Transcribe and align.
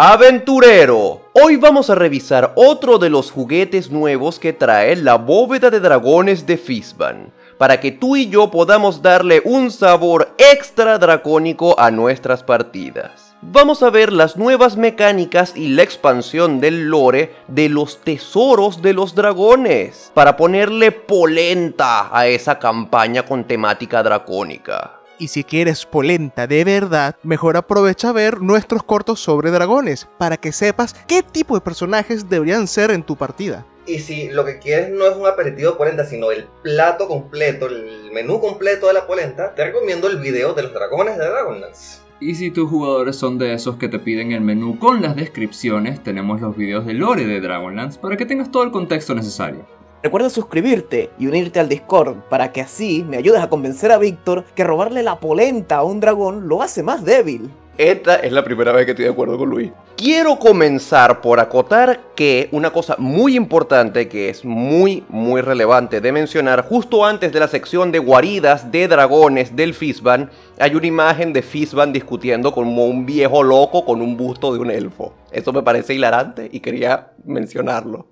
Aventurero, 0.00 1.22
hoy 1.32 1.56
vamos 1.56 1.90
a 1.90 1.96
revisar 1.96 2.52
otro 2.54 2.98
de 2.98 3.10
los 3.10 3.32
juguetes 3.32 3.90
nuevos 3.90 4.38
que 4.38 4.52
trae 4.52 4.94
la 4.94 5.16
bóveda 5.16 5.70
de 5.70 5.80
dragones 5.80 6.46
de 6.46 6.56
Fizban, 6.56 7.32
para 7.58 7.80
que 7.80 7.90
tú 7.90 8.14
y 8.14 8.28
yo 8.28 8.48
podamos 8.48 9.02
darle 9.02 9.42
un 9.44 9.72
sabor 9.72 10.36
extra 10.38 10.98
dracónico 10.98 11.74
a 11.80 11.90
nuestras 11.90 12.44
partidas. 12.44 13.34
Vamos 13.42 13.82
a 13.82 13.90
ver 13.90 14.12
las 14.12 14.36
nuevas 14.36 14.76
mecánicas 14.76 15.56
y 15.56 15.66
la 15.66 15.82
expansión 15.82 16.60
del 16.60 16.90
lore 16.90 17.34
de 17.48 17.68
los 17.68 18.00
tesoros 18.00 18.80
de 18.80 18.92
los 18.92 19.16
dragones, 19.16 20.12
para 20.14 20.36
ponerle 20.36 20.92
polenta 20.92 22.16
a 22.16 22.28
esa 22.28 22.60
campaña 22.60 23.24
con 23.24 23.42
temática 23.42 24.04
dracónica. 24.04 24.97
Y 25.20 25.28
si 25.28 25.42
quieres 25.42 25.84
polenta 25.84 26.46
de 26.46 26.62
verdad, 26.62 27.16
mejor 27.24 27.56
aprovecha 27.56 28.10
a 28.10 28.12
ver 28.12 28.40
nuestros 28.40 28.84
cortos 28.84 29.18
sobre 29.18 29.50
dragones 29.50 30.06
para 30.16 30.36
que 30.36 30.52
sepas 30.52 30.94
qué 31.08 31.24
tipo 31.24 31.56
de 31.56 31.60
personajes 31.60 32.28
deberían 32.28 32.68
ser 32.68 32.92
en 32.92 33.02
tu 33.02 33.16
partida. 33.16 33.66
Y 33.84 33.98
si 33.98 34.28
lo 34.28 34.44
que 34.44 34.58
quieres 34.58 34.90
no 34.90 35.06
es 35.06 35.16
un 35.16 35.26
aperitivo 35.26 35.72
de 35.72 35.76
polenta, 35.76 36.04
sino 36.04 36.30
el 36.30 36.46
plato 36.62 37.08
completo, 37.08 37.66
el 37.66 38.12
menú 38.12 38.40
completo 38.40 38.86
de 38.86 38.92
la 38.92 39.06
polenta, 39.08 39.54
te 39.54 39.64
recomiendo 39.64 40.08
el 40.08 40.18
video 40.18 40.54
de 40.54 40.62
los 40.62 40.72
dragones 40.72 41.18
de 41.18 41.24
Dragonlance. 41.24 42.00
Y 42.20 42.34
si 42.34 42.50
tus 42.50 42.68
jugadores 42.68 43.16
son 43.16 43.38
de 43.38 43.54
esos 43.54 43.76
que 43.76 43.88
te 43.88 43.98
piden 43.98 44.32
el 44.32 44.40
menú 44.40 44.78
con 44.78 45.02
las 45.02 45.16
descripciones, 45.16 46.02
tenemos 46.02 46.40
los 46.40 46.56
videos 46.56 46.84
de 46.84 46.94
lore 46.94 47.26
de 47.26 47.40
Dragonlance 47.40 47.98
para 47.98 48.16
que 48.16 48.26
tengas 48.26 48.50
todo 48.50 48.62
el 48.62 48.72
contexto 48.72 49.14
necesario. 49.14 49.66
Recuerda 50.00 50.30
suscribirte 50.30 51.10
y 51.18 51.26
unirte 51.26 51.58
al 51.58 51.68
Discord 51.68 52.18
para 52.28 52.52
que 52.52 52.60
así 52.60 53.04
me 53.08 53.16
ayudes 53.16 53.40
a 53.40 53.48
convencer 53.48 53.90
a 53.90 53.98
Víctor 53.98 54.44
que 54.54 54.62
robarle 54.62 55.02
la 55.02 55.18
polenta 55.18 55.78
a 55.78 55.82
un 55.82 55.98
dragón 55.98 56.46
lo 56.46 56.62
hace 56.62 56.84
más 56.84 57.04
débil. 57.04 57.50
Esta 57.76 58.16
es 58.16 58.32
la 58.32 58.44
primera 58.44 58.70
vez 58.70 58.84
que 58.84 58.92
estoy 58.92 59.06
de 59.06 59.10
acuerdo 59.10 59.36
con 59.36 59.50
Luis. 59.50 59.72
Quiero 59.96 60.38
comenzar 60.38 61.20
por 61.20 61.40
acotar 61.40 62.00
que 62.14 62.48
una 62.52 62.70
cosa 62.70 62.94
muy 62.98 63.34
importante 63.34 64.08
que 64.08 64.28
es 64.28 64.44
muy 64.44 65.04
muy 65.08 65.40
relevante 65.40 66.00
de 66.00 66.12
mencionar, 66.12 66.64
justo 66.64 67.04
antes 67.04 67.32
de 67.32 67.40
la 67.40 67.48
sección 67.48 67.90
de 67.90 67.98
guaridas 67.98 68.70
de 68.70 68.86
dragones 68.86 69.56
del 69.56 69.74
Fizban, 69.74 70.30
hay 70.60 70.76
una 70.76 70.86
imagen 70.86 71.32
de 71.32 71.42
Fizban 71.42 71.92
discutiendo 71.92 72.52
como 72.52 72.86
un 72.86 73.04
viejo 73.04 73.42
loco 73.42 73.84
con 73.84 74.00
un 74.00 74.16
busto 74.16 74.52
de 74.52 74.60
un 74.60 74.70
elfo. 74.70 75.14
Eso 75.32 75.52
me 75.52 75.62
parece 75.62 75.94
hilarante 75.94 76.48
y 76.52 76.60
quería 76.60 77.12
mencionarlo. 77.24 78.06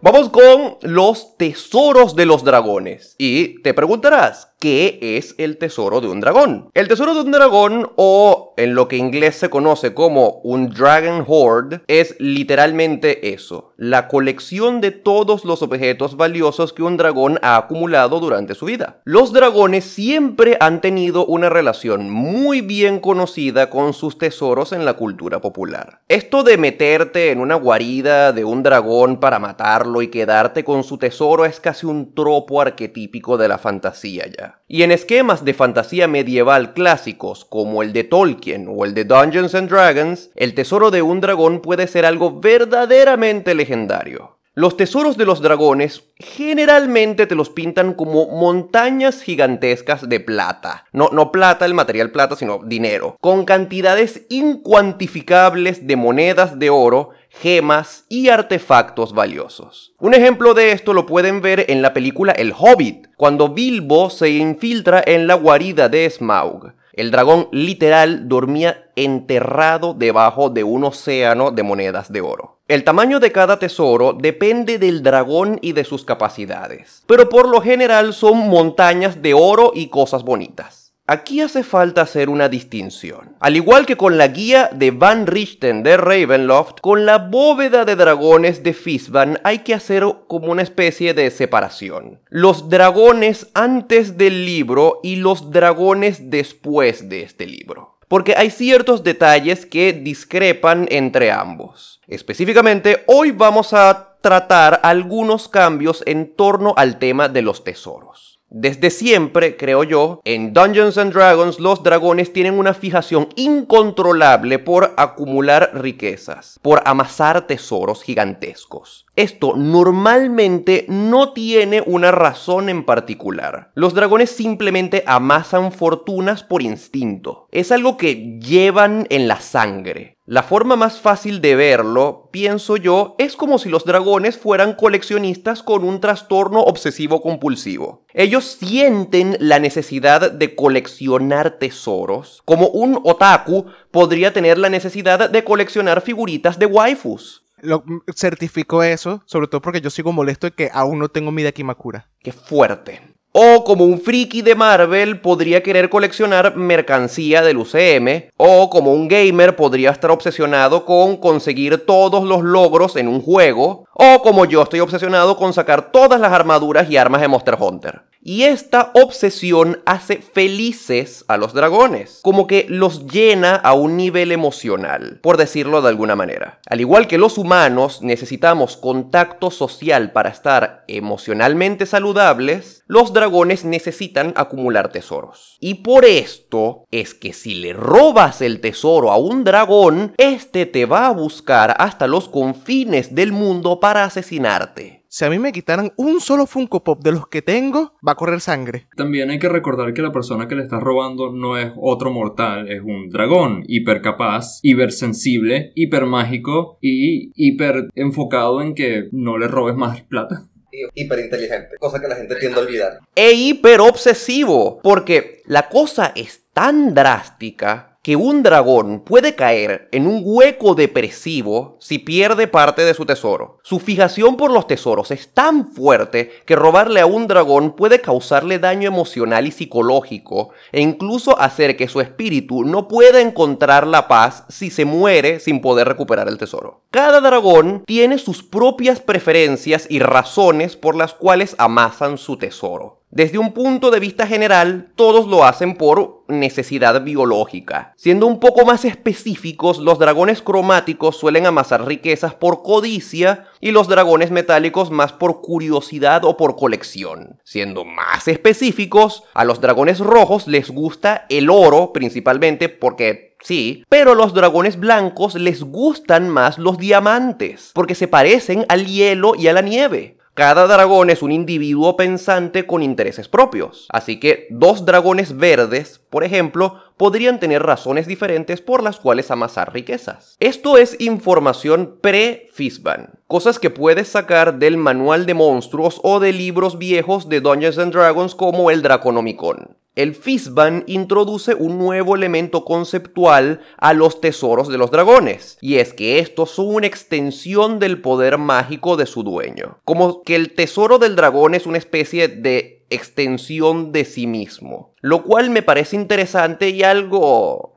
Vamos 0.00 0.28
con 0.28 0.76
los 0.82 1.36
tesoros 1.36 2.14
de 2.14 2.24
los 2.24 2.44
dragones. 2.44 3.16
Y 3.18 3.60
te 3.62 3.74
preguntarás, 3.74 4.52
¿qué 4.58 4.98
es 5.00 5.34
el 5.38 5.56
tesoro 5.56 6.00
de 6.00 6.08
un 6.08 6.20
dragón? 6.20 6.70
El 6.74 6.88
tesoro 6.88 7.14
de 7.14 7.20
un 7.20 7.30
dragón, 7.30 7.90
o 7.96 8.54
en 8.56 8.74
lo 8.74 8.88
que 8.88 8.96
inglés 8.96 9.36
se 9.36 9.50
conoce 9.50 9.94
como 9.94 10.40
un 10.42 10.70
Dragon 10.70 11.24
Hoard, 11.26 11.82
es 11.86 12.16
literalmente 12.18 13.32
eso, 13.32 13.72
la 13.76 14.08
colección 14.08 14.80
de 14.80 14.90
todos 14.90 15.44
los 15.44 15.62
objetos 15.62 16.16
valiosos 16.16 16.72
que 16.72 16.82
un 16.82 16.96
dragón 16.96 17.38
ha 17.42 17.56
acumulado 17.56 18.18
durante 18.18 18.54
su 18.54 18.66
vida. 18.66 19.00
Los 19.04 19.32
dragones 19.32 19.84
siempre 19.84 20.56
han 20.60 20.80
tenido 20.80 21.24
una 21.24 21.48
relación 21.48 22.10
muy 22.10 22.60
bien 22.60 22.98
conocida 22.98 23.70
con 23.70 23.92
sus 23.92 24.18
tesoros 24.18 24.72
en 24.72 24.84
la 24.84 24.94
cultura 24.94 25.40
popular. 25.40 26.00
Esto 26.08 26.42
de 26.42 26.58
meterte 26.58 27.30
en 27.30 27.40
una 27.40 27.54
guarida 27.54 28.32
de 28.32 28.44
un 28.44 28.62
dragón 28.62 29.20
para 29.20 29.38
matarlo 29.38 30.02
y 30.02 30.08
quedarte 30.08 30.64
con 30.64 30.82
su 30.82 30.98
tesoro 30.98 31.44
es 31.44 31.60
casi 31.60 31.86
un 31.86 32.14
tropo 32.14 32.60
arquetípico 32.60 33.36
de 33.36 33.48
la 33.48 33.58
fantasía 33.58 34.26
ya. 34.26 34.47
Y 34.66 34.82
en 34.82 34.90
esquemas 34.90 35.44
de 35.44 35.54
fantasía 35.54 36.08
medieval 36.08 36.74
clásicos 36.74 37.44
como 37.44 37.82
el 37.82 37.92
de 37.92 38.04
Tolkien 38.04 38.66
o 38.68 38.84
el 38.84 38.94
de 38.94 39.04
Dungeons 39.04 39.54
and 39.54 39.70
Dragons, 39.70 40.30
el 40.36 40.54
tesoro 40.54 40.90
de 40.90 41.02
un 41.02 41.20
dragón 41.20 41.60
puede 41.60 41.86
ser 41.86 42.04
algo 42.04 42.40
verdaderamente 42.40 43.54
legendario. 43.54 44.38
Los 44.58 44.76
tesoros 44.76 45.16
de 45.16 45.24
los 45.24 45.40
dragones 45.40 46.02
generalmente 46.16 47.28
te 47.28 47.36
los 47.36 47.48
pintan 47.48 47.94
como 47.94 48.26
montañas 48.26 49.22
gigantescas 49.22 50.08
de 50.08 50.18
plata. 50.18 50.84
No, 50.92 51.10
no 51.12 51.30
plata, 51.30 51.64
el 51.64 51.74
material 51.74 52.10
plata, 52.10 52.34
sino 52.34 52.58
dinero. 52.64 53.16
Con 53.20 53.44
cantidades 53.44 54.26
incuantificables 54.28 55.86
de 55.86 55.94
monedas 55.94 56.58
de 56.58 56.70
oro 56.70 57.10
gemas 57.30 58.04
y 58.08 58.30
artefactos 58.30 59.12
valiosos. 59.12 59.94
Un 60.00 60.14
ejemplo 60.14 60.54
de 60.54 60.72
esto 60.72 60.92
lo 60.92 61.06
pueden 61.06 61.40
ver 61.40 61.66
en 61.68 61.80
la 61.80 61.92
película 61.92 62.32
El 62.32 62.52
Hobbit, 62.52 63.07
cuando 63.18 63.48
Bilbo 63.48 64.10
se 64.10 64.30
infiltra 64.30 65.02
en 65.04 65.26
la 65.26 65.34
guarida 65.34 65.88
de 65.88 66.08
Smaug. 66.08 66.72
El 66.92 67.10
dragón 67.10 67.48
literal 67.50 68.28
dormía 68.28 68.90
enterrado 68.94 69.92
debajo 69.92 70.50
de 70.50 70.62
un 70.62 70.84
océano 70.84 71.50
de 71.50 71.64
monedas 71.64 72.12
de 72.12 72.20
oro. 72.20 72.60
El 72.68 72.84
tamaño 72.84 73.18
de 73.18 73.32
cada 73.32 73.58
tesoro 73.58 74.12
depende 74.12 74.78
del 74.78 75.02
dragón 75.02 75.58
y 75.62 75.72
de 75.72 75.82
sus 75.82 76.04
capacidades, 76.04 77.02
pero 77.08 77.28
por 77.28 77.48
lo 77.48 77.60
general 77.60 78.14
son 78.14 78.48
montañas 78.48 79.20
de 79.20 79.34
oro 79.34 79.72
y 79.74 79.88
cosas 79.88 80.22
bonitas. 80.22 80.87
Aquí 81.10 81.40
hace 81.40 81.62
falta 81.62 82.02
hacer 82.02 82.28
una 82.28 82.50
distinción. 82.50 83.34
Al 83.40 83.56
igual 83.56 83.86
que 83.86 83.96
con 83.96 84.18
la 84.18 84.28
guía 84.28 84.68
de 84.74 84.90
Van 84.90 85.26
Richten 85.26 85.82
de 85.82 85.96
Ravenloft, 85.96 86.80
con 86.82 87.06
la 87.06 87.16
bóveda 87.16 87.86
de 87.86 87.96
dragones 87.96 88.62
de 88.62 88.74
Fizban 88.74 89.40
hay 89.42 89.60
que 89.60 89.72
hacer 89.72 90.04
como 90.26 90.52
una 90.52 90.60
especie 90.60 91.14
de 91.14 91.30
separación. 91.30 92.20
Los 92.28 92.68
dragones 92.68 93.48
antes 93.54 94.18
del 94.18 94.44
libro 94.44 95.00
y 95.02 95.16
los 95.16 95.50
dragones 95.50 96.28
después 96.28 97.08
de 97.08 97.22
este 97.22 97.46
libro. 97.46 97.96
Porque 98.06 98.34
hay 98.36 98.50
ciertos 98.50 99.02
detalles 99.02 99.64
que 99.64 99.94
discrepan 99.94 100.86
entre 100.90 101.32
ambos. 101.32 102.02
Específicamente, 102.06 103.04
hoy 103.06 103.30
vamos 103.30 103.72
a 103.72 104.18
tratar 104.20 104.80
algunos 104.82 105.48
cambios 105.48 106.02
en 106.04 106.36
torno 106.36 106.74
al 106.76 106.98
tema 106.98 107.30
de 107.30 107.40
los 107.40 107.64
tesoros. 107.64 108.37
Desde 108.50 108.88
siempre, 108.88 109.58
creo 109.58 109.84
yo, 109.84 110.22
en 110.24 110.54
Dungeons 110.54 110.96
and 110.96 111.12
Dragons 111.12 111.60
los 111.60 111.82
dragones 111.82 112.32
tienen 112.32 112.58
una 112.58 112.72
fijación 112.72 113.28
incontrolable 113.36 114.58
por 114.58 114.94
acumular 114.96 115.72
riquezas, 115.74 116.58
por 116.62 116.80
amasar 116.86 117.46
tesoros 117.46 118.02
gigantescos. 118.02 119.04
Esto 119.16 119.54
normalmente 119.54 120.86
no 120.88 121.34
tiene 121.34 121.82
una 121.84 122.10
razón 122.10 122.70
en 122.70 122.86
particular. 122.86 123.70
Los 123.74 123.92
dragones 123.92 124.30
simplemente 124.30 125.04
amasan 125.06 125.70
fortunas 125.70 126.42
por 126.42 126.62
instinto. 126.62 127.48
Es 127.52 127.70
algo 127.70 127.98
que 127.98 128.38
llevan 128.40 129.06
en 129.10 129.28
la 129.28 129.40
sangre. 129.40 130.17
La 130.30 130.42
forma 130.42 130.76
más 130.76 131.00
fácil 131.00 131.40
de 131.40 131.56
verlo, 131.56 132.28
pienso 132.30 132.76
yo, 132.76 133.14
es 133.16 133.34
como 133.34 133.58
si 133.58 133.70
los 133.70 133.86
dragones 133.86 134.36
fueran 134.36 134.74
coleccionistas 134.74 135.62
con 135.62 135.84
un 135.84 136.02
trastorno 136.02 136.60
obsesivo 136.60 137.22
compulsivo. 137.22 138.04
Ellos 138.12 138.44
sienten 138.60 139.38
la 139.40 139.58
necesidad 139.58 140.30
de 140.30 140.54
coleccionar 140.54 141.52
tesoros, 141.52 142.42
como 142.44 142.68
un 142.68 143.00
otaku 143.04 143.68
podría 143.90 144.34
tener 144.34 144.58
la 144.58 144.68
necesidad 144.68 145.30
de 145.30 145.44
coleccionar 145.44 146.02
figuritas 146.02 146.58
de 146.58 146.66
waifus. 146.66 147.46
Lo 147.62 147.82
certifico 148.14 148.82
eso, 148.82 149.22
sobre 149.24 149.48
todo 149.48 149.62
porque 149.62 149.80
yo 149.80 149.88
sigo 149.88 150.12
molesto 150.12 150.46
de 150.46 150.52
que 150.52 150.70
aún 150.74 150.98
no 150.98 151.08
tengo 151.08 151.32
mi 151.32 151.42
Dakimakura. 151.42 152.10
Qué 152.20 152.32
fuerte. 152.32 153.00
O 153.40 153.62
como 153.62 153.84
un 153.84 154.00
friki 154.00 154.42
de 154.42 154.56
Marvel 154.56 155.20
podría 155.20 155.62
querer 155.62 155.88
coleccionar 155.88 156.56
mercancía 156.56 157.40
del 157.40 157.58
UCM. 157.58 158.32
O 158.36 158.68
como 158.68 158.92
un 158.92 159.06
gamer 159.06 159.54
podría 159.54 159.92
estar 159.92 160.10
obsesionado 160.10 160.84
con 160.84 161.18
conseguir 161.18 161.86
todos 161.86 162.24
los 162.24 162.42
logros 162.42 162.96
en 162.96 163.06
un 163.06 163.22
juego. 163.22 163.84
O 163.92 164.22
como 164.22 164.44
yo 164.44 164.62
estoy 164.62 164.80
obsesionado 164.80 165.36
con 165.36 165.52
sacar 165.52 165.92
todas 165.92 166.20
las 166.20 166.32
armaduras 166.32 166.90
y 166.90 166.96
armas 166.96 167.20
de 167.20 167.28
Monster 167.28 167.56
Hunter. 167.60 168.07
Y 168.20 168.44
esta 168.44 168.90
obsesión 168.94 169.80
hace 169.86 170.16
felices 170.16 171.24
a 171.28 171.36
los 171.36 171.54
dragones, 171.54 172.18
como 172.22 172.46
que 172.46 172.66
los 172.68 173.06
llena 173.06 173.54
a 173.54 173.74
un 173.74 173.96
nivel 173.96 174.32
emocional, 174.32 175.20
por 175.22 175.36
decirlo 175.36 175.82
de 175.82 175.88
alguna 175.88 176.16
manera. 176.16 176.60
Al 176.68 176.80
igual 176.80 177.06
que 177.06 177.16
los 177.16 177.38
humanos 177.38 178.02
necesitamos 178.02 178.76
contacto 178.76 179.50
social 179.50 180.10
para 180.12 180.30
estar 180.30 180.84
emocionalmente 180.88 181.86
saludables, 181.86 182.82
los 182.86 183.12
dragones 183.12 183.64
necesitan 183.64 184.32
acumular 184.36 184.90
tesoros. 184.90 185.56
Y 185.60 185.74
por 185.74 186.04
esto 186.04 186.86
es 186.90 187.14
que 187.14 187.32
si 187.32 187.54
le 187.54 187.72
robas 187.72 188.42
el 188.42 188.60
tesoro 188.60 189.12
a 189.12 189.16
un 189.16 189.44
dragón, 189.44 190.14
este 190.18 190.66
te 190.66 190.86
va 190.86 191.06
a 191.06 191.12
buscar 191.12 191.76
hasta 191.78 192.06
los 192.06 192.28
confines 192.28 193.14
del 193.14 193.32
mundo 193.32 193.80
para 193.80 194.04
asesinarte 194.04 194.97
si 195.10 195.24
a 195.24 195.30
mí 195.30 195.38
me 195.38 195.52
quitaran 195.52 195.92
un 195.96 196.20
solo 196.20 196.46
Funko 196.46 196.84
Pop 196.84 197.02
de 197.02 197.12
los 197.12 197.28
que 197.28 197.40
tengo, 197.40 197.94
va 198.06 198.12
a 198.12 198.16
correr 198.16 198.40
sangre. 198.40 198.88
También 198.94 199.30
hay 199.30 199.38
que 199.38 199.48
recordar 199.48 199.94
que 199.94 200.02
la 200.02 200.12
persona 200.12 200.46
que 200.46 200.54
le 200.54 200.62
está 200.62 200.78
robando 200.78 201.32
no 201.32 201.56
es 201.56 201.72
otro 201.76 202.10
mortal, 202.10 202.70
es 202.70 202.82
un 202.82 203.08
dragón 203.08 203.64
hiper 203.66 204.02
capaz, 204.02 204.60
hiper 204.62 204.92
sensible, 204.92 205.72
hiper 205.74 206.04
mágico 206.04 206.78
y 206.82 207.32
hiper 207.34 207.88
enfocado 207.94 208.60
en 208.60 208.74
que 208.74 209.08
no 209.12 209.38
le 209.38 209.48
robes 209.48 209.76
más 209.76 210.02
plata. 210.02 210.48
Hiper 210.94 211.18
inteligente, 211.20 211.76
cosa 211.80 212.00
que 212.00 212.08
la 212.08 212.16
gente 212.16 212.36
tiende 212.36 212.60
a 212.60 212.62
olvidar. 212.62 212.98
E 213.14 213.32
hiper 213.32 213.80
obsesivo, 213.80 214.78
porque 214.82 215.42
la 215.46 215.68
cosa 215.70 216.12
es 216.14 216.44
tan 216.52 216.94
drástica 216.94 217.87
que 218.08 218.16
un 218.16 218.42
dragón 218.42 219.00
puede 219.00 219.34
caer 219.34 219.90
en 219.92 220.06
un 220.06 220.22
hueco 220.24 220.74
depresivo 220.74 221.76
si 221.78 221.98
pierde 221.98 222.46
parte 222.46 222.86
de 222.86 222.94
su 222.94 223.04
tesoro. 223.04 223.58
Su 223.62 223.80
fijación 223.80 224.38
por 224.38 224.50
los 224.50 224.66
tesoros 224.66 225.10
es 225.10 225.34
tan 225.34 225.66
fuerte 225.74 226.30
que 226.46 226.56
robarle 226.56 227.00
a 227.00 227.06
un 227.06 227.26
dragón 227.26 227.76
puede 227.76 228.00
causarle 228.00 228.58
daño 228.58 228.88
emocional 228.88 229.46
y 229.46 229.50
psicológico 229.50 230.52
e 230.72 230.80
incluso 230.80 231.38
hacer 231.38 231.76
que 231.76 231.86
su 231.86 232.00
espíritu 232.00 232.64
no 232.64 232.88
pueda 232.88 233.20
encontrar 233.20 233.86
la 233.86 234.08
paz 234.08 234.44
si 234.48 234.70
se 234.70 234.86
muere 234.86 235.38
sin 235.38 235.60
poder 235.60 235.86
recuperar 235.86 236.28
el 236.28 236.38
tesoro. 236.38 236.80
Cada 236.90 237.20
dragón 237.20 237.82
tiene 237.84 238.16
sus 238.16 238.42
propias 238.42 239.00
preferencias 239.00 239.86
y 239.86 239.98
razones 239.98 240.76
por 240.76 240.96
las 240.96 241.12
cuales 241.12 241.54
amasan 241.58 242.16
su 242.16 242.38
tesoro. 242.38 242.97
Desde 243.10 243.38
un 243.38 243.52
punto 243.52 243.90
de 243.90 244.00
vista 244.00 244.26
general, 244.26 244.92
todos 244.94 245.26
lo 245.26 245.44
hacen 245.44 245.76
por 245.76 246.24
necesidad 246.28 247.02
biológica. 247.02 247.94
Siendo 247.96 248.26
un 248.26 248.38
poco 248.38 248.66
más 248.66 248.84
específicos, 248.84 249.78
los 249.78 249.98
dragones 249.98 250.42
cromáticos 250.42 251.16
suelen 251.16 251.46
amasar 251.46 251.86
riquezas 251.86 252.34
por 252.34 252.62
codicia 252.62 253.46
y 253.60 253.70
los 253.70 253.88
dragones 253.88 254.30
metálicos 254.30 254.90
más 254.90 255.14
por 255.14 255.40
curiosidad 255.40 256.26
o 256.26 256.36
por 256.36 256.56
colección. 256.56 257.40
Siendo 257.44 257.86
más 257.86 258.28
específicos, 258.28 259.22
a 259.32 259.46
los 259.46 259.62
dragones 259.62 260.00
rojos 260.00 260.46
les 260.46 260.70
gusta 260.70 261.24
el 261.30 261.48
oro 261.48 261.94
principalmente 261.94 262.68
porque 262.68 263.36
sí, 263.40 263.84
pero 263.88 264.12
a 264.12 264.16
los 264.16 264.34
dragones 264.34 264.78
blancos 264.78 265.34
les 265.34 265.62
gustan 265.62 266.28
más 266.28 266.58
los 266.58 266.76
diamantes, 266.76 267.70
porque 267.72 267.94
se 267.94 268.06
parecen 268.06 268.66
al 268.68 268.86
hielo 268.86 269.32
y 269.34 269.48
a 269.48 269.54
la 269.54 269.62
nieve. 269.62 270.17
Cada 270.38 270.68
dragón 270.68 271.10
es 271.10 271.22
un 271.22 271.32
individuo 271.32 271.96
pensante 271.96 272.64
con 272.64 272.84
intereses 272.84 273.26
propios, 273.26 273.88
así 273.90 274.20
que 274.20 274.46
dos 274.50 274.86
dragones 274.86 275.36
verdes, 275.36 276.00
por 276.10 276.22
ejemplo, 276.22 276.80
podrían 276.96 277.40
tener 277.40 277.64
razones 277.64 278.06
diferentes 278.06 278.60
por 278.60 278.84
las 278.84 279.00
cuales 279.00 279.32
amasar 279.32 279.74
riquezas. 279.74 280.36
Esto 280.38 280.78
es 280.78 280.94
información 281.00 281.96
pre-Fizban, 282.00 283.18
cosas 283.26 283.58
que 283.58 283.70
puedes 283.70 284.06
sacar 284.06 284.60
del 284.60 284.76
manual 284.76 285.26
de 285.26 285.34
monstruos 285.34 285.98
o 286.04 286.20
de 286.20 286.32
libros 286.32 286.78
viejos 286.78 287.28
de 287.28 287.40
Dungeons 287.40 287.78
and 287.78 287.92
Dragons 287.92 288.36
como 288.36 288.70
el 288.70 288.82
Draconomicon 288.82 289.76
el 289.98 290.14
Fizban 290.14 290.84
introduce 290.86 291.54
un 291.54 291.76
nuevo 291.76 292.14
elemento 292.14 292.64
conceptual 292.64 293.60
a 293.78 293.94
los 293.94 294.20
tesoros 294.20 294.68
de 294.68 294.78
los 294.78 294.92
dragones, 294.92 295.58
y 295.60 295.78
es 295.78 295.92
que 295.92 296.20
estos 296.20 296.52
son 296.52 296.72
una 296.72 296.86
extensión 296.86 297.80
del 297.80 298.00
poder 298.00 298.38
mágico 298.38 298.96
de 298.96 299.06
su 299.06 299.24
dueño. 299.24 299.78
Como 299.84 300.22
que 300.22 300.36
el 300.36 300.54
tesoro 300.54 301.00
del 301.00 301.16
dragón 301.16 301.56
es 301.56 301.66
una 301.66 301.78
especie 301.78 302.28
de 302.28 302.86
extensión 302.90 303.90
de 303.90 304.04
sí 304.04 304.28
mismo, 304.28 304.94
lo 305.00 305.24
cual 305.24 305.50
me 305.50 305.62
parece 305.62 305.96
interesante 305.96 306.68
y 306.68 306.84
algo 306.84 307.72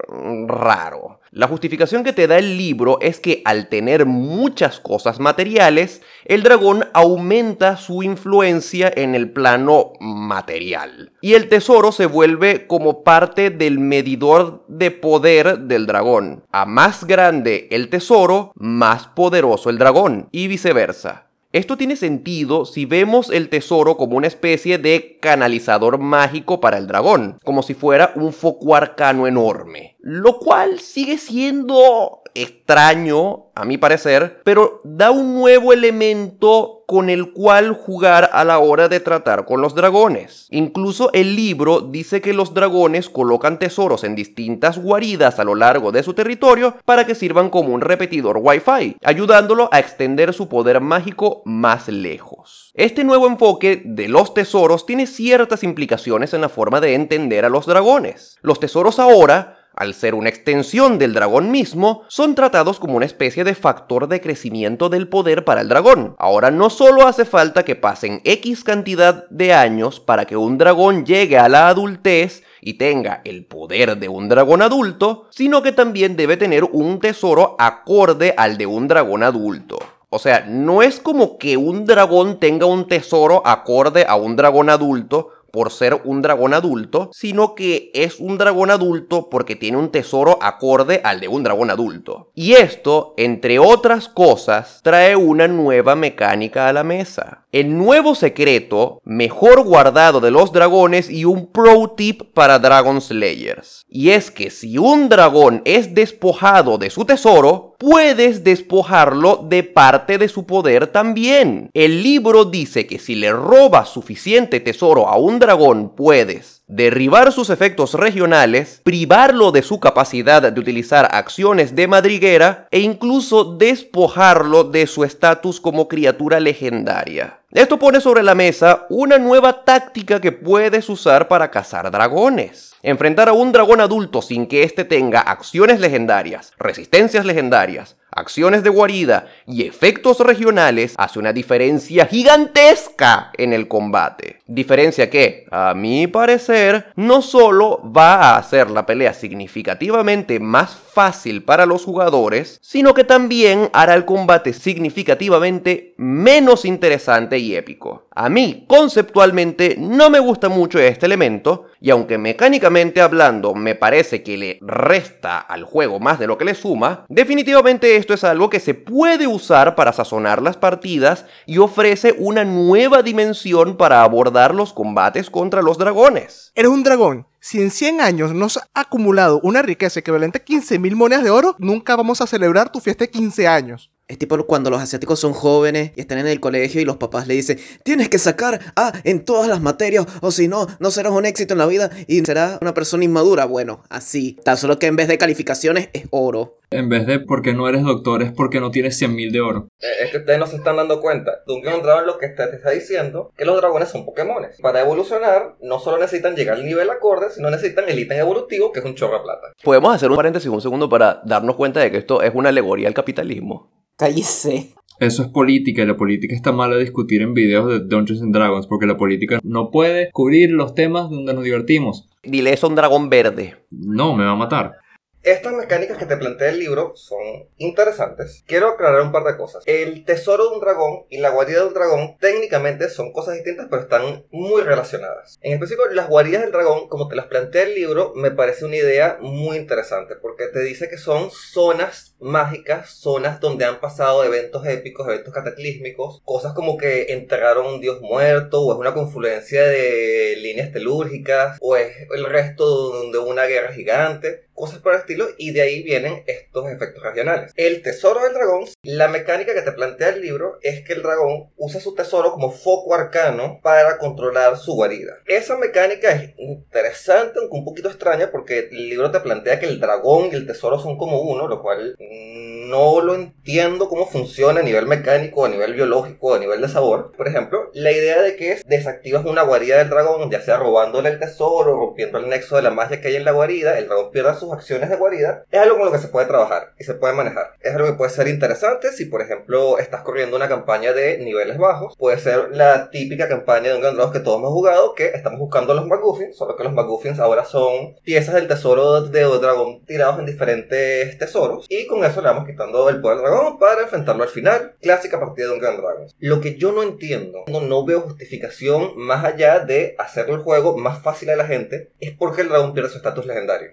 raro. 0.48 1.21
La 1.34 1.48
justificación 1.48 2.04
que 2.04 2.12
te 2.12 2.28
da 2.28 2.38
el 2.38 2.58
libro 2.58 3.00
es 3.00 3.22
que 3.22 3.42
al 3.46 3.70
tener 3.70 4.06
muchas 4.06 4.82
cosas 4.82 5.22
materiales, 5.22 6.02
el 6.26 6.44
dragón 6.44 6.84
aumenta 6.94 7.78
su 7.78 8.04
influencia 8.04 8.92
en 8.94 9.16
el 9.16 9.32
plano 9.32 9.94
material. 10.02 11.14
Y 11.22 11.36
el 11.36 11.48
tesoro 11.48 11.94
se 11.94 12.06
vuelve 12.06 12.68
como 12.68 13.06
parte 13.06 13.50
del 13.50 13.80
medidor 13.80 14.66
de 14.68 14.92
poder 14.92 15.60
del 15.60 15.86
dragón. 15.86 16.44
A 16.52 16.66
más 16.66 17.06
grande 17.06 17.70
el 17.72 17.88
tesoro, 17.88 18.52
más 18.56 19.08
poderoso 19.08 19.70
el 19.70 19.78
dragón. 19.78 20.28
Y 20.34 20.50
viceversa. 20.50 21.31
Esto 21.54 21.76
tiene 21.76 21.98
sentido 21.98 22.64
si 22.66 22.86
vemos 22.86 23.30
el 23.30 23.50
tesoro 23.50 23.98
como 23.98 24.16
una 24.16 24.28
especie 24.28 24.78
de 24.78 25.18
canalizador 25.20 25.98
mágico 25.98 26.62
para 26.62 26.78
el 26.78 26.88
dragón, 26.88 27.40
como 27.44 27.62
si 27.62 27.74
fuera 27.74 28.14
un 28.16 28.32
foco 28.32 28.74
arcano 28.74 29.28
enorme, 29.28 29.98
lo 30.00 30.40
cual 30.40 30.80
sigue 30.80 31.18
siendo 31.18 32.21
extraño, 32.36 33.52
a 33.56 33.66
mi 33.66 33.78
parecer, 33.78 34.42
pero 34.44 34.82
da 34.84 35.12
un 35.12 35.36
nuevo 35.36 35.74
elemento 35.74 36.82
con 36.92 37.10
el 37.10 37.32
cual 37.32 37.72
jugar 37.72 38.30
a 38.34 38.44
la 38.44 38.60
hora 38.60 38.90
de 38.90 39.00
tratar 39.00 39.46
con 39.46 39.62
los 39.62 39.76
dragones. 39.76 40.48
Incluso 40.50 41.10
el 41.14 41.38
libro 41.38 41.80
dice 41.80 42.20
que 42.20 42.34
los 42.34 42.54
dragones 42.54 43.10
colocan 43.10 43.60
tesoros 43.60 44.04
en 44.04 44.14
distintas 44.14 44.78
guaridas 44.78 45.40
a 45.40 45.46
lo 45.46 45.56
largo 45.56 45.94
de 45.94 46.04
su 46.04 46.14
territorio 46.14 46.76
para 46.84 47.06
que 47.06 47.16
sirvan 47.16 47.50
como 47.50 47.74
un 47.74 47.80
repetidor 47.80 48.40
Wi-Fi, 48.42 48.98
ayudándolo 49.04 49.70
a 49.72 49.80
extender 49.80 50.34
su 50.34 50.50
poder 50.50 50.82
mágico 50.82 51.44
más 51.46 51.88
lejos. 51.88 52.72
Este 52.74 53.06
nuevo 53.06 53.28
enfoque 53.28 53.82
de 53.86 54.10
los 54.10 54.34
tesoros 54.34 54.86
tiene 54.86 55.08
ciertas 55.08 55.64
implicaciones 55.64 56.34
en 56.34 56.42
la 56.42 56.50
forma 56.50 56.82
de 56.82 56.96
entender 56.96 57.46
a 57.46 57.50
los 57.50 57.68
dragones. 57.68 58.38
Los 58.42 58.60
tesoros 58.60 59.00
ahora 59.00 59.61
al 59.76 59.94
ser 59.94 60.16
una 60.16 60.30
extensión 60.30 60.98
del 60.98 61.14
dragón 61.14 61.52
mismo, 61.52 62.04
son 62.08 62.36
tratados 62.36 62.80
como 62.80 62.98
una 62.98 63.06
especie 63.06 63.44
de 63.44 63.56
factor 63.56 64.08
de 64.08 64.22
crecimiento 64.22 64.90
del 64.90 65.08
poder 65.08 65.46
para 65.46 65.62
el 65.62 65.70
dragón. 65.70 66.16
Ahora 66.20 66.52
no 66.52 66.70
solo 66.70 67.08
hace 67.08 67.26
falta 67.26 67.64
que 67.64 67.76
pasen 67.76 68.22
X 68.24 68.64
cantidad 68.64 69.30
de 69.30 69.54
años 69.54 70.00
para 70.00 70.26
que 70.26 70.38
un 70.38 70.58
dragón 70.58 71.06
llegue 71.06 71.38
a 71.38 71.50
la 71.50 71.70
adultez 71.70 72.44
y 72.62 72.74
tenga 72.74 73.22
el 73.26 73.46
poder 73.46 73.98
de 73.98 74.08
un 74.08 74.30
dragón 74.30 74.62
adulto, 74.62 75.28
sino 75.32 75.62
que 75.64 75.72
también 75.72 76.16
debe 76.16 76.38
tener 76.38 76.64
un 76.64 77.00
tesoro 77.00 77.56
acorde 77.60 78.34
al 78.38 78.58
de 78.58 78.68
un 78.68 78.88
dragón 78.88 79.24
adulto. 79.24 79.80
O 80.14 80.20
sea, 80.20 80.46
no 80.46 80.82
es 80.82 81.00
como 81.00 81.38
que 81.38 81.56
un 81.56 81.86
dragón 81.86 82.38
tenga 82.38 82.66
un 82.66 82.90
tesoro 82.90 83.42
acorde 83.46 84.06
a 84.06 84.16
un 84.16 84.36
dragón 84.36 84.70
adulto, 84.70 85.30
por 85.52 85.72
ser 85.72 86.02
un 86.06 86.22
dragón 86.22 86.54
adulto, 86.54 87.10
sino 87.14 87.56
que 87.56 87.92
es 87.94 88.20
un 88.20 88.38
dragón 88.38 88.72
adulto 88.72 89.30
porque 89.30 89.56
tiene 89.56 89.78
un 89.78 89.90
tesoro 89.90 90.40
acorde 90.42 91.02
al 91.04 91.20
de 91.20 91.28
un 91.28 91.44
dragón 91.44 91.70
adulto. 91.70 92.32
Y 92.36 92.54
esto, 92.54 93.14
entre 93.18 93.60
otras 93.60 94.08
cosas, 94.08 94.80
trae 94.84 95.16
una 95.16 95.48
nueva 95.48 95.96
mecánica 95.96 96.68
a 96.68 96.74
la 96.74 96.84
mesa. 96.84 97.46
El 97.52 97.78
nuevo 97.78 98.16
secreto, 98.16 99.02
mejor 99.04 99.64
guardado 99.64 100.22
de 100.22 100.32
los 100.32 100.54
dragones 100.54 101.10
y 101.10 101.26
un 101.26 101.48
pro 101.52 101.92
tip 101.98 102.34
para 102.34 102.60
Dragon 102.60 103.02
Slayers. 103.02 103.86
Y 103.90 104.12
es 104.12 104.32
que 104.32 104.50
si 104.50 104.78
un 104.78 105.10
dragón 105.10 105.62
es 105.66 105.94
despojado 105.94 106.78
de 106.78 106.90
su 106.90 107.04
tesoro, 107.06 107.71
puedes 107.82 108.44
despojarlo 108.44 109.44
de 109.50 109.64
parte 109.64 110.20
de 110.20 110.28
su 110.28 110.46
poder 110.46 110.86
también. 110.86 111.72
El 111.74 112.04
libro 112.04 112.46
dice 112.46 112.86
que 112.86 113.00
si 113.00 113.16
le 113.16 113.32
robas 113.32 113.90
suficiente 113.90 114.60
tesoro 114.60 115.08
a 115.08 115.18
un 115.18 115.40
dragón, 115.40 115.96
puedes 115.96 116.61
derribar 116.72 117.34
sus 117.34 117.50
efectos 117.50 117.96
regionales, 117.96 118.80
privarlo 118.84 119.52
de 119.52 119.62
su 119.62 119.82
capacidad 119.82 120.42
de 120.42 120.60
utilizar 120.60 121.10
acciones 121.12 121.76
de 121.76 121.88
madriguera 121.88 122.68
e 122.72 122.80
incluso 122.80 123.58
despojarlo 123.58 124.64
de 124.64 124.88
su 124.88 125.04
estatus 125.04 125.60
como 125.60 125.90
criatura 125.90 126.40
legendaria. 126.40 127.40
Esto 127.52 127.78
pone 127.78 128.00
sobre 128.00 128.24
la 128.24 128.36
mesa 128.36 128.86
una 128.90 129.18
nueva 129.18 129.66
táctica 129.66 130.22
que 130.22 130.32
puedes 130.32 130.88
usar 130.88 131.28
para 131.28 131.52
cazar 131.52 131.92
dragones. 131.92 132.74
Enfrentar 132.82 133.28
a 133.28 133.34
un 133.34 133.52
dragón 133.52 133.82
adulto 133.82 134.22
sin 134.22 134.48
que 134.48 134.64
éste 134.64 134.86
tenga 134.86 135.20
acciones 135.20 135.82
legendarias, 135.82 136.54
resistencias 136.58 137.26
legendarias, 137.26 137.98
acciones 138.12 138.64
de 138.64 138.70
guarida 138.70 139.28
y 139.48 139.64
efectos 139.66 140.20
regionales 140.20 140.94
hace 140.98 141.20
una 141.20 141.34
diferencia 141.34 142.06
gigantesca 142.06 143.32
en 143.38 143.54
el 143.54 143.68
combate. 143.68 144.40
Diferencia 144.46 145.10
que, 145.10 145.48
a 145.52 145.74
mi 145.74 146.08
parecer, 146.08 146.92
no 146.96 147.22
solo 147.22 147.82
va 147.96 148.16
a 148.16 148.38
hacer 148.38 148.70
la 148.70 148.86
pelea 148.86 149.14
significativamente 149.14 150.40
más 150.40 150.76
fácil 150.76 151.44
para 151.44 151.66
los 151.66 151.86
jugadores, 151.86 152.60
sino 152.62 152.94
que 152.94 153.04
también 153.04 153.70
hará 153.74 153.94
el 153.94 154.06
combate 154.06 154.54
significativamente 154.54 155.94
menos 155.98 156.66
interesante 156.66 157.38
y 157.38 157.56
épico. 157.56 158.08
A 158.14 158.28
mí, 158.28 158.66
conceptualmente, 158.68 159.78
no 159.80 160.10
me 160.10 160.20
gusta 160.20 160.50
mucho 160.50 160.80
este 160.80 161.06
elemento, 161.06 161.68
y 161.80 161.92
aunque 161.92 162.18
mecánicamente 162.18 163.00
hablando 163.00 163.56
me 163.56 163.74
parece 163.74 164.22
que 164.22 164.36
le 164.36 164.60
resta 164.62 165.40
al 165.40 165.64
juego 165.64 165.98
más 166.02 166.20
de 166.20 166.28
lo 166.28 166.38
que 166.38 166.44
le 166.44 166.54
suma, 166.54 167.06
definitivamente 167.08 167.96
esto 167.96 168.14
es 168.14 168.26
algo 168.26 168.50
que 168.50 168.60
se 168.60 168.74
puede 168.74 169.28
usar 169.28 169.76
para 169.76 169.94
sazonar 169.94 170.42
las 170.42 170.58
partidas 170.58 171.26
y 171.46 171.60
ofrece 171.60 172.14
una 172.18 172.44
nueva 172.44 173.02
dimensión 173.02 173.78
para 173.78 174.04
abordar 174.04 174.54
los 174.54 174.74
combates 174.74 175.30
contra 175.30 175.62
los 175.62 175.78
dragones. 175.78 176.52
Eres 176.54 176.70
un 176.70 176.84
dragón. 176.84 177.28
Si 177.40 177.62
en 177.62 177.72
100 177.72 178.02
años 178.02 178.34
nos 178.34 178.58
ha 178.58 178.68
acumulado 178.74 179.40
una 179.42 179.62
riqueza 179.62 180.02
equivalente 180.02 180.40
a 180.40 180.46
15.000 180.46 180.96
monedas 180.96 181.24
de 181.24 181.30
oro, 181.30 181.56
nunca 181.60 181.96
vamos 181.96 182.20
a 182.20 182.28
celebrar 182.28 182.74
tu 182.74 182.82
fiesta 182.82 183.06
de 183.06 183.10
15 183.10 183.48
años. 183.48 183.90
Es 184.12 184.18
tipo 184.18 184.38
cuando 184.46 184.70
los 184.70 184.82
asiáticos 184.82 185.22
son 185.22 185.32
jóvenes 185.32 185.94
y 185.96 186.02
están 186.02 186.18
en 186.18 186.28
el 186.28 186.42
colegio 186.42 186.82
y 186.82 186.86
los 186.86 186.98
papás 186.98 187.28
le 187.28 187.34
dicen, 187.34 187.58
tienes 187.86 188.10
que 188.10 188.18
sacar 188.18 188.60
A 188.76 188.92
en 189.06 189.24
todas 189.24 189.48
las 189.48 189.62
materias 189.62 190.06
o 190.20 190.32
si 190.32 190.50
no, 190.50 190.68
no 190.82 190.92
serás 190.92 191.14
un 191.14 191.26
éxito 191.26 191.54
en 191.54 191.60
la 191.60 191.66
vida 191.66 191.90
y 192.08 192.20
serás 192.26 192.58
una 192.62 192.74
persona 192.74 193.06
inmadura. 193.06 193.46
Bueno, 193.46 193.84
así. 193.90 194.38
Tan 194.44 194.58
solo 194.58 194.80
que 194.80 194.88
en 194.88 194.98
vez 194.98 195.08
de 195.08 195.18
calificaciones 195.18 195.88
es 195.94 196.08
oro. 196.10 196.58
En 196.72 196.90
vez 196.90 197.06
de 197.08 197.20
porque 197.22 197.54
no 197.54 197.70
eres 197.70 197.84
doctor, 197.84 198.22
es 198.22 198.32
porque 198.34 198.60
no 198.60 198.70
tienes 198.72 199.02
100.000 199.02 199.32
de 199.32 199.40
oro. 199.42 199.68
Eh, 199.82 199.88
Es 200.04 200.12
que 200.12 200.18
ustedes 200.18 200.40
no 200.40 200.48
se 200.48 200.58
están 200.58 200.76
dando 200.76 201.00
cuenta. 201.00 201.32
Dungeon 201.48 201.82
Dragon 201.82 202.06
lo 202.06 202.18
que 202.18 202.26
está- 202.26 202.50
te 202.50 202.58
está 202.58 202.72
diciendo 202.72 203.32
que 203.38 203.46
los 203.46 203.56
dragones 203.62 203.88
son 203.90 204.06
Pokémones. 204.06 204.58
Para 204.62 204.82
evolucionar, 204.82 205.56
no 205.62 205.80
solo 205.80 205.98
necesitan 206.00 206.36
llegar 206.36 206.58
al 206.58 206.66
nivel 206.66 206.90
acorde, 206.90 207.28
sino 207.34 207.50
necesitan 207.50 207.86
el 207.88 207.98
ítem 208.00 208.20
evolutivo, 208.20 208.74
que 208.74 208.80
es 208.80 208.86
un 208.86 208.96
chorro 208.96 209.18
de 209.20 209.24
plata. 209.24 209.48
Podemos 209.64 209.96
hacer 209.96 210.10
un 210.10 210.18
paréntesis 210.18 210.50
un 210.50 210.62
segundo 210.62 210.90
para 210.90 211.22
darnos 211.26 211.56
cuenta 211.56 211.80
de 211.80 211.92
que 211.92 211.98
esto 211.98 212.22
es 212.22 212.32
una 212.36 212.50
alegoría 212.50 212.90
al 212.90 212.94
capitalismo. 212.94 213.70
Cállese. 214.02 214.74
Eso 215.00 215.22
es 215.22 215.30
política 215.30 215.84
y 215.84 215.86
la 215.86 215.96
política 215.96 216.34
está 216.34 216.52
mal 216.52 216.74
a 216.74 216.78
discutir 216.78 217.22
en 217.22 217.36
videos 217.36 217.68
de 217.68 217.82
Dungeons 217.82 218.24
and 218.24 218.34
Dragons 218.34 218.66
porque 218.66 218.88
la 218.88 218.98
política 218.98 219.40
no 219.44 219.70
puede 219.70 220.10
cubrir 220.12 220.50
los 220.50 220.74
temas 220.74 221.12
donde 221.12 221.36
nos 221.36 221.44
divertimos. 221.44 222.10
Dile 222.24 222.52
eso 222.52 222.66
a 222.66 222.70
un 222.72 222.76
dragón 222.76 223.12
verde. 223.12 223.58
No, 223.70 224.16
me 224.16 224.26
va 224.26 224.32
a 224.32 224.36
matar. 224.36 224.81
Estas 225.24 225.54
mecánicas 225.54 226.00
que 226.00 226.08
te 226.08 226.18
plantea 226.18 226.50
el 226.50 226.58
libro 226.58 226.94
son 226.96 227.48
interesantes. 227.58 228.44
Quiero 228.48 228.70
aclarar 228.70 229.02
un 229.02 229.12
par 229.12 229.24
de 229.24 229.38
cosas. 229.38 229.62
El 229.68 230.04
tesoro 230.04 230.50
de 230.50 230.56
un 230.56 230.62
dragón 230.62 231.06
y 231.10 231.20
la 231.20 231.30
guarida 231.30 231.60
de 231.60 231.68
un 231.68 231.76
dragón 231.76 232.18
técnicamente 232.20 232.90
son 232.90 233.12
cosas 233.12 233.36
distintas, 233.36 233.68
pero 233.70 233.84
están 233.84 234.26
muy 234.32 234.64
relacionadas. 234.64 235.38
En 235.42 235.54
específico, 235.54 235.86
las 235.90 236.10
guaridas 236.10 236.42
del 236.42 236.52
dragón, 236.52 236.90
como 236.90 237.08
te 237.08 237.16
las 237.16 237.28
plantea 237.28 237.64
el 237.64 237.76
libro, 237.76 238.14
me 238.16 238.32
parece 238.32 238.66
una 238.66 238.78
idea 238.78 239.20
muy 239.22 239.58
interesante, 239.58 240.16
porque 240.16 240.48
te 240.48 240.62
dice 240.62 240.90
que 240.90 240.98
son 240.98 241.30
zonas 241.30 242.16
mágicas, 242.20 242.90
zonas 242.90 243.40
donde 243.40 243.66
han 243.66 243.80
pasado 243.80 244.24
eventos 244.24 244.66
épicos, 244.66 245.08
eventos 245.08 245.36
cataclísmicos, 245.36 246.24
cosas 246.26 246.54
como 246.54 246.78
que 246.78 247.14
enterraron 247.14 247.68
un 247.68 247.80
dios 247.80 248.02
muerto, 248.02 248.62
o 248.62 248.74
es 248.74 248.80
una 248.80 248.96
confluencia 248.96 249.68
de 249.68 250.36
líneas 250.38 250.72
telúrgicas, 250.72 251.60
o 251.62 251.76
es 251.76 251.96
el 252.12 252.26
resto 252.26 253.12
de 253.12 253.20
una 253.20 253.46
guerra 253.46 253.72
gigante 253.72 254.50
cosas 254.62 254.78
por 254.78 254.94
el 254.94 255.00
estilo, 255.00 255.26
y 255.40 255.52
de 255.54 255.62
ahí 255.62 255.82
vienen 255.82 256.24
estos 256.28 256.70
efectos 256.70 257.02
regionales. 257.02 257.52
El 257.56 257.82
tesoro 257.82 258.22
del 258.22 258.34
dragón, 258.36 258.66
la 258.84 259.08
mecánica 259.08 259.56
que 259.56 259.64
te 259.64 259.72
plantea 259.72 260.10
el 260.10 260.22
libro 260.22 260.60
es 260.62 260.84
que 260.84 260.94
el 260.94 261.02
dragón 261.02 261.50
usa 261.58 261.82
su 261.82 261.96
tesoro 261.96 262.32
como 262.32 262.52
foco 262.52 262.94
arcano 262.94 263.60
para 263.64 263.98
controlar 263.98 264.58
su 264.58 264.76
guarida. 264.76 265.14
Esa 265.26 265.58
mecánica 265.58 266.12
es 266.12 266.36
interesante, 266.38 267.40
aunque 267.40 267.58
un 267.58 267.66
poquito 267.66 267.90
extraña, 267.90 268.30
porque 268.30 268.70
el 268.72 268.88
libro 268.88 269.10
te 269.10 269.20
plantea 269.20 269.60
que 269.60 269.66
el 269.66 269.80
dragón 269.80 270.30
y 270.32 270.36
el 270.36 270.46
tesoro 270.46 270.78
son 270.78 270.96
como 270.96 271.22
uno, 271.22 271.48
lo 271.48 271.64
cual 271.64 271.96
no 271.98 273.02
lo 273.02 273.16
entiendo 273.16 273.90
cómo 273.90 274.06
funciona 274.06 274.60
a 274.60 274.64
nivel 274.64 274.86
mecánico, 274.86 275.44
a 275.44 275.50
nivel 275.50 275.74
biológico, 275.74 276.36
a 276.36 276.40
nivel 276.40 276.62
de 276.62 276.70
sabor. 276.70 277.12
Por 277.18 277.28
ejemplo, 277.28 277.72
la 277.74 277.92
idea 277.92 278.22
de 278.22 278.36
que 278.36 278.62
desactivas 278.66 279.26
una 279.26 279.42
guarida 279.42 279.80
del 279.80 279.90
dragón, 279.90 280.30
ya 280.30 280.42
sea 280.42 280.58
robándole 280.58 281.10
el 281.10 281.20
tesoro, 281.20 281.76
rompiendo 281.76 282.20
el 282.20 282.30
nexo 282.30 282.56
de 282.56 282.62
la 282.62 282.70
magia 282.70 283.02
que 283.02 283.08
hay 283.08 283.16
en 283.16 283.26
la 283.26 283.32
guarida, 283.32 283.78
el 283.78 283.88
dragón 283.88 284.12
pierda 284.12 284.36
sus 284.36 284.51
acciones 284.54 284.90
de 284.90 284.96
guarida, 284.96 285.46
es 285.50 285.60
algo 285.60 285.78
con 285.78 285.86
lo 285.86 285.92
que 285.92 285.98
se 285.98 286.08
puede 286.08 286.28
trabajar 286.28 286.74
y 286.78 286.84
se 286.84 286.94
puede 286.94 287.14
manejar. 287.14 287.54
Es 287.62 287.74
algo 287.74 287.88
que 287.88 287.94
puede 287.94 288.12
ser 288.12 288.28
interesante 288.28 288.92
si, 288.92 289.06
por 289.06 289.22
ejemplo, 289.22 289.78
estás 289.78 290.02
corriendo 290.02 290.36
una 290.36 290.48
campaña 290.48 290.94
de 290.94 291.18
niveles 291.20 291.58
bajos. 291.58 291.96
Puede 291.98 292.18
ser 292.18 292.50
la 292.52 292.90
típica 292.90 293.28
campaña 293.28 293.70
de 293.70 293.76
un 293.76 293.82
Dragons 293.82 294.12
que 294.12 294.20
todos 294.20 294.40
hemos 294.40 294.52
jugado, 294.52 294.94
que 294.94 295.08
estamos 295.08 295.40
buscando 295.40 295.74
los 295.74 295.86
McGuffins, 295.86 296.38
solo 296.38 296.56
que 296.56 296.64
los 296.64 296.74
McGuffins 296.74 297.20
ahora 297.20 297.46
son 297.46 297.96
piezas 298.04 298.36
del 298.36 298.48
tesoro 298.48 299.02
de 299.02 299.22
dragón 299.40 299.86
tirados 299.86 300.20
en 300.20 300.26
diferentes 300.26 301.18
tesoros. 301.18 301.66
Y 301.70 301.88
con 301.88 302.04
eso 302.04 302.22
le 302.22 302.28
vamos 302.28 302.46
quitando 302.46 302.90
el 302.90 303.02
poder 303.02 303.20
dragón 303.20 303.60
para 303.60 303.84
enfrentarlo 303.84 304.24
al 304.24 304.30
final. 304.30 304.76
Clásica 304.82 305.20
partida 305.20 305.48
de 305.48 305.54
un 305.54 305.60
Grand 305.60 305.80
Dragons. 305.80 306.16
Lo 306.20 306.42
que 306.42 306.56
yo 306.56 306.72
no 306.72 306.84
entiendo, 306.84 307.44
no, 307.48 307.62
no 307.62 307.86
veo 307.86 308.02
justificación 308.02 308.94
más 308.98 309.24
allá 309.26 309.60
de 309.60 309.96
hacer 309.98 310.30
el 310.30 310.40
juego 310.40 310.78
más 310.78 311.02
fácil 311.02 311.30
a 311.30 311.36
la 311.36 311.46
gente, 311.46 311.92
es 312.00 312.12
porque 312.12 312.42
el 312.42 312.50
dragón 312.50 312.74
pierde 312.74 312.90
su 312.90 312.98
estatus 312.98 313.26
legendario. 313.26 313.72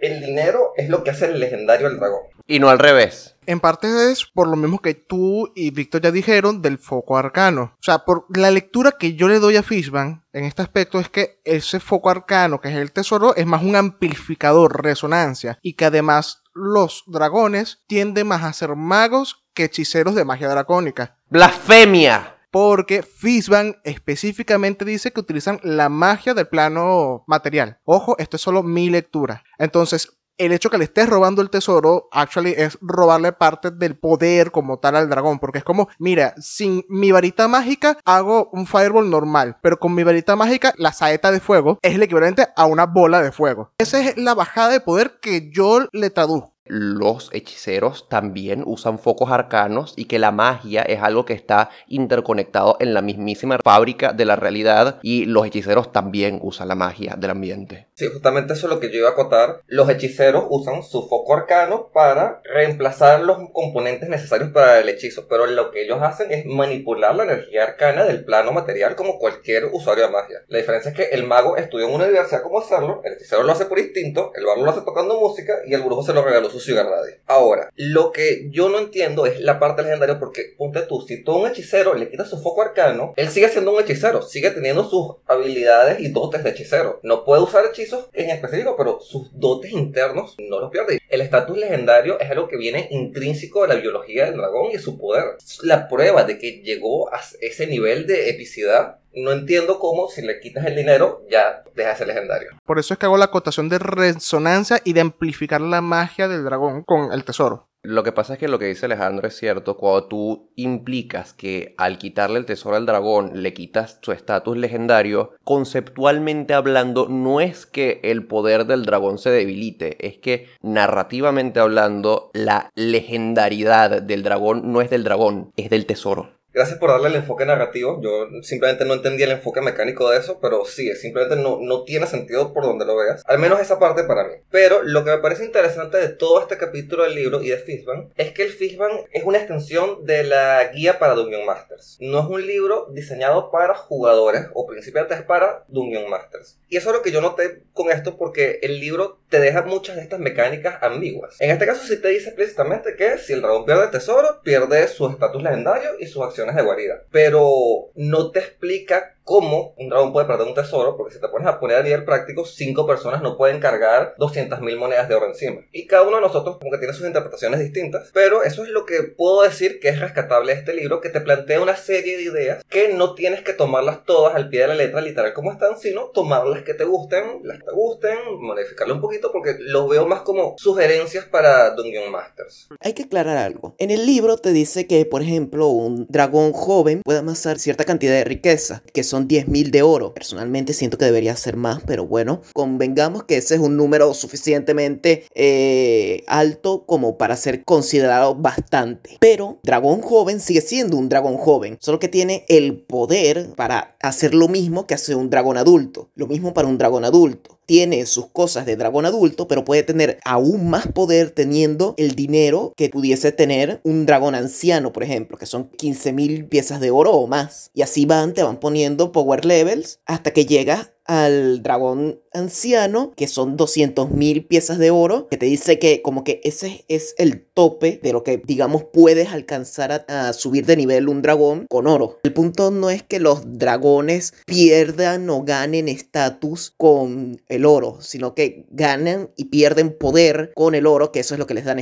El 0.00 0.20
dinero 0.20 0.72
es 0.76 0.88
lo 0.88 1.04
que 1.04 1.10
hace 1.10 1.26
el 1.26 1.40
legendario 1.40 1.86
al 1.86 1.98
dragón. 1.98 2.22
Y 2.46 2.58
no 2.58 2.68
al 2.68 2.78
revés. 2.78 3.36
En 3.46 3.60
parte 3.60 4.10
es 4.10 4.24
por 4.24 4.48
lo 4.48 4.56
mismo 4.56 4.80
que 4.80 4.94
tú 4.94 5.52
y 5.54 5.70
Víctor 5.70 6.02
ya 6.02 6.10
dijeron 6.10 6.62
del 6.62 6.78
foco 6.78 7.16
arcano. 7.16 7.74
O 7.78 7.82
sea, 7.82 8.04
por 8.04 8.26
la 8.36 8.50
lectura 8.50 8.92
que 8.92 9.14
yo 9.14 9.28
le 9.28 9.38
doy 9.38 9.56
a 9.56 9.62
Fishban 9.62 10.24
en 10.32 10.44
este 10.44 10.62
aspecto 10.62 10.98
es 10.98 11.08
que 11.08 11.40
ese 11.44 11.80
foco 11.80 12.10
arcano, 12.10 12.60
que 12.60 12.68
es 12.68 12.76
el 12.76 12.92
tesoro, 12.92 13.34
es 13.36 13.46
más 13.46 13.62
un 13.62 13.76
amplificador, 13.76 14.82
resonancia, 14.82 15.58
y 15.62 15.74
que 15.74 15.84
además 15.84 16.42
los 16.54 17.04
dragones 17.06 17.82
tienden 17.86 18.28
más 18.28 18.44
a 18.44 18.52
ser 18.52 18.76
magos 18.76 19.44
que 19.54 19.64
hechiceros 19.64 20.14
de 20.14 20.24
magia 20.24 20.48
dracónica. 20.48 21.18
¡Blasfemia! 21.28 22.33
Porque 22.54 23.02
Fishban 23.02 23.80
específicamente 23.82 24.84
dice 24.84 25.12
que 25.12 25.18
utilizan 25.18 25.58
la 25.64 25.88
magia 25.88 26.34
del 26.34 26.46
plano 26.46 27.24
material. 27.26 27.80
Ojo, 27.82 28.14
esto 28.18 28.36
es 28.36 28.42
solo 28.42 28.62
mi 28.62 28.90
lectura. 28.90 29.42
Entonces, 29.58 30.20
el 30.38 30.52
hecho 30.52 30.70
que 30.70 30.78
le 30.78 30.84
estés 30.84 31.08
robando 31.08 31.42
el 31.42 31.50
tesoro, 31.50 32.08
actually, 32.12 32.54
es 32.56 32.78
robarle 32.80 33.32
parte 33.32 33.72
del 33.72 33.98
poder 33.98 34.52
como 34.52 34.78
tal 34.78 34.94
al 34.94 35.10
dragón. 35.10 35.40
Porque 35.40 35.58
es 35.58 35.64
como, 35.64 35.88
mira, 35.98 36.32
sin 36.38 36.84
mi 36.88 37.10
varita 37.10 37.48
mágica 37.48 37.98
hago 38.04 38.50
un 38.52 38.68
fireball 38.68 39.10
normal. 39.10 39.58
Pero 39.60 39.80
con 39.80 39.92
mi 39.92 40.04
varita 40.04 40.36
mágica, 40.36 40.72
la 40.76 40.92
saeta 40.92 41.32
de 41.32 41.40
fuego 41.40 41.80
es 41.82 41.96
el 41.96 42.04
equivalente 42.04 42.46
a 42.54 42.66
una 42.66 42.86
bola 42.86 43.20
de 43.20 43.32
fuego. 43.32 43.72
Esa 43.78 43.98
es 43.98 44.16
la 44.16 44.34
bajada 44.34 44.68
de 44.68 44.78
poder 44.78 45.18
que 45.20 45.50
yo 45.50 45.88
le 45.90 46.10
traduzco. 46.10 46.53
Los 46.66 47.28
hechiceros 47.34 48.08
también 48.08 48.62
usan 48.64 48.98
focos 48.98 49.30
arcanos 49.30 49.92
y 49.96 50.06
que 50.06 50.18
la 50.18 50.30
magia 50.30 50.80
es 50.80 51.02
algo 51.02 51.26
que 51.26 51.34
está 51.34 51.68
interconectado 51.88 52.78
en 52.80 52.94
la 52.94 53.02
mismísima 53.02 53.58
fábrica 53.62 54.14
de 54.14 54.24
la 54.24 54.36
realidad 54.36 54.98
y 55.02 55.26
los 55.26 55.46
hechiceros 55.46 55.92
también 55.92 56.38
usan 56.42 56.68
la 56.68 56.74
magia 56.74 57.16
del 57.18 57.32
ambiente. 57.32 57.88
Sí, 57.92 58.06
justamente 58.06 58.54
eso 58.54 58.66
es 58.66 58.72
lo 58.72 58.80
que 58.80 58.90
yo 58.90 59.00
iba 59.00 59.10
a 59.10 59.12
acotar. 59.12 59.60
Los 59.66 59.90
hechiceros 59.90 60.46
usan 60.48 60.82
su 60.82 61.06
foco 61.06 61.34
arcano 61.34 61.90
para 61.92 62.40
reemplazar 62.44 63.20
los 63.20 63.36
componentes 63.52 64.08
necesarios 64.08 64.50
para 64.50 64.80
el 64.80 64.88
hechizo, 64.88 65.26
pero 65.28 65.44
lo 65.44 65.70
que 65.70 65.82
ellos 65.84 66.00
hacen 66.00 66.32
es 66.32 66.46
manipular 66.46 67.14
la 67.14 67.24
energía 67.24 67.64
arcana 67.64 68.04
del 68.04 68.24
plano 68.24 68.52
material 68.52 68.96
como 68.96 69.18
cualquier 69.18 69.66
usuario 69.66 70.06
de 70.06 70.12
magia. 70.12 70.38
La 70.48 70.58
diferencia 70.58 70.92
es 70.92 70.96
que 70.96 71.14
el 71.14 71.26
mago 71.26 71.58
estudió 71.58 71.88
en 71.88 71.94
una 71.94 72.04
universidad 72.04 72.42
cómo 72.42 72.58
hacerlo, 72.58 73.02
el 73.04 73.12
hechicero 73.12 73.42
lo 73.42 73.52
hace 73.52 73.66
por 73.66 73.78
instinto, 73.78 74.32
el 74.34 74.46
bardo 74.46 74.64
lo 74.64 74.70
hace 74.70 74.80
tocando 74.80 75.20
música 75.20 75.52
y 75.66 75.74
el 75.74 75.82
brujo 75.82 76.02
se 76.02 76.14
lo 76.14 76.24
regaló 76.24 76.53
su 76.54 76.60
sugar 76.60 76.86
daddy. 76.86 77.14
Ahora, 77.26 77.70
lo 77.76 78.12
que 78.12 78.48
yo 78.50 78.68
no 78.68 78.78
entiendo 78.78 79.26
es 79.26 79.40
la 79.40 79.58
parte 79.58 79.82
legendaria 79.82 80.18
porque, 80.18 80.54
ponte 80.56 80.82
tú, 80.82 81.00
si 81.02 81.22
tú 81.22 81.32
a 81.32 81.38
un 81.38 81.48
hechicero 81.48 81.94
le 81.94 82.10
quitas 82.10 82.30
su 82.30 82.40
foco 82.40 82.62
arcano, 82.62 83.12
él 83.16 83.28
sigue 83.28 83.48
siendo 83.48 83.72
un 83.72 83.82
hechicero, 83.82 84.22
sigue 84.22 84.50
teniendo 84.50 84.88
sus 84.88 85.16
habilidades 85.26 86.00
y 86.00 86.08
dotes 86.08 86.44
de 86.44 86.50
hechicero. 86.50 87.00
No 87.02 87.24
puede 87.24 87.42
usar 87.42 87.64
hechizos 87.66 88.08
en 88.12 88.30
específico, 88.30 88.76
pero 88.76 89.00
sus 89.00 89.38
dotes 89.38 89.72
internos 89.72 90.36
no 90.38 90.60
los 90.60 90.70
pierde. 90.70 91.00
El 91.08 91.20
estatus 91.20 91.58
legendario 91.58 92.18
es 92.20 92.30
algo 92.30 92.48
que 92.48 92.56
viene 92.56 92.88
intrínseco 92.90 93.62
de 93.62 93.68
la 93.68 93.80
biología 93.80 94.26
del 94.26 94.36
dragón 94.36 94.70
y 94.72 94.78
su 94.78 94.98
poder. 94.98 95.24
La 95.62 95.88
prueba 95.88 96.24
de 96.24 96.38
que 96.38 96.62
llegó 96.62 97.12
a 97.12 97.20
ese 97.40 97.66
nivel 97.66 98.06
de 98.06 98.30
epicidad 98.30 98.98
no 99.16 99.32
entiendo 99.32 99.78
cómo 99.78 100.08
si 100.08 100.22
le 100.22 100.40
quitas 100.40 100.66
el 100.66 100.76
dinero 100.76 101.22
ya 101.30 101.62
deja 101.74 101.90
de 101.90 101.96
ser 101.96 102.06
legendario. 102.08 102.50
Por 102.64 102.78
eso 102.78 102.94
es 102.94 102.98
que 102.98 103.06
hago 103.06 103.16
la 103.16 103.26
acotación 103.26 103.68
de 103.68 103.78
resonancia 103.78 104.80
y 104.84 104.92
de 104.92 105.00
amplificar 105.00 105.60
la 105.60 105.80
magia 105.80 106.28
del 106.28 106.44
dragón 106.44 106.82
con 106.84 107.12
el 107.12 107.24
tesoro. 107.24 107.68
Lo 107.84 108.02
que 108.02 108.12
pasa 108.12 108.32
es 108.32 108.38
que 108.38 108.48
lo 108.48 108.58
que 108.58 108.64
dice 108.64 108.86
Alejandro 108.86 109.28
es 109.28 109.36
cierto, 109.36 109.76
cuando 109.76 110.08
tú 110.08 110.50
implicas 110.56 111.34
que 111.34 111.74
al 111.76 111.98
quitarle 111.98 112.38
el 112.38 112.46
tesoro 112.46 112.76
al 112.76 112.86
dragón 112.86 113.42
le 113.42 113.52
quitas 113.52 113.98
su 114.00 114.12
estatus 114.12 114.56
legendario, 114.56 115.32
conceptualmente 115.44 116.54
hablando 116.54 117.08
no 117.08 117.42
es 117.42 117.66
que 117.66 118.00
el 118.02 118.26
poder 118.26 118.64
del 118.64 118.86
dragón 118.86 119.18
se 119.18 119.28
debilite, 119.28 120.06
es 120.06 120.16
que 120.16 120.48
narrativamente 120.62 121.60
hablando 121.60 122.30
la 122.32 122.70
legendariedad 122.74 124.00
del 124.00 124.22
dragón 124.22 124.72
no 124.72 124.80
es 124.80 124.88
del 124.88 125.04
dragón, 125.04 125.52
es 125.58 125.68
del 125.68 125.84
tesoro. 125.84 126.30
Gracias 126.54 126.78
por 126.78 126.90
darle 126.90 127.08
el 127.08 127.16
enfoque 127.16 127.44
narrativo. 127.44 128.00
Yo 128.00 128.28
simplemente 128.42 128.84
no 128.84 128.94
entendía 128.94 129.26
el 129.26 129.32
enfoque 129.32 129.60
mecánico 129.60 130.08
de 130.08 130.18
eso, 130.18 130.38
pero 130.40 130.64
sí, 130.64 130.94
simplemente 130.94 131.34
no, 131.34 131.58
no 131.60 131.82
tiene 131.82 132.06
sentido 132.06 132.52
por 132.52 132.62
donde 132.62 132.84
lo 132.84 132.96
veas. 132.96 133.24
Al 133.26 133.40
menos 133.40 133.60
esa 133.60 133.80
parte 133.80 134.04
para 134.04 134.22
mí. 134.22 134.34
Pero 134.52 134.84
lo 134.84 135.04
que 135.04 135.10
me 135.10 135.18
parece 135.18 135.44
interesante 135.44 135.96
de 135.98 136.10
todo 136.10 136.40
este 136.40 136.56
capítulo 136.56 137.02
del 137.02 137.16
libro 137.16 137.42
y 137.42 137.48
de 137.48 137.56
Fishban 137.56 138.12
es 138.16 138.30
que 138.30 138.44
el 138.44 138.52
Fishban 138.52 138.92
es 139.10 139.24
una 139.24 139.38
extensión 139.38 140.06
de 140.06 140.22
la 140.22 140.70
guía 140.72 141.00
para 141.00 141.14
Dungeon 141.14 141.44
Masters. 141.44 141.98
No 142.00 142.20
es 142.20 142.26
un 142.26 142.46
libro 142.46 142.86
diseñado 142.92 143.50
para 143.50 143.74
jugadores 143.74 144.46
o 144.54 144.64
principiantes 144.64 145.22
para 145.22 145.64
Dungeon 145.66 146.08
Masters. 146.08 146.60
Y 146.68 146.76
eso 146.76 146.90
es 146.90 146.96
lo 146.96 147.02
que 147.02 147.10
yo 147.10 147.20
noté 147.20 147.64
con 147.72 147.90
esto 147.90 148.16
porque 148.16 148.60
el 148.62 148.78
libro 148.78 149.18
te 149.28 149.40
deja 149.40 149.62
muchas 149.62 149.96
de 149.96 150.02
estas 150.02 150.20
mecánicas 150.20 150.80
ambiguas. 150.80 151.34
En 151.40 151.50
este 151.50 151.66
caso 151.66 151.84
sí 151.84 152.00
te 152.00 152.08
dice 152.08 152.28
explícitamente 152.28 152.94
que 152.94 153.18
si 153.18 153.32
el 153.32 153.42
dragón 153.42 153.64
pierde 153.64 153.86
el 153.86 153.90
tesoro, 153.90 154.40
pierde 154.44 154.86
su 154.86 155.08
estatus 155.08 155.42
legendario 155.42 155.90
y 155.98 156.06
sus 156.06 156.22
acciones 156.22 156.43
de 156.52 156.62
guarida. 156.62 157.04
Pero 157.10 157.90
no 157.94 158.30
te 158.30 158.40
explica 158.40 159.16
cómo 159.24 159.74
un 159.78 159.88
dragón 159.88 160.12
puede 160.12 160.26
perder 160.26 160.46
un 160.46 160.54
tesoro, 160.54 160.96
porque 160.96 161.14
si 161.14 161.20
te 161.20 161.28
pones 161.28 161.48
a 161.48 161.58
poner 161.58 161.78
a 161.78 161.82
nivel 161.82 162.04
práctico, 162.04 162.44
cinco 162.44 162.86
personas 162.86 163.22
no 163.22 163.36
pueden 163.36 163.58
cargar 163.58 164.14
200.000 164.18 164.76
monedas 164.76 165.08
de 165.08 165.14
oro 165.14 165.26
encima. 165.26 165.62
Y 165.72 165.86
cada 165.86 166.02
uno 166.02 166.16
de 166.16 166.22
nosotros 166.22 166.58
como 166.58 166.70
que 166.70 166.78
tiene 166.78 166.92
sus 166.92 167.06
interpretaciones 167.06 167.60
distintas, 167.60 168.10
pero 168.12 168.42
eso 168.42 168.62
es 168.62 168.68
lo 168.68 168.84
que 168.84 169.02
puedo 169.02 169.42
decir 169.42 169.80
que 169.80 169.88
es 169.88 169.98
rescatable 169.98 170.52
de 170.52 170.58
este 170.60 170.74
libro, 170.74 171.00
que 171.00 171.08
te 171.08 171.20
plantea 171.20 171.60
una 171.60 171.76
serie 171.76 172.16
de 172.16 172.22
ideas 172.24 172.64
que 172.68 172.92
no 172.92 173.14
tienes 173.14 173.42
que 173.42 173.54
tomarlas 173.54 174.04
todas 174.04 174.34
al 174.34 174.48
pie 174.50 174.60
de 174.60 174.68
la 174.68 174.74
letra 174.74 175.00
literal 175.00 175.32
como 175.32 175.52
están, 175.52 175.78
sino 175.78 176.10
tomar 176.10 176.46
las 176.46 176.62
que 176.62 176.74
te 176.74 176.84
gusten, 176.84 177.40
las 177.42 177.58
que 177.58 177.64
te 177.64 177.72
gusten, 177.72 178.18
modificarlo 178.40 178.94
un 178.94 179.00
poquito, 179.00 179.32
porque 179.32 179.56
lo 179.58 179.88
veo 179.88 180.06
más 180.06 180.20
como 180.20 180.54
sugerencias 180.58 181.24
para 181.24 181.70
Dungeon 181.70 182.12
Masters. 182.12 182.68
Hay 182.80 182.92
que 182.92 183.04
aclarar 183.04 183.38
algo. 183.38 183.74
En 183.78 183.90
el 183.90 184.04
libro 184.04 184.36
te 184.36 184.52
dice 184.52 184.86
que, 184.86 185.06
por 185.06 185.22
ejemplo, 185.22 185.68
un 185.68 186.06
dragón 186.08 186.52
joven 186.52 187.00
puede 187.02 187.20
amasar 187.20 187.58
cierta 187.58 187.84
cantidad 187.84 188.12
de 188.12 188.24
riqueza, 188.24 188.82
que 188.92 189.02
son 189.02 189.13
10.000 189.20 189.70
de 189.70 189.82
oro. 189.82 190.14
Personalmente 190.14 190.72
siento 190.72 190.98
que 190.98 191.04
debería 191.04 191.36
ser 191.36 191.56
más, 191.56 191.82
pero 191.86 192.06
bueno, 192.06 192.42
convengamos 192.52 193.24
que 193.24 193.36
ese 193.36 193.54
es 193.54 193.60
un 193.60 193.76
número 193.76 194.12
suficientemente 194.14 195.24
eh, 195.34 196.22
alto 196.26 196.84
como 196.86 197.16
para 197.18 197.36
ser 197.36 197.64
considerado 197.64 198.34
bastante. 198.34 199.16
Pero 199.20 199.58
dragón 199.62 200.02
joven 200.02 200.40
sigue 200.40 200.60
siendo 200.60 200.96
un 200.96 201.08
dragón 201.08 201.36
joven, 201.36 201.78
solo 201.80 201.98
que 201.98 202.08
tiene 202.08 202.44
el 202.48 202.80
poder 202.80 203.50
para 203.56 203.96
hacer 204.00 204.34
lo 204.34 204.48
mismo 204.48 204.86
que 204.86 204.94
hace 204.94 205.14
un 205.14 205.30
dragón 205.30 205.56
adulto. 205.56 206.10
Lo 206.14 206.26
mismo 206.26 206.54
para 206.54 206.68
un 206.68 206.78
dragón 206.78 207.04
adulto 207.04 207.53
tiene 207.66 208.06
sus 208.06 208.26
cosas 208.28 208.66
de 208.66 208.76
dragón 208.76 209.06
adulto, 209.06 209.48
pero 209.48 209.64
puede 209.64 209.82
tener 209.82 210.18
aún 210.24 210.68
más 210.68 210.86
poder 210.88 211.30
teniendo 211.30 211.94
el 211.96 212.14
dinero 212.14 212.72
que 212.76 212.88
pudiese 212.88 213.32
tener 213.32 213.80
un 213.84 214.06
dragón 214.06 214.34
anciano, 214.34 214.92
por 214.92 215.02
ejemplo, 215.02 215.38
que 215.38 215.46
son 215.46 215.70
15.000 215.70 216.48
piezas 216.48 216.80
de 216.80 216.90
oro 216.90 217.12
o 217.12 217.26
más. 217.26 217.70
Y 217.74 217.82
así 217.82 218.06
van, 218.06 218.34
te 218.34 218.42
van 218.42 218.60
poniendo 218.60 219.12
power 219.12 219.44
levels 219.44 220.00
hasta 220.06 220.32
que 220.32 220.46
llegas 220.46 220.90
al 221.04 221.62
dragón 221.62 222.20
anciano, 222.32 223.12
que 223.16 223.28
son 223.28 223.56
200.000 223.56 224.46
piezas 224.46 224.78
de 224.78 224.90
oro, 224.90 225.28
que 225.28 225.36
te 225.36 225.46
dice 225.46 225.78
que 225.78 226.02
como 226.02 226.24
que 226.24 226.40
ese 226.44 226.84
es 226.88 227.14
el 227.18 227.44
tope 227.44 228.00
de 228.02 228.12
lo 228.12 228.24
que, 228.24 228.42
digamos, 228.44 228.84
puedes 228.84 229.28
alcanzar 229.28 230.04
a, 230.08 230.32
subir 230.32 230.66
de 230.66 230.76
nivel 230.76 231.08
un 231.08 231.22
dragón 231.22 231.66
con 231.68 231.86
oro. 231.86 232.18
El 232.22 232.32
punto 232.32 232.70
no 232.70 232.90
es 232.90 233.02
que 233.02 233.20
los 233.20 233.58
dragones 233.58 234.34
pierdan 234.46 235.28
o 235.30 235.44
ganen 235.44 235.88
estatus 235.88 236.74
con 236.76 237.40
el 237.48 237.66
oro, 237.66 237.98
sino 238.00 238.34
que 238.34 238.66
ganan 238.70 239.30
y 239.36 239.46
pierden 239.46 239.96
poder 239.96 240.52
con 240.54 240.74
el 240.74 240.86
oro, 240.86 241.12
que 241.12 241.20
eso 241.20 241.34
es 241.34 241.38
lo 241.38 241.46
que 241.46 241.54
les 241.54 241.64
dan 241.64 241.74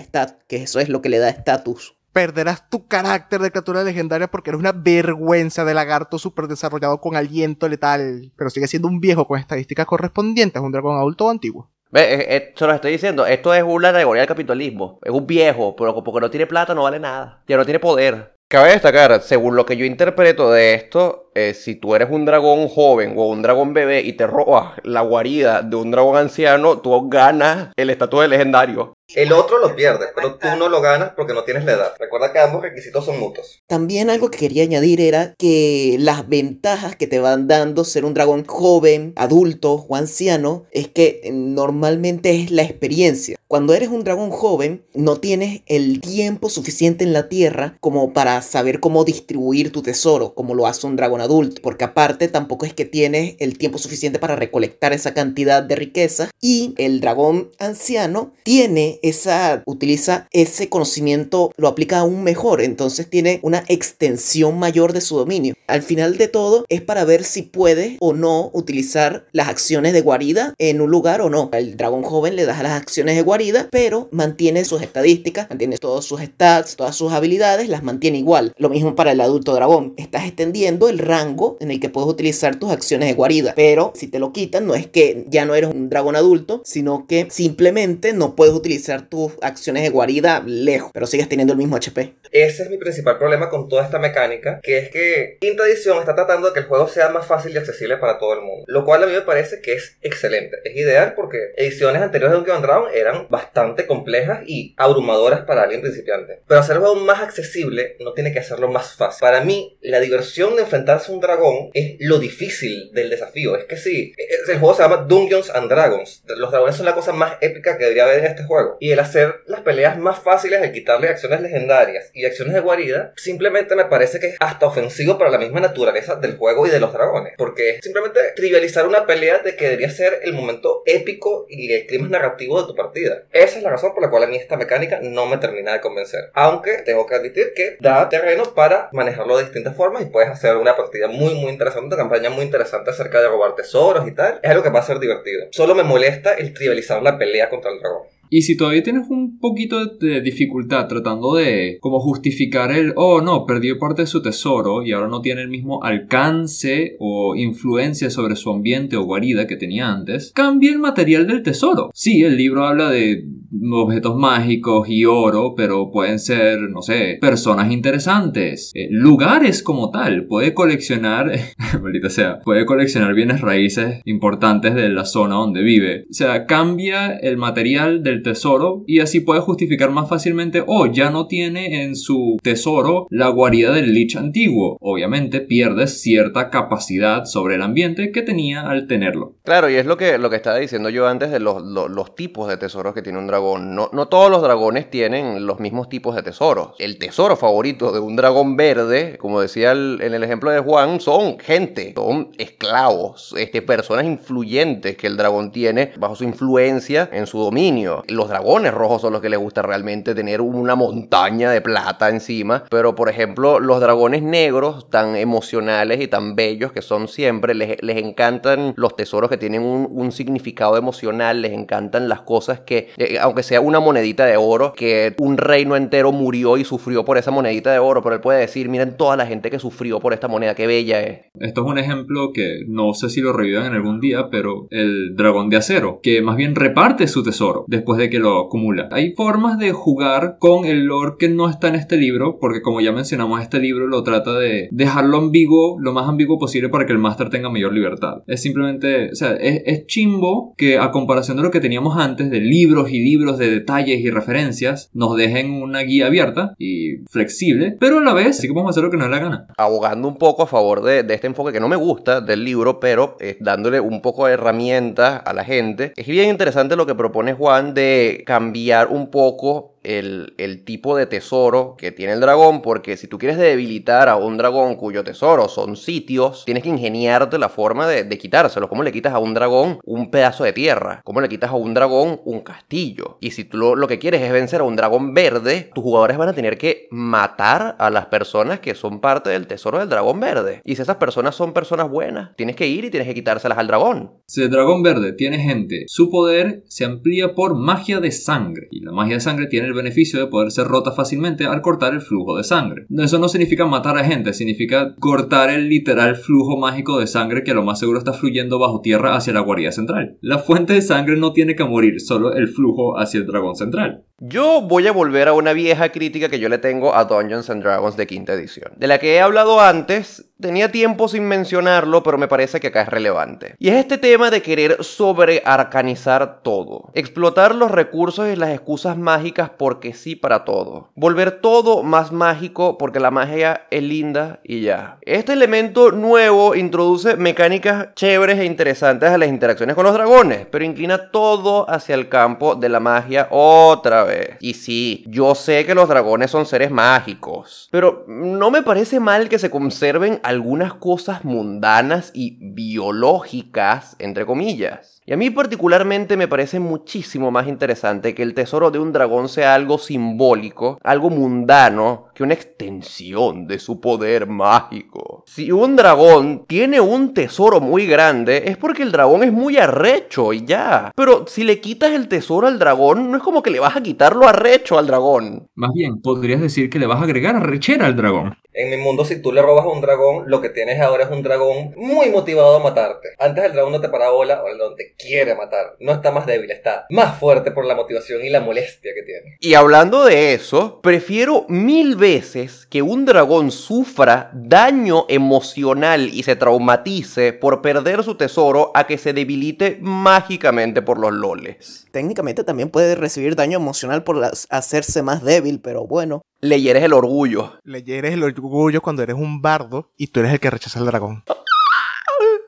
que 0.49 0.57
eso 0.57 0.81
es 0.81 0.89
lo 0.89 1.03
que 1.03 1.09
le 1.09 1.19
da 1.19 1.29
estatus 1.29 1.95
perderás 2.13 2.69
tu 2.69 2.87
carácter 2.87 3.41
de 3.41 3.51
criatura 3.51 3.83
legendaria 3.83 4.29
porque 4.29 4.51
eres 4.51 4.61
una 4.61 4.73
vergüenza 4.73 5.65
de 5.65 5.75
lagarto 5.75 6.19
súper 6.19 6.47
desarrollado 6.47 7.01
con 7.01 7.17
aliento 7.17 7.69
letal. 7.69 8.33
Pero 8.37 8.51
sigue 8.51 8.67
siendo 8.67 8.89
un 8.89 9.01
viejo 9.01 9.27
con 9.27 9.39
estadísticas 9.39 9.87
correspondientes 9.87 10.63
un 10.63 10.73
dragón 10.73 10.97
adulto 10.97 11.27
o 11.27 11.31
antiguo. 11.31 11.71
Ve, 11.91 12.53
se 12.57 12.67
lo 12.67 12.73
estoy 12.73 12.93
diciendo, 12.93 13.27
esto 13.27 13.53
es 13.53 13.63
una 13.63 13.91
alegoría 13.91 14.23
del 14.23 14.29
capitalismo. 14.29 14.99
Es 15.03 15.13
un 15.13 15.27
viejo, 15.27 15.77
pero 15.77 16.03
porque 16.03 16.21
no 16.21 16.31
tiene 16.31 16.47
plata 16.47 16.75
no 16.75 16.85
vale 16.85 16.99
nada. 16.99 17.43
Ya 17.47 17.57
no 17.59 17.65
tiene 17.65 17.81
poder. 17.81 18.32
Cabe 18.53 18.73
destacar, 18.73 19.23
según 19.23 19.57
lo 19.57 19.65
que 19.65 19.79
yo 19.79 19.87
interpreto 19.87 20.51
de 20.51 20.75
esto, 20.75 21.31
eh, 21.35 21.55
si 21.55 21.75
tú 21.75 21.95
eres 21.95 22.11
un 22.11 22.27
dragón 22.27 22.69
joven 22.69 23.15
o 23.17 23.31
un 23.31 23.41
dragón 23.41 23.73
bebé 23.73 24.03
y 24.03 24.13
te 24.13 24.27
robas 24.27 24.75
la 24.85 25.01
guarida 25.01 25.63
de 25.63 25.75
un 25.77 25.91
dragón 25.91 26.19
anciano, 26.19 26.83
tú 26.83 27.09
ganas 27.09 27.69
el 27.77 27.89
estatus 27.89 28.21
de 28.21 28.29
legendario. 28.29 28.93
El 29.15 29.33
otro 29.33 29.59
lo 29.59 29.75
pierde, 29.75 30.07
pero 30.15 30.35
tú 30.35 30.49
no 30.59 30.69
lo 30.69 30.83
ganas 30.83 31.13
porque 31.17 31.33
no 31.33 31.45
tienes 31.45 31.65
la 31.65 31.73
edad. 31.73 31.95
Recuerda 31.99 32.33
que 32.33 32.39
ambos 32.41 32.63
requisitos 32.63 33.05
son 33.07 33.19
mutuos. 33.19 33.61
También 33.67 34.11
algo 34.11 34.31
que 34.31 34.39
quería 34.39 34.65
añadir 34.65 35.01
era 35.01 35.35
que 35.39 35.97
las 35.99 36.29
ventajas 36.29 36.97
que 36.97 37.07
te 37.07 37.21
van 37.21 37.49
dando 37.49 37.85
ser 37.85 38.05
un 38.05 38.13
dragón 38.15 38.45
joven, 38.45 39.15
adulto 39.17 39.87
o 39.89 39.97
anciano 39.97 40.65
es 40.73 40.89
que 40.89 41.23
normalmente 41.33 42.43
es 42.43 42.51
la 42.51 42.63
experiencia. 42.63 43.37
Cuando 43.53 43.75
eres 43.75 43.91
un 43.91 44.03
dragón 44.03 44.31
joven, 44.31 44.83
no 44.95 45.21
tienes 45.21 45.61
el 45.67 46.01
tiempo 46.01 46.49
suficiente 46.49 47.05
en 47.05 47.13
la 47.13 47.29
tierra 47.29 47.77
como 47.81 48.15
para 48.15 48.41
saber 48.41 48.81
cómo 48.81 49.05
distribuir 49.05 49.73
tu 49.73 49.83
tesoro, 49.83 50.33
como 50.33 50.55
lo 50.55 50.67
hace 50.67 50.87
un 50.87 50.97
dragón 50.97 51.21
adulto, 51.21 51.61
porque 51.61 51.85
aparte 51.85 52.29
tampoco 52.29 52.65
es 52.65 52.73
que 52.73 52.87
tienes 52.87 53.37
el 53.41 53.59
tiempo 53.59 53.77
suficiente 53.77 54.19
para 54.19 54.37
recolectar 54.37 54.95
esa 54.95 55.13
cantidad 55.13 55.63
de 55.63 55.77
riqueza 55.77 56.31
y 56.41 56.73
el 56.79 57.03
dragón 57.03 57.51
anciano 57.59 58.33
tiene 58.43 58.99
esa 59.03 59.63
utiliza 59.67 60.29
ese 60.31 60.71
conocimiento 60.71 61.53
lo 61.59 61.69
aplica 61.69 61.99
aún 61.99 62.25
mejor, 62.25 62.63
entonces 62.63 63.11
tiene 63.11 63.39
una 63.43 63.65
extensión 63.69 64.59
mayor 64.59 64.95
de 64.95 65.03
su 65.03 65.19
dominio. 65.19 65.55
Al 65.67 65.83
final 65.83 66.17
de 66.17 66.29
todo 66.29 66.65
es 66.71 66.81
para 66.81 67.05
ver 67.05 67.23
si 67.23 67.43
puede 67.43 67.99
o 68.01 68.15
no 68.15 68.51
utilizar 68.55 69.27
las 69.33 69.49
acciones 69.49 69.93
de 69.93 70.01
guarida 70.01 70.55
en 70.57 70.81
un 70.81 70.91
lugar 70.91 71.21
o 71.21 71.29
no. 71.29 71.51
El 71.53 71.77
dragón 71.77 72.03
joven 72.03 72.35
le 72.35 72.47
da 72.47 72.63
las 72.63 72.73
acciones 72.73 73.15
de 73.15 73.21
guarida, 73.21 73.42
pero 73.71 74.09
mantiene 74.13 74.65
sus 74.65 74.83
estadísticas, 74.83 75.49
mantiene 75.49 75.79
todos 75.79 76.05
sus 76.05 76.21
stats, 76.21 76.77
todas 76.77 76.95
sus 76.95 77.13
habilidades, 77.13 77.69
las 77.69 77.83
mantiene 77.83 78.19
igual. 78.19 78.53
Lo 78.57 78.69
mismo 78.69 78.95
para 78.95 79.13
el 79.13 79.21
adulto 79.21 79.55
dragón. 79.55 79.95
Estás 79.97 80.25
extendiendo 80.27 80.89
el 80.89 80.99
rango 80.99 81.57
en 81.61 81.71
el 81.71 81.81
que 81.81 81.89
puedes 81.89 82.09
utilizar 82.09 82.57
tus 82.57 82.71
acciones 82.71 83.09
de 83.09 83.15
guarida. 83.15 83.53
Pero 83.57 83.93
si 83.95 84.09
te 84.09 84.19
lo 84.19 84.33
quitan, 84.33 84.67
no 84.67 84.75
es 84.75 84.87
que 84.87 85.25
ya 85.29 85.45
no 85.45 85.55
eres 85.55 85.71
un 85.71 85.89
dragón 85.89 86.17
adulto, 86.17 86.63
sino 86.65 87.07
que 87.07 87.29
simplemente 87.31 88.13
no 88.13 88.37
puedes 88.37 88.55
utilizar 88.55 89.09
tus 89.09 89.33
acciones 89.43 89.83
de 89.83 89.91
guarida 89.91 90.43
lejos, 90.47 90.91
pero 90.93 91.07
sigues 91.07 91.29
teniendo 91.29 91.53
el 91.53 91.59
mismo 91.59 91.77
HP. 91.77 92.15
Ese 92.31 92.63
es 92.63 92.71
mi 92.71 92.79
principal 92.79 93.19
problema 93.19 93.51
con 93.51 93.69
toda 93.69 93.85
esta 93.85 93.99
mecánica, 93.99 94.61
que 94.63 94.79
es 94.79 94.91
que 94.91 95.37
quinta 95.41 95.67
edición 95.67 95.99
está 95.99 96.15
tratando 96.15 96.49
de 96.49 96.55
que 96.55 96.61
el 96.61 96.67
juego 96.67 96.89
sea 96.89 97.11
más 97.11 97.27
fácil 97.27 97.53
y 97.53 97.59
accesible 97.59 97.99
para 97.99 98.19
todo 98.19 98.35
el 98.35 98.41
mundo. 98.41 98.65
Lo 98.67 98.85
cual 98.85 99.03
a 99.03 99.07
mí 99.07 99.13
me 99.13 99.21
parece 99.21 99.61
que 99.61 99.75
es 99.75 99.99
excelente. 100.01 100.57
Es 100.65 100.75
ideal 100.77 101.15
porque 101.15 101.53
ediciones 101.57 102.01
anteriores 102.01 102.33
de 102.33 102.39
Dungeon 102.39 102.63
Dragon 102.63 102.91
eran 102.95 103.27
bastante 103.33 103.87
complejas 103.87 104.43
y 104.47 104.75
abrumadoras 104.77 105.41
para 105.41 105.63
alguien 105.63 105.81
principiante. 105.81 106.43
Pero 106.47 106.61
hacer 106.61 106.77
el 106.77 106.83
juego 106.83 106.97
más 106.97 107.23
accesible 107.23 107.97
no 107.99 108.13
tiene 108.13 108.33
que 108.33 108.41
hacerlo 108.41 108.69
más 108.69 108.95
fácil. 108.95 109.21
Para 109.21 109.43
mí, 109.43 109.79
la 109.81 110.01
diversión 110.01 110.55
de 110.55 110.63
enfrentarse 110.63 111.11
a 111.11 111.15
un 111.15 111.21
dragón 111.21 111.71
es 111.73 111.97
lo 111.99 112.19
difícil 112.19 112.93
del 112.93 113.09
desafío. 113.09 113.57
Es 113.57 113.65
que 113.65 113.79
sí, 113.79 114.13
el 114.19 114.59
juego 114.59 114.75
se 114.75 114.83
llama 114.83 115.07
Dungeons 115.09 115.49
and 115.49 115.71
Dragons. 115.71 116.23
Los 116.27 116.51
dragones 116.51 116.77
son 116.77 116.85
la 116.85 116.95
cosa 116.95 117.13
más 117.13 117.39
épica 117.41 117.79
que 117.79 117.85
debería 117.85 118.05
haber 118.05 118.19
en 118.19 118.27
este 118.27 118.45
juego. 118.45 118.77
Y 118.81 118.93
el 118.93 119.01
hacer 119.01 119.41
las 119.47 119.63
peleas 119.63 119.99
más 119.99 120.19
fáciles, 120.19 120.61
el 120.63 120.73
quitarle 120.73 121.09
acciones 121.09 121.41
legendarias 121.41 122.11
y 122.13 122.27
acciones 122.27 122.53
de 122.53 122.61
guarida, 122.61 123.15
simplemente 123.17 123.75
me 123.75 123.87
parece 123.87 124.21
que 124.21 124.27
es 124.27 124.37
hasta 124.41 124.67
ofensivo 124.67 125.17
para 125.17 125.31
la 125.31 125.39
misma 125.39 125.61
naturaleza 125.61 126.17
del 126.17 126.37
juego 126.37 126.67
y 126.67 126.71
de 126.71 126.81
los 126.81 126.93
dragones. 126.93 127.33
Porque 127.39 127.71
es 127.71 127.81
simplemente 127.83 128.21
trivializar 128.37 128.87
una 128.87 129.07
pelea 129.07 129.39
de 129.39 129.57
que 129.57 129.65
debería 129.65 129.89
ser 129.89 130.21
el 130.23 130.35
momento 130.35 130.83
épico 130.85 131.47
y 131.49 131.73
el 131.73 131.87
clima 131.87 132.09
narrativo 132.09 132.61
de 132.61 132.67
tu 132.67 132.75
partida. 132.75 133.22
Esa 133.31 133.59
es 133.59 133.63
la 133.63 133.71
razón 133.71 133.93
por 133.95 134.03
la 134.03 134.11
cual 134.11 134.25
a 134.25 134.27
mí 134.27 134.37
esta 134.37 134.57
mecánica 134.57 135.01
no 135.03 135.27
me 135.27 135.39
termina 135.39 135.73
de 135.73 135.81
convencer. 135.81 136.31
Aunque 136.35 136.79
tengo 136.79 137.07
que 137.07 137.15
admitir 137.15 137.53
que 137.55 137.77
da 137.81 138.09
terreno 138.09 138.55
para 138.55 138.89
manejarlo 138.93 139.37
de 139.37 139.45
distintas 139.45 139.77
formas 139.77 140.03
y 140.03 140.07
puedes 140.07 140.31
hacer 140.31 140.57
una 140.57 140.77
partida 140.77 141.09
muy 141.09 141.35
muy 141.35 141.53
interesante, 141.53 141.87
una 141.87 141.97
campaña 141.97 142.31
muy 142.31 142.45
interesante 142.45 142.91
acerca 142.91 143.21
de 143.21 143.29
robar 143.29 143.55
tesoros 143.55 144.07
y 144.07 144.13
tal. 144.13 144.41
Es 144.43 144.51
algo 144.51 144.63
que 144.63 144.71
va 144.71 144.81
a 144.81 144.85
ser 144.85 144.99
divertido. 144.99 145.47
Solo 145.51 145.75
me 145.75 145.83
molesta 145.83 146.35
el 146.35 146.53
trivializar 146.53 147.03
la 147.03 147.19
pelea 147.19 147.49
contra 147.49 147.71
el 147.71 147.81
dragón. 147.81 148.07
Y 148.33 148.41
si 148.41 148.57
todavía 148.57 148.83
tienes 148.83 149.11
un 149.11 149.39
poquito 149.39 149.85
de 149.85 150.23
dificultad 150.23 150.89
tratando 150.89 151.35
de 151.35 151.77
como 151.83 152.01
justificar 152.01 152.73
el, 152.73 152.95
oh 152.97 153.21
no, 153.21 153.45
perdió 153.45 153.79
parte 153.79 154.03
de 154.03 154.07
su 154.07 154.23
tesoro 154.23 154.83
y 154.83 154.93
ahora 154.93 155.09
no 155.09 155.21
tiene 155.21 155.43
el 155.43 155.51
mismo 155.51 155.85
alcance 155.85 156.97
o 156.99 157.37
influencia 157.37 158.09
sobre 158.09 158.37
su 158.37 158.51
ambiente 158.51 158.97
o 158.97 159.05
guarida 159.05 159.47
que 159.47 159.57
tenía 159.57 159.93
antes, 159.93 160.33
cambia 160.35 160.73
el 160.73 160.79
material 160.79 161.27
del 161.27 161.43
tesoro. 161.43 161.91
Sí, 161.93 162.23
el 162.23 162.39
libro 162.39 162.65
habla 162.65 162.89
de 162.89 163.23
objetos 163.71 164.17
mágicos 164.17 164.89
y 164.89 165.05
oro, 165.05 165.55
pero 165.55 165.91
pueden 165.91 166.19
ser, 166.19 166.59
no 166.71 166.81
sé, 166.81 167.19
personas 167.21 167.71
interesantes, 167.71 168.73
eh, 168.75 168.89
lugares 168.91 169.63
como 169.63 169.91
tal. 169.91 170.25
Puede 170.25 170.55
coleccionar, 170.55 171.31
maldita 171.83 172.09
sea, 172.09 172.41
puede 172.41 172.65
coleccionar 172.65 173.13
bienes 173.13 173.43
raíces 173.43 174.01
importantes 174.07 174.75
de 174.75 174.89
la 174.89 175.05
zona 175.05 175.35
donde 175.35 175.63
vive. 175.63 176.07
O 176.11 176.15
sea, 176.15 176.47
cambia 176.47 177.15
el 177.15 177.37
material 177.37 178.03
del 178.03 178.22
tesoro 178.23 178.85
y 178.87 179.01
así 179.01 179.21
puede 179.21 179.41
justificar 179.41 179.91
más 179.91 180.09
fácilmente, 180.09 180.63
oh, 180.67 180.87
ya 180.87 181.11
no 181.11 181.27
tiene 181.27 181.83
en 181.83 181.97
su 181.97 182.39
tesoro 182.43 183.07
la 183.11 183.29
guarida 183.29 183.73
del 183.73 183.93
Lich 183.93 184.17
antiguo. 184.17 184.77
Obviamente 184.81 185.41
pierde 185.41 185.87
cierta 185.87 186.51
capacidad 186.51 187.25
sobre 187.25 187.57
el 187.57 187.63
ambiente 187.63 188.13
que 188.13 188.23
tenía 188.23 188.63
al 188.63 188.87
tenerlo. 188.87 189.35
Claro, 189.45 189.69
y 189.69 189.75
es 189.75 189.87
lo 189.87 189.97
que, 189.97 190.19
lo 190.19 190.31
que 190.31 190.37
estaba 190.37 190.59
diciendo 190.59 190.89
yo 190.89 191.07
antes 191.07 191.31
de 191.31 191.41
los, 191.41 191.63
los, 191.63 192.15
tipos 192.15 192.49
de 192.49 192.57
tesoros 192.57 192.95
que 192.95 193.03
tiene 193.03 193.19
un 193.19 193.27
dragón. 193.27 193.75
No, 193.75 193.89
no 193.93 194.07
todos 194.09 194.31
los 194.31 194.43
dragones 194.43 194.91
tienen 194.91 195.47
los 195.47 195.61
mismos 195.61 195.89
tipos 195.89 196.15
de 196.15 196.23
tesoros. 196.23 196.75
El 196.79 196.99
tesoro 196.99 197.37
favorito 197.37 197.93
de 197.93 198.01
un 198.01 198.17
dragón 198.17 198.57
verde, 198.57 199.17
como 199.19 199.41
decía 199.41 199.73
en 199.73 200.01
el 200.01 200.23
ejemplo 200.23 200.51
de 200.51 200.61
Juan, 200.61 201.01
son 201.01 201.39
gente, 201.39 201.93
son 201.97 202.31
esclavos, 202.39 203.35
este, 203.39 203.63
personas 203.63 204.05
influyentes 204.05 204.97
que 204.97 205.07
el 205.07 205.17
dragón 205.17 205.53
tiene 205.53 205.93
bajo 205.99 206.17
su 206.17 206.25
influencia 206.25 207.09
en 207.13 207.27
su 207.27 207.39
dominio. 207.39 208.03
Los 208.13 208.29
dragones 208.29 208.73
rojos 208.73 209.03
son 209.03 209.13
los 209.13 209.23
que 209.23 209.29
les 209.29 209.39
gusta 209.39 209.63
realmente 209.63 210.15
tener 210.15 210.41
una 210.41 210.75
montaña 210.75 211.51
de 211.51 211.61
plata 211.61 212.09
encima. 212.09 212.65
Pero 212.71 212.95
por 212.95 213.09
ejemplo, 213.09 213.61
los 213.61 213.81
dragones 213.81 214.23
negros, 214.23 214.89
tan 214.91 215.17
emocionales 215.17 216.01
y 216.01 216.09
tan 216.09 216.37
bellos 216.37 216.73
que 216.73 216.83
son 216.83 217.09
siempre, 217.09 217.55
les, 217.55 217.83
les 217.83 217.97
encantan 217.97 218.75
los 218.77 218.97
tesoros 218.97 219.31
que 219.31 219.37
tienen 219.37 219.63
un, 219.63 219.89
un 219.91 220.13
significado 220.13 220.77
emocional, 220.77 221.43
les 221.43 221.53
encantan 221.53 222.09
las 222.09 222.23
cosas 222.23 222.61
que, 222.61 222.89
eh, 222.97 223.19
aunque 223.21 223.43
sea 223.43 223.61
una 223.61 223.81
monedita 223.81 224.25
de 224.27 224.37
oro, 224.37 224.73
que 224.75 225.15
un 225.19 225.37
reino 225.37 225.77
entero 225.77 226.13
murió 226.13 226.57
y 226.57 226.65
sufrió 226.65 227.05
por 227.05 227.19
esa 227.19 227.31
monedita 227.31 227.73
de 227.73 227.79
oro, 227.79 228.03
pero 228.03 228.15
él 228.15 228.21
puede 228.21 228.41
decir, 228.41 228.69
miren 228.69 228.97
toda 228.97 229.17
la 229.17 229.27
gente 229.27 229.51
que 229.51 229.59
sufrió 229.59 230.01
por 230.01 230.13
esta 230.13 230.29
moneda, 230.29 230.55
qué 230.55 230.67
bella 230.67 231.01
es. 231.03 231.21
Esto 231.39 231.63
es 231.63 231.67
un 231.67 231.79
ejemplo 231.79 232.33
que 232.33 232.65
no 232.67 232.95
sé 232.95 233.09
si 233.09 233.21
lo 233.21 233.33
revivan 233.33 233.67
en 233.67 233.75
algún 233.75 234.01
día, 234.01 234.29
pero 234.31 234.67
el 234.71 235.15
dragón 235.17 235.51
de 235.51 235.57
acero, 235.57 236.01
que 236.03 236.23
más 236.23 236.37
bien 236.37 236.55
reparte 236.55 237.07
su 237.07 237.23
tesoro 237.23 237.65
después 237.67 237.99
de 237.99 238.02
que 238.11 238.19
lo 238.19 238.39
acumula. 238.39 238.89
Hay 238.93 239.13
formas 239.13 239.59
de 239.59 239.73
jugar 239.73 240.37
con 240.39 240.65
el 240.65 240.85
lore 240.85 241.17
que 241.19 241.29
no 241.29 241.49
está 241.49 241.69
en 241.69 241.75
este 241.75 241.97
libro, 241.97 242.39
porque 242.41 242.63
como 242.63 242.81
ya 242.81 242.93
mencionamos, 242.93 243.41
este 243.41 243.59
libro 243.59 243.87
lo 243.87 244.03
trata 244.03 244.39
de 244.39 244.69
dejarlo 244.71 245.19
ambiguo, 245.19 245.79
lo 245.81 245.93
más 245.93 246.09
ambiguo 246.09 246.39
posible 246.39 246.69
para 246.69 246.87
que 246.87 246.93
el 246.93 246.99
máster 246.99 247.31
tenga 247.31 247.51
mayor 247.51 247.73
libertad. 247.73 248.23
Es 248.27 248.43
simplemente, 248.43 249.11
o 249.11 249.15
sea, 249.15 249.33
es, 249.35 249.63
es 249.67 249.87
chimbo 249.87 250.55
que 250.57 250.79
a 250.79 250.91
comparación 250.91 251.37
de 251.37 251.43
lo 251.43 251.51
que 251.51 251.61
teníamos 251.61 251.99
antes, 251.99 252.31
de 252.31 252.41
libros 252.41 252.91
y 252.91 253.01
libros 253.01 253.39
de 253.39 253.51
detalles 253.51 254.01
y 254.01 254.11
referencias, 254.11 254.91
nos 254.93 255.17
dejen 255.17 255.51
una 255.63 255.81
guía 255.81 256.07
abierta 256.07 256.55
y 256.59 256.99
flexible, 257.11 257.77
pero 257.79 257.99
a 257.99 258.03
la 258.03 258.15
vez 258.15 258.39
sí 258.39 258.47
que 258.47 258.53
podemos 258.53 258.71
hacer 258.71 258.85
lo 258.85 258.91
que 258.91 258.97
nos 258.97 259.09
dé 259.09 259.13
la 259.13 259.19
gana. 259.19 259.47
abogando 259.57 260.09
un 260.09 260.17
poco 260.17 260.43
a 260.43 260.47
favor 260.47 260.83
de, 260.83 261.03
de 261.03 261.15
este 261.15 261.27
enfoque 261.27 261.53
que 261.53 261.61
no 261.61 261.69
me 261.69 261.77
gusta 261.77 262.21
del 262.21 262.45
libro, 262.45 262.81
pero 262.81 263.17
eh, 263.21 263.37
dándole 263.41 263.81
un 263.81 264.01
poco 264.01 264.27
de 264.27 264.35
herramientas 264.35 265.23
a 265.25 265.33
la 265.33 265.45
gente. 265.45 265.93
Es 265.97 266.07
bien 266.07 266.29
interesante 266.31 266.77
lo 266.77 266.87
que 266.87 266.95
propone 266.95 267.35
Juan 267.35 267.75
de 267.75 267.82
cambiar 268.27 268.89
un 268.89 269.11
poco 269.11 269.72
el, 269.83 270.63
tipo 270.65 270.97
de 270.97 271.07
tesoro 271.07 271.77
que 271.77 271.93
tiene 271.93 272.13
el 272.13 272.21
dragón, 272.21 272.63
porque 272.63 272.97
si 272.97 273.07
tú 273.09 273.19
quieres 273.19 273.39
debilitar 273.39 274.09
a 274.09 274.17
un 274.17 274.37
dragón 274.37 274.77
cuyo 274.77 275.03
tesoro 275.03 275.49
son 275.49 275.77
sitios, 275.77 276.45
tienes 276.45 276.63
que 276.63 276.69
ingeniarte 276.69 277.39
la 277.39 277.49
forma 277.49 277.87
de, 277.87 278.05
de 278.05 278.19
quitárselo. 278.19 278.69
¿Cómo 278.69 278.83
le 278.83 278.93
quitas 278.93 279.13
a 279.13 279.19
un 279.19 279.35
dragón 279.35 279.79
un 279.85 280.11
pedazo 280.11 280.45
de 280.45 280.53
tierra? 280.53 281.01
¿Cómo 281.05 281.21
le 281.21 281.29
quitas 281.29 281.51
a 281.51 281.55
un 281.55 281.75
dragón 281.75 282.21
un 282.25 282.41
castillo? 282.41 283.19
Y 283.21 283.33
si 283.33 283.45
tú 283.45 283.57
lo, 283.57 283.75
lo 283.75 283.89
que 283.89 283.99
quieres 283.99 284.23
es 284.23 284.33
vencer 284.33 284.61
a 284.61 284.65
un 284.65 284.77
dragón 284.77 285.15
verde, 285.15 285.71
tus 285.75 285.83
jugadores 285.83 286.17
van 286.17 286.29
a 286.29 286.35
tener 286.35 286.59
que 286.59 286.89
matar 286.91 287.77
a 287.79 287.91
las 287.91 288.07
personas 288.07 288.61
que 288.61 288.75
son 288.75 289.01
parte 289.01 289.31
del 289.31 289.47
tesoro 289.47 289.79
del 289.79 289.89
dragón 289.89 290.21
verde. 290.21 290.61
Y 290.65 290.77
si 290.77 290.83
esas 290.83 290.97
personas 290.97 291.35
son 291.35 291.53
personas 291.53 291.91
buenas, 291.91 292.37
tienes 292.37 292.57
que 292.57 292.67
ir 292.67 292.85
y 292.85 292.91
tienes 292.91 293.09
que 293.09 293.15
quitárselas 293.15 293.59
al 293.59 293.67
dragón. 293.67 294.13
Si 294.27 294.43
el 294.43 294.51
dragón 294.51 294.83
verde 294.83 295.13
tiene 295.13 295.39
gente, 295.39 295.85
su 295.89 296.11
poder 296.11 296.63
se 296.67 296.85
amplía 296.85 297.35
por 297.35 297.55
magia 297.55 298.01
de 298.01 298.13
sangre. 298.13 298.69
Y 298.71 298.81
la 298.81 298.93
magia 298.93 299.15
de 299.15 299.21
sangre 299.21 299.47
tiene 299.47 299.72
el 299.73 299.77
beneficio 299.77 300.21
de 300.21 300.27
poder 300.27 300.51
ser 300.51 300.67
rota 300.67 300.93
fácilmente 300.93 301.47
al 301.47 301.63
cortar 301.63 301.95
el 301.95 302.01
flujo 302.01 302.37
de 302.37 302.45
sangre. 302.45 302.87
Eso 302.99 303.19
no 303.19 303.29
significa 303.29 303.67
matar 303.67 303.99
a 303.99 304.05
gente, 304.05 304.33
significa 304.33 304.95
cortar 304.99 305.51
el 305.51 305.69
literal 305.69 306.17
flujo 306.17 306.57
mágico 306.59 307.01
de 307.01 307.07
sangre 307.07 307.43
que 307.43 307.55
lo 307.55 307.63
más 307.63 307.79
seguro 307.79 307.99
está 307.99 308.13
fluyendo 308.13 308.59
bajo 308.59 308.81
tierra 308.81 309.17
hacia 309.17 309.33
la 309.33 309.41
guarida 309.41 309.73
central. 309.73 310.19
La 310.21 310.39
fuente 310.39 310.75
de 310.75 310.83
sangre 310.83 311.17
no 311.17 311.33
tiene 311.33 311.57
que 311.57 311.65
morir, 311.65 312.01
solo 312.01 312.33
el 312.35 312.49
flujo 312.49 312.99
hacia 312.99 313.19
el 313.19 313.27
dragón 313.27 313.57
central. 313.57 314.05
Yo 314.25 314.61
voy 314.61 314.87
a 314.87 314.93
volver 314.93 315.27
a 315.27 315.33
una 315.33 315.53
vieja 315.53 315.91
crítica 315.91 316.29
que 316.29 316.39
yo 316.39 316.49
le 316.49 316.59
tengo 316.59 316.95
a 316.95 317.07
Dungeons 317.07 317.51
and 317.51 317.61
Dragons 317.61 317.97
de 317.97 318.07
quinta 318.07 318.35
edición, 318.35 318.71
de 318.77 318.87
la 318.87 319.01
que 319.01 319.17
he 319.17 319.21
hablado 319.21 319.61
antes, 319.61 320.27
tenía 320.41 320.71
tiempo 320.71 321.09
sin 321.09 321.25
mencionarlo, 321.25 322.05
pero 322.05 322.19
me 322.19 322.29
parece 322.29 322.61
que 322.61 322.69
acá 322.69 322.83
es 322.83 322.89
relevante. 322.89 323.57
Y 323.59 323.71
es 323.71 323.75
este 323.75 323.99
tema 323.99 324.31
de 324.31 324.41
querer 324.41 324.85
sobrearcanizar 324.85 326.41
todo, 326.43 326.93
explotar 326.95 327.57
los 327.57 327.73
recursos 327.73 328.29
y 328.33 328.37
las 328.37 328.51
excusas 328.51 328.97
mágicas 328.97 329.51
porque 329.59 329.93
sí 329.93 330.15
para 330.15 330.45
todo, 330.45 330.91
volver 330.95 331.41
todo 331.41 331.83
más 331.83 332.13
mágico 332.13 332.79
porque 332.79 333.01
la 333.01 333.11
magia 333.11 333.67
es 333.73 333.83
linda 333.83 334.39
y 334.45 334.61
ya. 334.61 334.99
Este 335.03 335.33
elemento 335.33 335.91
nuevo 335.91 336.55
introduce 336.55 337.17
mecánicas 337.17 337.89
chéveres 337.97 338.39
e 338.39 338.45
interesantes 338.45 339.11
a 339.11 339.19
las 339.19 339.29
interacciones 339.29 339.75
con 339.75 339.85
los 339.85 339.95
dragones, 339.95 340.47
pero 340.49 340.65
inclina 340.65 341.11
todo 341.11 341.69
hacia 341.69 341.97
el 341.97 342.09
campo 342.09 342.55
de 342.55 342.69
la 342.69 342.79
magia 342.79 343.27
otra 343.33 344.05
vez. 344.05 344.12
Y 344.41 344.55
sí, 344.55 345.05
yo 345.07 345.35
sé 345.35 345.67
que 345.67 345.75
los 345.75 345.89
dragones 345.89 346.31
son 346.31 346.47
seres 346.47 346.71
mágicos, 346.71 347.69
pero 347.71 348.05
no 348.09 348.51
me 348.51 348.63
parece 348.63 349.01
mal 349.01 349.29
que 349.29 349.39
se 349.39 349.51
conserven 349.51 350.21
algunas 350.23 350.75
cosas 350.75 351.25
mundanas 351.25 352.11
y 352.15 352.39
biológicas, 352.41 353.97
entre 353.99 354.27
comillas. 354.27 355.02
Y 355.05 355.13
a 355.13 355.17
mí 355.17 355.31
particularmente 355.31 356.17
me 356.17 356.29
parece 356.29 356.61
muchísimo 356.61 357.33
más 357.33 357.49
interesante 357.49 358.15
que 358.15 358.23
el 358.23 358.35
tesoro 358.35 358.71
de 358.71 358.79
un 358.79 358.93
dragón 358.93 359.29
sea 359.29 359.55
algo 359.55 359.77
simbólico, 359.79 360.79
algo 360.81 361.11
mundano, 361.11 362.07
que 362.15 362.23
una 362.23 362.35
extensión 362.35 363.49
de 363.49 363.59
su 363.59 363.81
poder 363.81 364.29
mágico. 364.29 365.25
Si 365.27 365.51
un 365.51 365.75
dragón 365.75 366.45
tiene 366.47 366.81
un 366.81 367.15
tesoro 367.15 367.61
muy 367.61 367.87
grande, 367.87 368.45
es 368.47 368.57
porque 368.57 368.85
el 368.85 368.93
dragón 368.93 369.25
es 369.25 369.33
muy 369.33 369.57
arrecho 369.57 370.33
y 370.33 370.45
ya. 370.45 370.93
Pero 370.95 371.27
si 371.27 371.43
le 371.43 371.61
quitas 371.61 371.91
el 371.91 372.07
tesoro 372.07 372.47
al 372.47 372.61
dragón, 372.61 373.11
no 373.11 373.17
es 373.17 373.25
como 373.25 373.43
que 373.43 373.51
le 373.51 373.59
vas 373.59 373.77
a 373.77 373.83
quitar 373.83 374.15
lo 374.15 374.29
arrecho 374.29 374.79
al 374.79 374.87
dragón. 374.87 375.49
Más 375.57 375.73
bien, 375.75 376.01
podrías 376.01 376.41
decir 376.41 376.71
que 376.71 376.79
le 376.79 376.87
vas 376.87 377.01
a 377.01 377.05
agregar 377.05 377.35
arrechera 377.35 377.87
al 377.87 377.97
dragón. 377.97 378.37
En 378.55 378.71
mi 378.71 378.77
mundo, 378.77 379.05
si 379.05 379.21
tú 379.23 379.33
le 379.33 379.41
robas 379.41 379.65
a 379.65 379.69
un 379.69 379.81
dragón, 379.81 380.25
lo 380.27 380.43
que 380.43 380.51
tienes 380.51 380.79
ahora 380.81 381.05
es 381.05 381.11
un 381.11 381.23
dragón 381.23 381.73
muy 381.75 382.11
motivado 382.11 382.57
a 382.57 382.63
matarte. 382.63 383.09
Antes 383.19 383.45
el 383.45 383.53
dragón 383.53 383.73
no 383.73 383.81
te 383.81 383.89
para 383.89 384.11
bola, 384.11 384.35
ahora 384.35 384.53
el 384.53 384.59
dragón 384.59 384.77
te 384.97 385.05
quiere 385.07 385.35
matar. 385.35 385.77
No 385.81 385.93
está 385.93 386.11
más 386.11 386.27
débil, 386.27 386.51
está 386.51 386.87
más 386.91 387.19
fuerte 387.19 387.51
por 387.51 387.65
la 387.65 387.75
motivación 387.75 388.25
y 388.25 388.31
la 388.31 388.41
molestia 388.41 388.93
que 388.95 389.03
tiene. 389.03 389.37
Y 389.41 389.55
hablando 389.55 390.05
de 390.05 390.35
eso, 390.35 390.81
prefiero 390.83 391.47
mil 391.49 391.97
veces 391.97 392.67
que 392.67 392.83
un 392.83 393.05
dragón 393.05 393.51
sufra 393.51 394.31
daño 394.35 395.05
emocional 395.09 396.09
y 396.13 396.23
se 396.23 396.37
traumatice 396.37 397.33
por 397.33 397.63
perder 397.63 398.03
su 398.05 398.15
tesoro 398.17 398.71
a 398.75 398.87
que 398.87 398.99
se 398.99 399.13
debilite 399.13 399.79
mágicamente 399.81 400.83
por 400.83 400.99
los 400.99 401.13
loles. 401.13 401.87
Técnicamente 401.91 402.45
también 402.45 402.71
puede 402.71 402.95
recibir 402.95 403.37
daño 403.37 403.59
emocional 403.59 404.03
por 404.05 404.17
las- 404.17 404.47
hacerse 404.51 405.03
más 405.03 405.23
débil, 405.23 405.61
pero 405.61 405.87
bueno. 405.87 406.23
Le 406.41 406.61
hieres 406.61 406.83
el 406.83 406.93
orgullo. 406.93 407.59
Le 407.63 407.83
hieres 407.83 408.15
el 408.15 408.23
orgullo 408.25 408.81
cuando 408.81 409.03
eres 409.03 409.17
un 409.17 409.41
bardo 409.43 409.91
y 409.97 410.09
tú 410.09 410.21
eres 410.21 410.33
el 410.33 410.41
que 410.41 410.51
rechaza 410.51 410.79
al 410.81 410.87
dragón. 410.87 411.23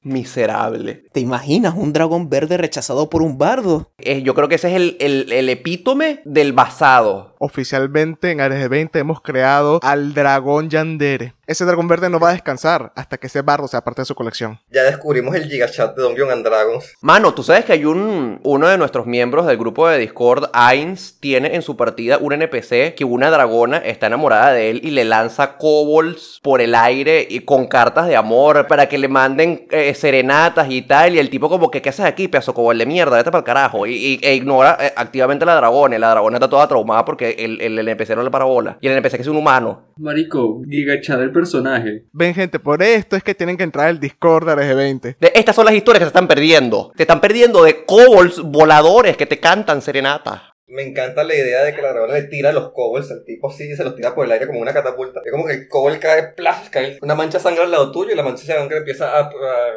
Miserable. 0.05 1.05
¿Te 1.13 1.21
imaginas 1.21 1.75
un 1.77 1.93
dragón 1.93 2.29
verde 2.31 2.57
rechazado 2.57 3.11
por 3.11 3.23
un 3.23 3.39
bardo? 3.39 3.91
Eh, 3.99 4.23
yo 4.23 4.35
creo 4.35 4.49
que 4.49 4.55
ese 4.57 4.69
es 4.69 4.77
el, 4.77 4.97
el- 5.01 5.33
el 5.33 5.49
epítome 5.49 6.21
del 6.25 6.53
basado. 6.53 7.35
Oficialmente 7.41 8.31
en 8.31 8.41
Ares 8.41 8.61
de 8.61 8.69
20 8.69 8.99
hemos 8.99 9.21
creado 9.21 9.81
al 9.83 10.15
dragón 10.15 10.69
Yandere. 10.71 11.35
Ese 11.47 11.65
dragón 11.65 11.89
verde 11.89 12.09
no 12.09 12.19
va 12.19 12.31
a 12.31 12.33
descansar 12.33 12.93
hasta 12.97 13.19
que 13.19 13.27
ese 13.27 13.43
bardo 13.43 13.69
sea 13.69 13.83
parte 13.83 14.03
de 14.03 14.07
su 14.07 14.15
colección. 14.15 14.61
Ya 14.71 14.83
descubrimos 14.85 15.35
el 15.35 15.45
gigachat 15.45 15.95
de 15.97 16.03
Dungeons 16.03 16.33
and 16.33 16.45
Dragons. 16.47 16.93
Mano, 17.01 17.35
tú 17.35 17.43
sabes 17.43 17.65
que 17.65 17.73
hay 17.73 17.85
un 17.85 18.41
uno 18.43 18.69
de 18.69 18.79
nuestros 18.79 19.07
miembros 19.07 19.47
del 19.47 19.57
grupo 19.59 19.89
de 19.89 19.99
Discord, 19.99 20.45
Ains, 20.53 21.19
tiene 21.21 21.55
en 21.55 21.63
su 21.63 21.77
partida 21.77 22.19
un 22.19 22.33
NPC 22.33 22.95
que 22.95 23.05
una 23.05 23.31
dragona 23.31 23.79
está 23.79 24.07
enamorada 24.07 24.53
de 24.53 24.71
él 24.71 24.81
y 24.83 24.91
le 24.91 25.05
lanza 25.05 25.57
kobolds 25.59 26.41
por 26.43 26.61
el 26.61 26.75
aire 26.75 27.27
y 27.29 27.41
con 27.41 27.67
cartas 27.67 28.07
de 28.07 28.17
amor 28.17 28.67
para 28.67 28.89
que 28.89 28.99
le 28.99 29.09
manden 29.09 29.67
eh, 29.71 29.95
serenatas 29.95 30.69
y 30.71 30.83
tal. 30.83 31.15
Y 31.15 31.19
el 31.19 31.31
tipo 31.31 31.49
como 31.49 31.71
que, 31.71 31.83
¿qué 31.83 31.91
haces 31.91 32.05
aquí, 32.07 32.29
pedazo 32.29 32.55
kobold 32.55 32.79
de 32.81 32.87
mierda? 32.87 33.17
Vete 33.17 33.31
para 33.31 33.41
el 33.41 33.45
carajo. 33.45 33.87
Y, 33.87 33.95
y- 33.95 34.21
e 34.23 34.35
ignora 34.35 34.77
eh, 34.81 34.93
activamente 34.97 35.45
a 35.45 35.47
la 35.47 35.57
dragona. 35.57 35.97
Y 35.97 35.99
la 35.99 36.11
dragona 36.11 36.37
está 36.39 36.49
toda 36.49 36.67
traumada 36.69 37.05
porque 37.05 37.37
el, 37.39 37.61
el 37.61 37.79
NPC 37.79 38.11
no 38.17 38.23
le 38.23 38.31
para 38.31 38.45
bola. 38.45 38.79
Y 38.81 38.89
el 38.89 38.95
NPC 38.97 39.17
que 39.17 39.23
es 39.23 39.29
un 39.29 39.37
humano. 39.37 39.83
Marico, 39.97 40.63
gigachar 40.69 41.21
el 41.21 41.33
personaje. 41.33 42.05
Ven 42.13 42.35
gente, 42.35 42.59
por 42.59 42.83
esto 42.83 43.17
es 43.17 43.23
que 43.23 43.35
tienen 43.35 43.57
que 43.57 43.65
entrar 43.65 43.87
al 43.89 44.01
Discord 44.01 44.47
de 44.47 44.53
Ares 44.53 44.69
de 44.69 44.75
20. 44.75 45.17
De- 45.21 45.33
estas 45.35 45.55
son 45.57 45.65
las 45.67 45.75
historias 45.75 46.01
que 46.01 46.05
se 46.07 46.09
están 46.09 46.29
perdiendo. 46.29 46.93
Se 46.97 47.03
están 47.05 47.21
perdiendo 47.21 47.63
de 47.65 47.85
kobolds 47.85 48.41
voladores 48.43 49.17
que 49.17 49.27
te 49.27 49.39
cantan 49.41 49.83
serenatas. 49.83 50.41
Me 50.75 50.83
encanta 50.83 51.23
la 51.23 51.37
idea 51.37 51.63
de 51.63 51.73
que 51.73 51.81
la 51.81 51.93
dragona 51.93 52.15
le 52.15 52.23
tira 52.25 52.53
los 52.53 52.73
kobolds 52.73 53.09
al 53.13 53.25
tipo 53.25 53.49
así 53.49 53.71
y 53.71 53.77
se 53.77 53.85
los 53.85 53.95
tira 53.95 54.13
por 54.13 54.27
el 54.27 54.33
aire 54.33 54.49
como 54.49 54.59
una 54.61 54.73
catapulta. 54.73 55.21
Es 55.25 55.31
como 55.31 55.47
que 55.47 55.53
el 55.53 55.69
kobold 55.69 56.01
cae, 56.01 56.33
plas, 56.33 56.69
cae 56.69 56.99
una 57.01 57.15
mancha 57.15 57.39
de 57.39 57.45
sangre 57.45 57.63
al 57.63 57.71
lado 57.71 57.93
tuyo 57.93 58.11
y 58.11 58.17
la 58.17 58.25
mancha 58.25 58.45
de 58.45 58.59
sangre 58.59 58.79
empieza 58.79 59.17
a, 59.17 59.21
a 59.21 59.31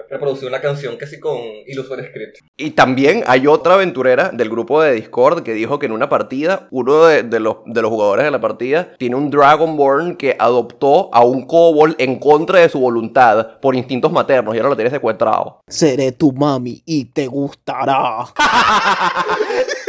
reproducir 0.10 0.48
una 0.50 0.60
canción 0.60 0.98
que 0.98 1.06
así 1.06 1.20
con 1.20 1.38
Illusory 1.68 2.08
Script. 2.08 2.38
Y 2.58 2.72
también 2.72 3.24
hay 3.28 3.46
otra 3.46 3.76
aventurera 3.76 4.32
del 4.34 4.50
grupo 4.50 4.82
de 4.82 4.94
Discord 4.94 5.44
que 5.44 5.54
dijo 5.54 5.78
que 5.78 5.86
en 5.86 5.92
una 5.92 6.10
partida, 6.10 6.68
uno 6.72 7.06
de, 7.06 7.22
de 7.22 7.40
los, 7.42 7.58
de 7.68 7.82
los 7.84 7.92
jugadores 7.92 8.26
de 8.26 8.32
la 8.32 8.42
partida 8.42 8.94
tiene 8.98 9.18
un 9.18 9.30
Dragonborn 9.30 10.16
que 10.18 10.36
adoptó 10.40 11.14
a 11.14 11.24
un 11.24 11.46
kobold 11.46 11.94
en 12.00 12.18
contra 12.18 12.62
de 12.62 12.70
su 12.70 12.80
voluntad 12.80 13.60
por 13.60 13.76
instintos 13.76 14.12
maternos 14.12 14.56
y 14.56 14.58
ahora 14.58 14.70
lo 14.70 14.76
tiene 14.76 14.90
secuestrado. 14.90 15.60
Seré 15.68 16.12
tu 16.12 16.32
mami 16.32 16.82
y 16.88 17.06
te 17.06 17.28
gustará. 17.28 18.26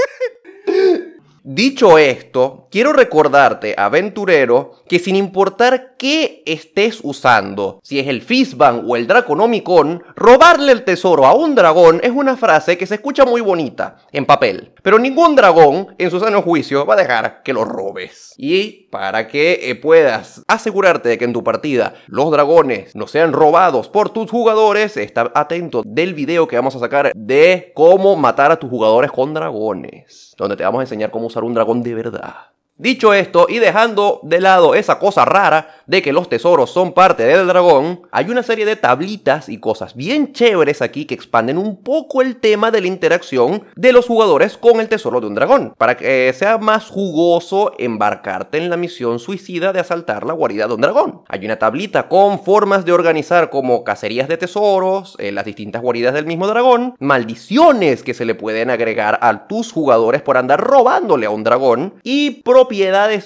Dicho 1.51 1.97
esto, 1.97 2.69
quiero 2.71 2.93
recordarte, 2.93 3.75
aventurero, 3.75 4.73
que 4.87 4.99
sin 4.99 5.17
importar 5.17 5.97
qué 5.97 6.43
estés 6.45 7.01
usando, 7.03 7.81
si 7.83 7.99
es 7.99 8.07
el 8.07 8.21
Fizban 8.21 8.85
o 8.87 8.97
el 8.97 9.07
Draconomicon, 9.07 10.03
robarle 10.15 10.73
el 10.73 10.85
tesoro 10.85 11.25
a 11.25 11.33
un 11.33 11.55
dragón 11.55 12.01
es 12.03 12.11
una 12.11 12.37
frase 12.37 12.77
que 12.77 12.87
se 12.87 12.97
escucha 12.97 13.25
muy 13.25 13.41
bonita 13.41 13.97
en 14.13 14.27
papel. 14.27 14.73
Pero 14.83 14.99
ningún 14.99 15.37
dragón, 15.37 15.95
en 15.97 16.11
su 16.11 16.21
sano 16.21 16.43
juicio, 16.43 16.85
va 16.85 16.95
a 16.95 16.99
dejar 16.99 17.43
que 17.43 17.55
lo 17.55 17.65
robes. 17.65 18.35
Y 18.37 18.89
para 18.91 19.27
que 19.27 19.71
eh, 19.71 19.75
puedas 19.75 20.43
asegurarte 20.49 21.09
de 21.09 21.19
que 21.19 21.25
en 21.25 21.33
tu 21.33 21.43
partida 21.43 21.95
los 22.09 22.31
dragones 22.31 22.95
no 22.95 23.07
sean 23.07 23.33
robados 23.33 23.89
por 23.89 24.11
tus 24.11 24.31
jugadores, 24.31 24.99
está 24.99 25.33
atento 25.35 25.83
del 25.85 26.13
video 26.13 26.47
que 26.47 26.57
vamos 26.57 26.77
a 26.77 26.79
sacar 26.79 27.13
de 27.15 27.73
cómo 27.75 28.17
matar 28.17 28.53
a 28.53 28.59
tus 28.59 28.69
jugadores 28.69 29.11
con 29.11 29.33
dragones. 29.33 30.35
Donde 30.37 30.57
te 30.57 30.63
vamos 30.63 30.81
a 30.81 30.83
enseñar 30.83 31.11
cómo 31.11 31.27
usar 31.27 31.38
un 31.45 31.55
dragón 31.55 31.83
de 31.83 31.95
verdad. 31.95 32.35
Dicho 32.81 33.13
esto, 33.13 33.47
y 33.49 33.59
dejando 33.59 34.21
de 34.23 34.41
lado 34.41 34.77
esa 34.77 35.01
cosa 35.01 35.25
rara 35.25 35.75
de 35.89 36.01
que 36.01 36.13
los 36.13 36.29
tesoros 36.29 36.71
son 36.71 36.93
parte 36.93 37.25
del 37.25 37.49
dragón, 37.49 38.03
hay 38.13 38.31
una 38.31 38.45
serie 38.45 38.65
de 38.65 38.77
tablitas 38.77 39.49
y 39.49 39.59
cosas 39.59 39.97
bien 39.97 40.33
chéveres 40.33 40.81
aquí 40.81 41.05
que 41.05 41.15
expanden 41.15 41.59
un 41.59 41.83
poco 41.83 42.23
el 42.23 42.37
tema 42.37 42.71
de 42.71 42.81
la 42.81 42.87
interacción 42.87 43.65
de 43.75 43.93
los 43.93 44.07
jugadores 44.07 44.57
con 44.57 44.79
el 44.79 44.89
tesoro 44.89 45.21
de 45.21 45.27
un 45.27 45.35
dragón, 45.35 45.75
para 45.77 45.97
que 45.97 46.33
sea 46.33 46.59
más 46.59 46.89
jugoso 46.89 47.73
embarcarte 47.79 48.59
en 48.59 48.71
la 48.71 48.77
misión 48.77 49.19
suicida 49.19 49.73
de 49.73 49.81
asaltar 49.81 50.25
la 50.25 50.35
guarida 50.35 50.69
de 50.69 50.75
un 50.75 50.81
dragón. 50.81 51.23
Hay 51.27 51.45
una 51.45 51.59
tablita 51.59 52.09
con 52.09 52.45
formas 52.45 52.85
de 52.85 52.93
organizar 52.93 53.51
como 53.51 53.83
cacerías 53.83 54.29
de 54.29 54.37
tesoros, 54.37 55.17
en 55.19 55.35
las 55.35 55.47
distintas 55.47 55.83
guaridas 55.83 56.15
del 56.15 56.27
mismo 56.27 56.47
dragón, 56.47 56.95
maldiciones 57.01 58.05
que 58.05 58.15
se 58.15 58.25
le 58.25 58.37
pueden 58.37 58.71
agregar 58.71 59.19
a 59.21 59.49
tus 59.49 59.73
jugadores 59.73 60.23
por 60.23 60.37
andar 60.37 60.61
robándole 60.61 61.27
a 61.27 61.31
un 61.31 61.43
dragón 61.43 61.95
y 62.05 62.43
propiedades 62.43 62.68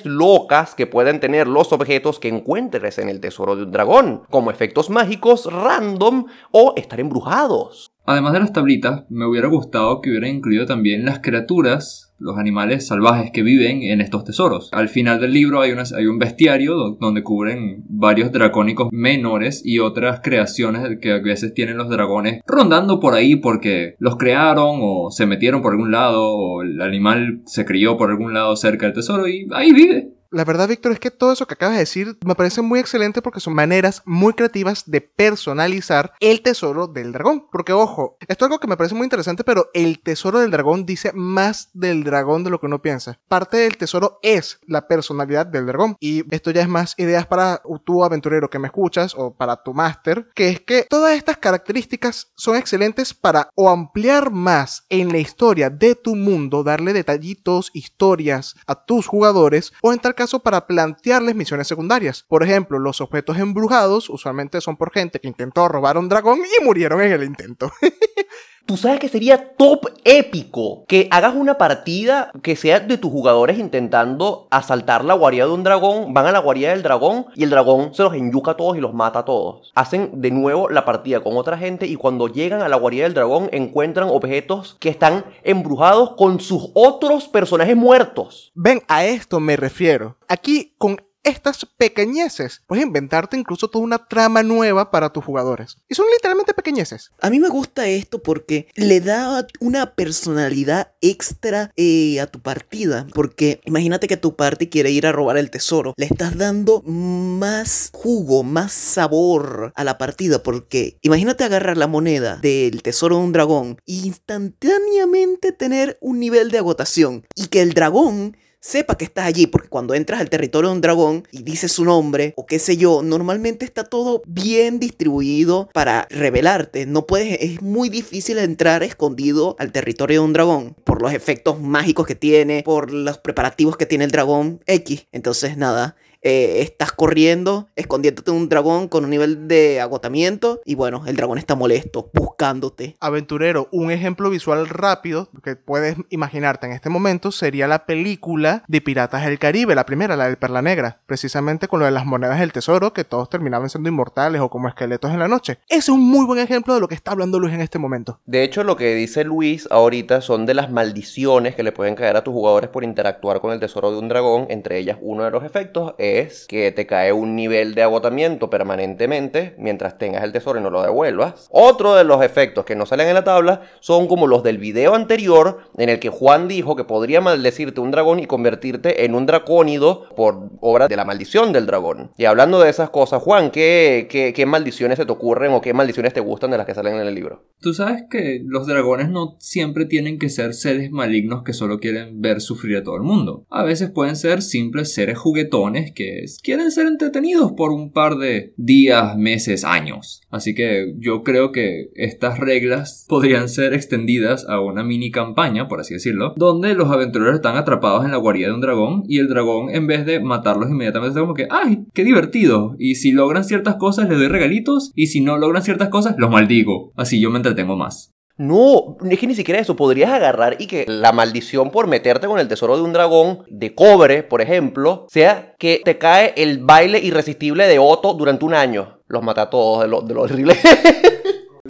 locas 0.05 0.75
que 0.75 0.87
pueden 0.87 1.21
tener 1.21 1.47
los 1.47 1.73
objetos 1.73 2.19
que 2.19 2.29
encuentres 2.29 2.99
en 2.99 3.09
el 3.09 3.21
tesoro 3.21 3.57
de 3.57 3.65
un 3.65 3.73
dragón, 3.73 4.23
como 4.31 4.51
efectos 4.51 4.91
mágicos 4.91 5.53
random 5.53 6.27
o 6.51 6.75
estar 6.77 7.01
embrujados. 7.01 7.93
Además 8.05 8.33
de 8.33 8.41
las 8.41 8.53
tablitas, 8.53 9.05
me 9.11 9.27
hubiera 9.27 9.49
gustado 9.49 10.01
que 10.01 10.11
hubieran 10.11 10.31
incluido 10.31 10.67
también 10.67 11.05
las 11.05 11.21
criaturas, 11.21 12.12
los 12.23 12.39
animales 12.39 12.87
salvajes 12.87 13.31
que 13.33 13.43
viven 13.43 13.83
en 13.83 14.01
estos 14.01 14.25
tesoros. 14.25 14.71
Al 14.73 14.89
final 14.89 15.21
del 15.21 15.33
libro 15.33 15.61
hay, 15.61 15.73
hay 15.73 16.07
un 16.07 16.19
bestiario 16.19 16.97
donde 17.01 17.23
cubren 17.23 17.85
varios 17.89 18.33
dracónicos 18.33 18.89
menores 18.93 19.63
y 19.65 19.79
otras 19.79 20.21
creaciones 20.23 20.99
que 21.01 21.13
a 21.13 21.19
veces 21.19 21.55
tienen 21.55 21.77
los 21.77 21.89
dragones 21.89 22.41
rondando 22.47 23.01
por 23.01 23.15
ahí 23.15 23.37
porque 23.37 23.95
los 23.99 24.17
crearon 24.17 24.79
o 24.81 25.11
se 25.11 25.27
metieron 25.27 25.63
por 25.63 25.73
algún 25.73 25.91
lado 25.91 26.35
o 26.35 26.63
el 26.63 26.81
animal 26.81 27.43
se 27.47 27.65
crió 27.65 27.97
por 27.97 28.11
algún 28.11 28.35
lado 28.35 28.57
cerca 28.57 28.87
del 28.87 28.95
tesoro 28.95 29.29
y 29.29 29.49
ahí 29.53 29.73
vive. 29.73 30.12
La 30.33 30.47
verdad, 30.47 30.67
Víctor, 30.67 30.93
es 30.93 30.99
que 30.99 31.11
todo 31.11 31.33
eso 31.33 31.47
que 31.47 31.53
acabas 31.53 31.75
de 31.75 31.81
decir 31.81 32.17
me 32.25 32.35
parece 32.35 32.63
muy 32.63 32.81
excelente 32.81 33.21
porque 33.21 33.39
son 33.39 33.55
maneras 33.55 34.01
muy 34.07 34.33
creativas 34.33 34.91
de 34.91 35.03
personalizar 35.03 36.15
el 36.21 36.41
tesoro 36.41 36.87
del 36.87 37.13
dragón. 37.13 37.49
Porque, 37.53 37.75
ojo, 37.75 38.17
esto 38.21 38.33
es 38.33 38.47
algo 38.47 38.59
que 38.59 38.67
me 38.67 38.79
parece 38.79 38.95
muy 38.95 39.05
interesante, 39.05 39.45
pero 39.45 39.69
el 39.75 40.01
tesoro 40.01 40.41
del 40.41 40.51
dragón 40.51 40.87
dice 40.87 41.13
más 41.13 41.69
del 41.75 42.03
dragón 42.03 42.45
de 42.45 42.51
lo 42.51 42.59
que 42.59 42.65
uno 42.65 42.81
piensa. 42.81 43.21
Parte 43.29 43.59
del 43.59 43.77
tesoro 43.77 44.21
es 44.23 44.59
la 44.67 44.89
personalidad 44.89 45.45
del 45.45 45.67
dragón. 45.67 45.97
Y 46.01 46.25
esto 46.35 46.51
ya 46.51 46.63
es 46.63 46.69
más 46.69 46.95
ideas 46.97 47.27
para 47.27 47.61
tu 47.85 48.03
aventurero 48.03 48.49
que 48.49 48.59
me 48.59 48.69
escuchas 48.69 49.15
o 49.15 49.35
para 49.37 49.63
tu 49.63 49.75
máster, 49.75 50.31
que 50.35 50.49
es 50.49 50.61
que 50.61 50.87
todas 50.89 51.15
estas 51.15 51.37
características 51.37 52.33
son 52.37 52.57
excelentes 52.57 53.13
para 53.13 53.51
o 53.55 53.69
ampliar 53.69 54.31
más 54.31 54.87
en 54.89 55.13
la 55.13 55.19
historia 55.19 55.69
de 55.69 55.95
tu 55.95 56.17
mundo, 56.17 56.65
darle 56.65 56.95
detallitos, 56.95 57.71
historias 57.75 58.55
a 58.67 58.83
tus 58.87 59.07
jugadores, 59.07 59.75
o 59.83 59.93
en 59.93 59.99
tal 59.99 60.15
caso 60.23 60.39
para 60.39 60.69
plantearles 60.69 61.35
misiones 61.35 61.67
secundarias. 61.67 62.23
Por 62.23 62.45
ejemplo, 62.45 62.79
los 62.79 63.01
objetos 63.01 63.39
embrujados 63.39 64.09
usualmente 64.09 64.61
son 64.61 64.77
por 64.77 64.93
gente 64.93 65.19
que 65.19 65.27
intentó 65.27 65.67
robar 65.67 65.99
un 65.99 66.09
dragón 66.09 66.39
y 66.39 66.65
murieron 66.65 67.01
en 67.01 67.11
el 67.11 67.25
intento. 67.25 67.73
Tú 68.67 68.77
sabes 68.77 69.01
que 69.01 69.09
sería 69.09 69.55
top 69.57 69.89
épico 70.05 70.85
que 70.87 71.09
hagas 71.11 71.35
una 71.35 71.59
partida 71.59 72.31
que 72.43 72.57
sea 72.57 72.81
de 72.81 72.97
tus 72.97 73.11
jugadores 73.11 73.59
intentando 73.59 74.47
asaltar 74.51 75.05
la 75.05 75.15
guarida 75.15 75.47
de 75.47 75.53
un 75.53 75.65
dragón, 75.65 76.15
van 76.15 76.27
a 76.27 76.33
la 76.33 76.39
guarida 76.39 76.71
del 76.71 76.83
dragón 76.83 77.27
y 77.35 77.43
el 77.45 77.51
dragón 77.51 77.95
se 77.95 78.03
los 78.03 78.15
enyuca 78.15 78.53
a 78.53 78.57
todos 78.57 78.77
y 78.77 78.81
los 78.81 78.95
mata 78.95 79.21
a 79.21 79.25
todos. 79.25 79.73
Hacen 79.75 80.21
de 80.21 80.31
nuevo 80.31 80.69
la 80.69 80.85
partida 80.85 81.21
con 81.21 81.37
otra 81.37 81.59
gente 81.59 81.87
y 81.87 81.97
cuando 81.97 82.29
llegan 82.29 82.63
a 82.63 82.69
la 82.69 82.77
guarida 82.77 83.05
del 83.05 83.15
dragón 83.15 83.49
encuentran 83.53 84.09
objetos 84.09 84.77
que 84.79 84.89
están 84.89 85.25
embrujados 85.43 86.13
con 86.17 86.41
sus 86.41 86.71
otros 86.75 87.29
personajes 87.29 87.77
muertos. 87.77 88.53
Ven, 88.55 88.83
a 88.89 89.05
esto 89.05 89.41
me 89.41 89.57
refiero. 89.57 90.17
Aquí 90.29 90.75
con 90.79 90.97
estas 91.25 91.67
pequeñeces. 91.77 92.63
Puedes 92.67 92.85
inventarte 92.85 93.37
incluso 93.37 93.69
toda 93.69 93.85
una 93.85 94.07
trama 94.07 94.43
nueva 94.43 94.91
para 94.91 95.13
tus 95.13 95.25
jugadores. 95.25 95.77
Y 95.89 95.95
son 95.95 96.07
literalmente 96.13 96.55
pequeñeces. 96.55 97.13
A 97.21 97.31
mí 97.31 97.39
me 97.39 97.49
gusta 97.49 97.87
esto 97.87 98.23
porque 98.23 98.69
le 98.75 99.01
da 99.01 99.47
una 99.61 99.95
personalidad 99.95 100.93
extra 101.01 101.71
eh, 101.77 102.21
a 102.21 102.27
tu 102.27 102.41
partida. 102.41 103.07
Porque 103.15 103.61
imagínate 103.65 104.09
que 104.09 104.17
tu 104.17 104.37
party 104.37 104.69
quiere 104.69 104.91
ir 104.91 105.07
a 105.07 105.13
robar 105.13 105.37
el 105.37 105.51
tesoro. 105.51 105.95
Le 105.97 106.07
estás 106.07 106.37
dando 106.37 106.83
más 106.83 107.91
jugo, 107.93 108.43
más 108.43 108.73
sabor 108.73 109.73
a 109.75 109.85
la 109.85 109.99
partida. 109.99 110.43
Porque 110.43 110.99
imagínate 111.03 111.45
agarrar 111.45 111.77
la 111.77 111.87
moneda 111.87 112.37
del 112.37 112.83
tesoro 112.83 113.17
de 113.17 113.23
un 113.23 113.33
dragón 113.33 113.79
e 113.87 113.93
instantáneamente 113.93 115.53
tener 115.53 115.99
un 116.01 116.19
nivel 116.19 116.51
de 116.51 116.59
agotación. 116.59 117.25
Y 117.35 117.47
que 117.47 117.63
el 117.63 117.75
dragón 117.75 118.37
sepa 118.63 118.97
que 118.97 119.05
estás 119.05 119.27
allí, 119.27 119.47
porque 119.47 119.69
cuando 119.69 119.95
entras 119.95 120.21
al 120.21 120.31
territorio 120.31 120.71
de 120.71 120.77
un 120.77 120.81
dragón 120.81 121.29
y 121.33 121.43
dices 121.43 121.73
su 121.73 121.85
nombre 121.85 122.33
o 122.37 122.47
qué 122.47 122.59
sé 122.59 122.77
yo, 122.77 123.03
normalmente 123.03 123.65
está 123.65 123.85
todo 123.85 124.23
bien 124.25 124.79
distribuido 124.79 125.69
para 125.75 126.07
revelarte. 126.09 126.87
No 126.87 127.07
puedes, 127.07 127.39
es 127.41 127.61
muy 127.61 127.89
difícil 127.89 128.39
entrar 128.39 128.83
escondido 128.85 129.57
al 129.59 129.73
territorio 129.73 130.21
de 130.21 130.27
un 130.27 130.33
dragón 130.33 130.77
por 130.85 131.03
los 131.03 131.13
efectos 131.13 131.61
mágicos 131.61 132.07
que 132.07 132.15
tiene, 132.15 132.63
por 132.65 132.93
los 132.93 133.19
preparativos 133.19 133.77
que 133.77 133.87
tiene 133.87 134.05
el 134.05 134.13
dragón 134.13 134.63
X. 134.67 135.07
Entonces, 135.11 135.57
nada, 135.57 135.97
eh, 136.23 136.61
estás 136.61 136.93
corriendo, 136.93 137.69
escondiéndote 137.75 138.31
en 138.31 138.37
un 138.37 138.49
dragón 138.49 138.89
con 138.89 139.05
un 139.05 139.11
nivel 139.11 139.49
de 139.49 139.81
agotamiento 139.81 140.61
y 140.65 140.77
bueno, 140.77 141.03
el 141.07 141.17
dragón 141.17 141.39
está 141.39 141.57
molesto, 141.57 142.11
buscándote. 142.15 142.97
Aventurero, 143.01 143.69
un 143.73 143.91
ejemplo 143.91 144.31
visual 144.31 144.69
rápido 144.69 145.29
que 145.43 145.57
puedes 145.57 145.97
imaginarte 146.11 146.67
en 146.67 146.73
este 146.73 146.91
momento 146.91 147.33
sería 147.33 147.67
la 147.67 147.87
película 147.87 148.63
de 148.69 148.81
Piratas 148.81 149.25
del 149.25 149.41
Caribe, 149.41 149.75
la 149.75 149.87
primera, 149.87 150.17
la 150.17 150.27
del 150.27 150.37
Perla 150.37 150.63
Negra, 150.63 151.01
precisamente 151.07 151.67
con 151.67 151.81
lo 151.81 151.87
de 151.87 151.93
las 151.93 152.07
monedas 152.07 152.39
del 152.39 152.53
tesoro, 152.53 152.93
que 152.93 153.05
todos 153.05 153.29
terminaban 153.29 153.69
siendo 153.69 153.89
inmortales 153.89 154.41
o 154.41 154.49
como 154.49 154.69
esqueletos 154.69 155.11
en 155.11 155.19
la 155.19 155.29
noche. 155.29 155.59
Ese 155.69 155.79
es 155.79 155.89
un 155.89 156.01
muy 156.01 156.25
buen 156.25 156.39
ejemplo 156.39 156.75
de 156.75 156.81
lo 156.81 156.89
que 156.89 156.95
está 156.95 157.11
hablando 157.11 157.41
Luis 157.41 157.53
en 157.53 157.61
este 157.61 157.79
momento. 157.79 158.21
De 158.27 158.45
hecho, 158.45 158.63
lo 158.63 158.77
que 158.77 158.95
dice 158.95 159.25
Luis 159.25 159.67
ahorita 159.71 160.21
son 160.21 160.47
de 160.47 160.55
las 160.55 160.71
maldiciones 160.71 161.57
que 161.57 161.65
le 161.65 161.73
pueden 161.73 161.97
caer 161.97 162.17
a 162.17 162.23
tus 162.23 162.33
jugadores 162.33 162.71
por 162.71 162.85
interactuar 162.85 163.41
con 163.41 163.53
el 163.53 163.59
tesoro 163.59 163.91
de 163.91 163.99
un 163.99 164.09
dragón, 164.09 164.47
entre 164.51 164.79
ellas 164.79 164.99
uno 165.01 165.25
de 165.25 165.31
los 165.31 165.45
efectos 165.45 165.95
es 165.99 166.12
es 166.21 166.47
que 166.47 166.73
te 166.73 166.87
cae 166.87 167.13
un 167.13 167.37
nivel 167.37 167.75
de 167.75 167.83
agotamiento 167.83 168.51
permanentemente 168.51 169.55
mientras 169.59 169.99
tengas 169.99 170.25
el 170.25 170.33
tesoro 170.33 170.59
y 170.59 170.63
no 170.63 170.71
lo 170.71 170.83
devuelvas. 170.83 171.49
Otro 171.51 171.95
de 171.95 172.05
los 172.05 172.23
efectos 172.23 172.65
que 172.65 172.77
no 172.77 172.87
salen 172.87 173.09
en 173.09 173.15
la 173.15 173.25
tabla 173.25 173.63
son 173.81 174.07
como 174.09 174.27
los 174.27 174.43
del 174.43 174.59
video 174.59 174.95
anterior 174.95 175.61
en 175.79 175.89
el 175.89 175.99
que 175.99 176.09
Juan 176.11 176.49
dijo 176.49 176.77
que 176.77 176.85
podría 176.85 177.21
maldecirte 177.21 177.81
un 177.81 177.91
dragón 177.91 178.21
y 178.21 178.27
convertirte 178.27 179.05
en 179.05 179.15
un 179.15 179.27
dracónido 179.27 180.09
por 180.15 180.51
obra 180.61 180.89
de 180.89 180.97
la 180.97 181.05
maldición 181.05 181.53
del 181.53 181.67
dragón. 181.67 182.11
Y 182.17 182.25
hablando 182.25 182.61
de 182.61 182.71
esas 182.71 182.91
cosas, 182.91 183.23
Juan, 183.23 183.51
¿qué, 183.51 184.07
qué, 184.11 184.33
qué 184.33 184.47
maldiciones 184.47 184.99
se 184.99 185.07
te 185.07 185.13
ocurren 185.13 185.53
o 185.53 185.61
qué 185.61 185.73
maldiciones 185.73 186.13
te 186.13 186.21
gustan 186.21 186.51
de 186.51 186.59
las 186.59 186.67
que 186.67 186.75
salen 186.75 186.95
en 186.95 187.07
el 187.07 187.15
libro? 187.15 187.45
Tú 187.61 187.75
sabes 187.75 188.05
que 188.11 188.41
los 188.45 188.67
dragones 188.67 189.09
no 189.09 189.37
siempre 189.39 189.85
tienen 189.87 190.19
que 190.19 190.29
ser 190.29 190.55
seres 190.55 190.91
malignos 190.91 191.43
que 191.45 191.53
solo 191.53 191.79
quieren 191.79 192.21
ver 192.21 192.41
sufrir 192.41 192.79
a 192.79 192.83
todo 192.83 192.97
el 192.97 193.03
mundo. 193.03 193.47
A 193.51 193.63
veces 193.63 193.91
pueden 193.91 194.17
ser 194.17 194.43
simples 194.43 194.93
seres 194.93 195.19
juguetones 195.19 195.93
que 195.93 196.02
quieren 196.43 196.71
ser 196.71 196.87
entretenidos 196.87 197.53
por 197.53 197.73
un 197.73 197.93
par 197.93 198.17
de 198.17 198.53
días, 198.57 199.17
meses, 199.17 199.65
años. 199.65 200.23
Así 200.31 200.55
que 200.55 200.95
yo 200.99 201.23
creo 201.23 201.53
que 201.53 201.91
estas 201.95 202.39
reglas 202.39 203.07
podrían 203.09 203.49
ser 203.49 203.75
extendidas 203.75 204.47
a 204.49 204.61
una 204.61 204.83
mini 204.83 205.11
campaña, 205.11 205.69
por 205.69 205.81
así 205.81 205.95
decirlo, 205.95 206.35
donde 206.37 206.75
los 206.75 206.91
aventureros 206.91 207.37
están 207.37 207.57
atrapados 207.57 208.05
en 208.05 208.11
la 208.11 208.17
guarida 208.17 208.49
de 208.49 208.55
un 208.55 208.61
dragón 208.61 209.03
y 209.09 209.19
el 209.19 209.29
dragón 209.29 209.71
en 209.71 209.87
vez 209.87 210.07
de 210.07 210.21
matarlos 210.21 210.71
inmediatamente 210.71 211.11
está 211.11 211.21
como 211.21 211.35
que, 211.35 211.49
¡ay, 211.51 211.85
qué 211.93 212.05
divertido! 212.05 212.77
Y 212.79 212.97
si 212.97 213.13
logran 213.13 213.45
ciertas 213.45 213.77
cosas 213.77 214.09
les 214.09 214.19
doy 214.19 214.29
regalitos 214.29 214.93
y 214.95 215.09
si 215.09 215.21
no 215.21 215.37
logran 215.37 215.63
ciertas 215.63 215.89
cosas 215.89 216.15
los 216.19 216.31
maldigo. 216.31 216.93
Así 216.97 217.21
yo 217.21 217.31
me 217.31 217.39
entretengo 217.39 217.77
más. 217.77 218.12
No, 218.37 218.97
es 219.09 219.19
que 219.19 219.27
ni 219.27 219.35
siquiera 219.35 219.61
eso. 219.61 219.77
Podrías 219.77 220.11
agarrar 220.11 220.57
y 220.59 220.67
que 220.67 220.85
la 220.89 221.13
maldición 221.13 221.71
por 221.71 221.87
meterte 221.87 222.27
con 222.27 222.39
el 222.39 222.49
tesoro 222.49 222.77
de 222.77 222.83
un 222.83 222.93
dragón 222.93 223.45
de 223.49 223.75
cobre, 223.75 224.23
por 224.23 224.41
ejemplo, 224.41 225.07
sea 225.09 225.55
que 225.59 225.81
te 225.85 225.99
cae 225.99 226.33
el 226.37 226.59
baile 226.59 226.99
irresistible 226.99 227.67
de 227.67 227.79
Otto 227.79 228.15
durante 228.15 228.45
un 228.45 228.55
año. 228.55 229.01
Los 229.07 229.23
mata 229.23 229.43
a 229.43 229.51
todos 229.51 229.83
de 229.83 229.89
lo, 229.89 230.01
de 230.01 230.15
lo 230.15 230.23
horrible. 230.23 230.57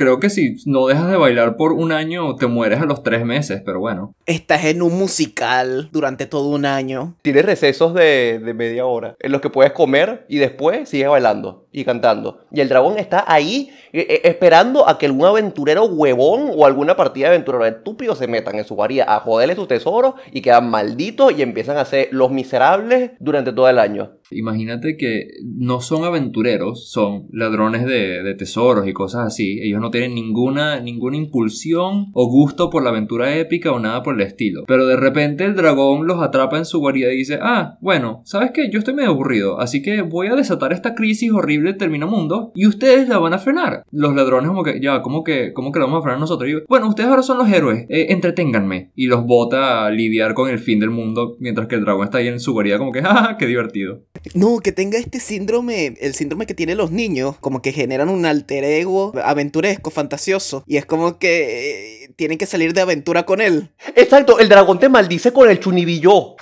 creo 0.03 0.19
que 0.19 0.31
si 0.31 0.57
no 0.67 0.89
dejas 0.89 1.09
de 1.09 1.17
bailar 1.17 1.57
por 1.57 1.73
un 1.73 1.93
año, 1.93 2.35
te 2.35 2.49
mueres 2.49 2.81
a 2.81 2.87
los 2.87 3.05
tres 3.05 3.25
meses, 3.25 3.63
pero 3.65 3.79
bueno. 3.79 4.17
Estás 4.27 4.65
en 4.65 4.83
un 4.83 4.99
musical 4.99 5.91
durante 5.93 6.27
todo 6.27 6.49
un 6.49 6.67
año. 6.67 7.15
Tienes 7.23 7.45
recesos 7.45 7.95
de, 7.95 8.41
de 8.45 8.53
media 8.53 8.85
hora 8.85 9.15
en 9.21 9.31
los 9.31 9.41
que 9.41 9.49
puedes 9.49 9.73
comer 9.73 10.27
y 10.29 10.39
después 10.39 10.89
sigues 10.89 11.09
bailando 11.09 11.69
y 11.73 11.85
cantando. 11.85 12.41
Y 12.51 12.61
el 12.61 12.69
dragón 12.69 12.99
está 12.99 13.25
ahí 13.27 13.71
eh, 13.93 14.07
eh, 14.09 14.21
esperando 14.25 14.89
a 14.89 14.99
que 14.99 15.07
algún 15.07 15.27
aventurero 15.27 15.85
huevón 15.85 16.51
o 16.55 16.67
alguna 16.67 16.97
partida 16.97 17.29
de 17.29 17.35
aventurero 17.35 17.67
estúpido 17.67 18.15
se 18.15 18.27
metan 18.27 18.57
en 18.57 18.65
su 18.65 18.75
guarida 18.75 19.05
a 19.07 19.21
joderle 19.21 19.55
sus 19.55 19.69
tesoros 19.69 20.15
y 20.33 20.41
quedan 20.41 20.71
malditos 20.71 21.33
y 21.37 21.43
empiezan 21.43 21.77
a 21.77 21.85
ser 21.85 22.09
los 22.11 22.31
miserables 22.31 23.13
durante 23.21 23.53
todo 23.53 23.69
el 23.69 23.79
año. 23.79 24.13
Imagínate 24.31 24.97
que 24.97 25.29
no 25.45 25.81
son 25.81 26.05
aventureros, 26.05 26.91
son 26.91 27.29
ladrones 27.33 27.85
de, 27.85 28.23
de 28.23 28.35
tesoros 28.35 28.89
y 28.89 28.95
cosas 28.95 29.27
así. 29.27 29.61
Ellos 29.63 29.81
no 29.81 29.91
tienen 29.93 30.17
ninguna, 30.17 30.83
impulsión 30.85 32.11
o 32.13 32.27
gusto 32.27 32.69
por 32.71 32.83
la 32.83 32.91
aventura 32.91 33.37
épica 33.37 33.71
o 33.71 33.79
nada 33.79 34.03
por 34.03 34.15
el 34.15 34.27
estilo. 34.27 34.65
Pero 34.67 34.87
de 34.87 34.97
repente 34.97 35.45
el 35.45 35.55
dragón 35.55 36.09
los 36.09 36.21
atrapa 36.21 36.59
en 36.59 36.65
su 36.65 36.81
guarida 36.81 37.13
y 37.13 37.19
dice, 37.19 37.39
ah, 37.41 37.79
bueno, 37.81 38.23
¿sabes 38.25 38.51
qué? 38.53 38.71
Yo 38.71 38.81
estoy 38.81 38.95
medio 38.95 39.11
aburrido, 39.11 39.61
así 39.61 39.83
que 39.83 40.03
voy 40.03 40.27
a 40.27 40.35
desatar 40.35 40.73
esta 40.73 40.97
crisis 40.97 41.31
horrible 41.31 41.75
del 41.75 41.93
mundo 42.07 42.53
y 42.55 42.67
ustedes 42.67 43.09
la 43.09 43.19
van 43.19 43.35
a 43.35 43.39
frenar. 43.39 43.85
Los 43.91 44.15
ladrones 44.15 44.49
como 44.49 44.65
que, 44.65 44.81
ya, 44.81 45.03
¿cómo 45.03 45.23
que, 45.23 45.53
cómo 45.53 45.71
que 45.71 45.79
la 45.79 45.85
vamos 45.85 46.01
a 46.01 46.03
frenar 46.03 46.21
nosotros? 46.21 46.51
Y 46.51 46.55
bueno, 46.69 46.89
ustedes 46.89 47.11
ahora 47.11 47.23
son 47.23 47.39
los 47.39 47.49
héroes, 47.49 47.87
eh, 47.89 48.07
entreténganme. 48.11 48.91
Y 48.95 49.07
los 49.07 49.25
bota 49.27 49.87
a 49.87 49.91
lidiar 49.91 50.35
con 50.35 50.49
el 50.49 50.59
fin 50.59 50.81
del 50.81 50.91
mundo 50.91 51.37
mientras 51.39 51.69
que 51.69 51.75
el 51.75 51.85
dragón 51.85 52.05
está 52.05 52.19
ahí 52.19 52.29
en 52.29 52.41
su 52.41 52.53
guarida 52.53 52.79
como 52.79 52.93
que, 52.93 53.03
¡ah, 53.05 53.37
qué 53.39 53.47
divertido! 53.47 54.03
No, 54.35 54.61
que 54.61 54.73
tenga 54.73 54.99
este 54.99 55.21
síndrome, 55.21 55.95
el 56.01 56.15
síndrome 56.15 56.47
que 56.47 56.55
tienen 56.55 56.79
los 56.79 56.93
niños, 56.93 57.37
como 57.41 57.61
que 57.61 57.73
generan 57.73 58.09
un 58.09 58.25
alter 58.25 58.65
ego 58.65 59.13
fantasioso, 59.91 60.65
y 60.67 60.77
es 60.77 60.87
como 60.87 61.19
que 61.19 62.05
eh, 62.05 62.13
tienen 62.17 62.39
que 62.39 62.47
salir 62.47 62.73
de 62.73 62.81
aventura 62.81 63.25
con 63.25 63.41
él. 63.41 63.73
Exacto, 63.95 64.39
el 64.39 64.49
dragón 64.49 64.79
te 64.79 64.89
maldice 64.89 65.33
con 65.33 65.51
el 65.51 65.61
chunibillo. 65.61 66.37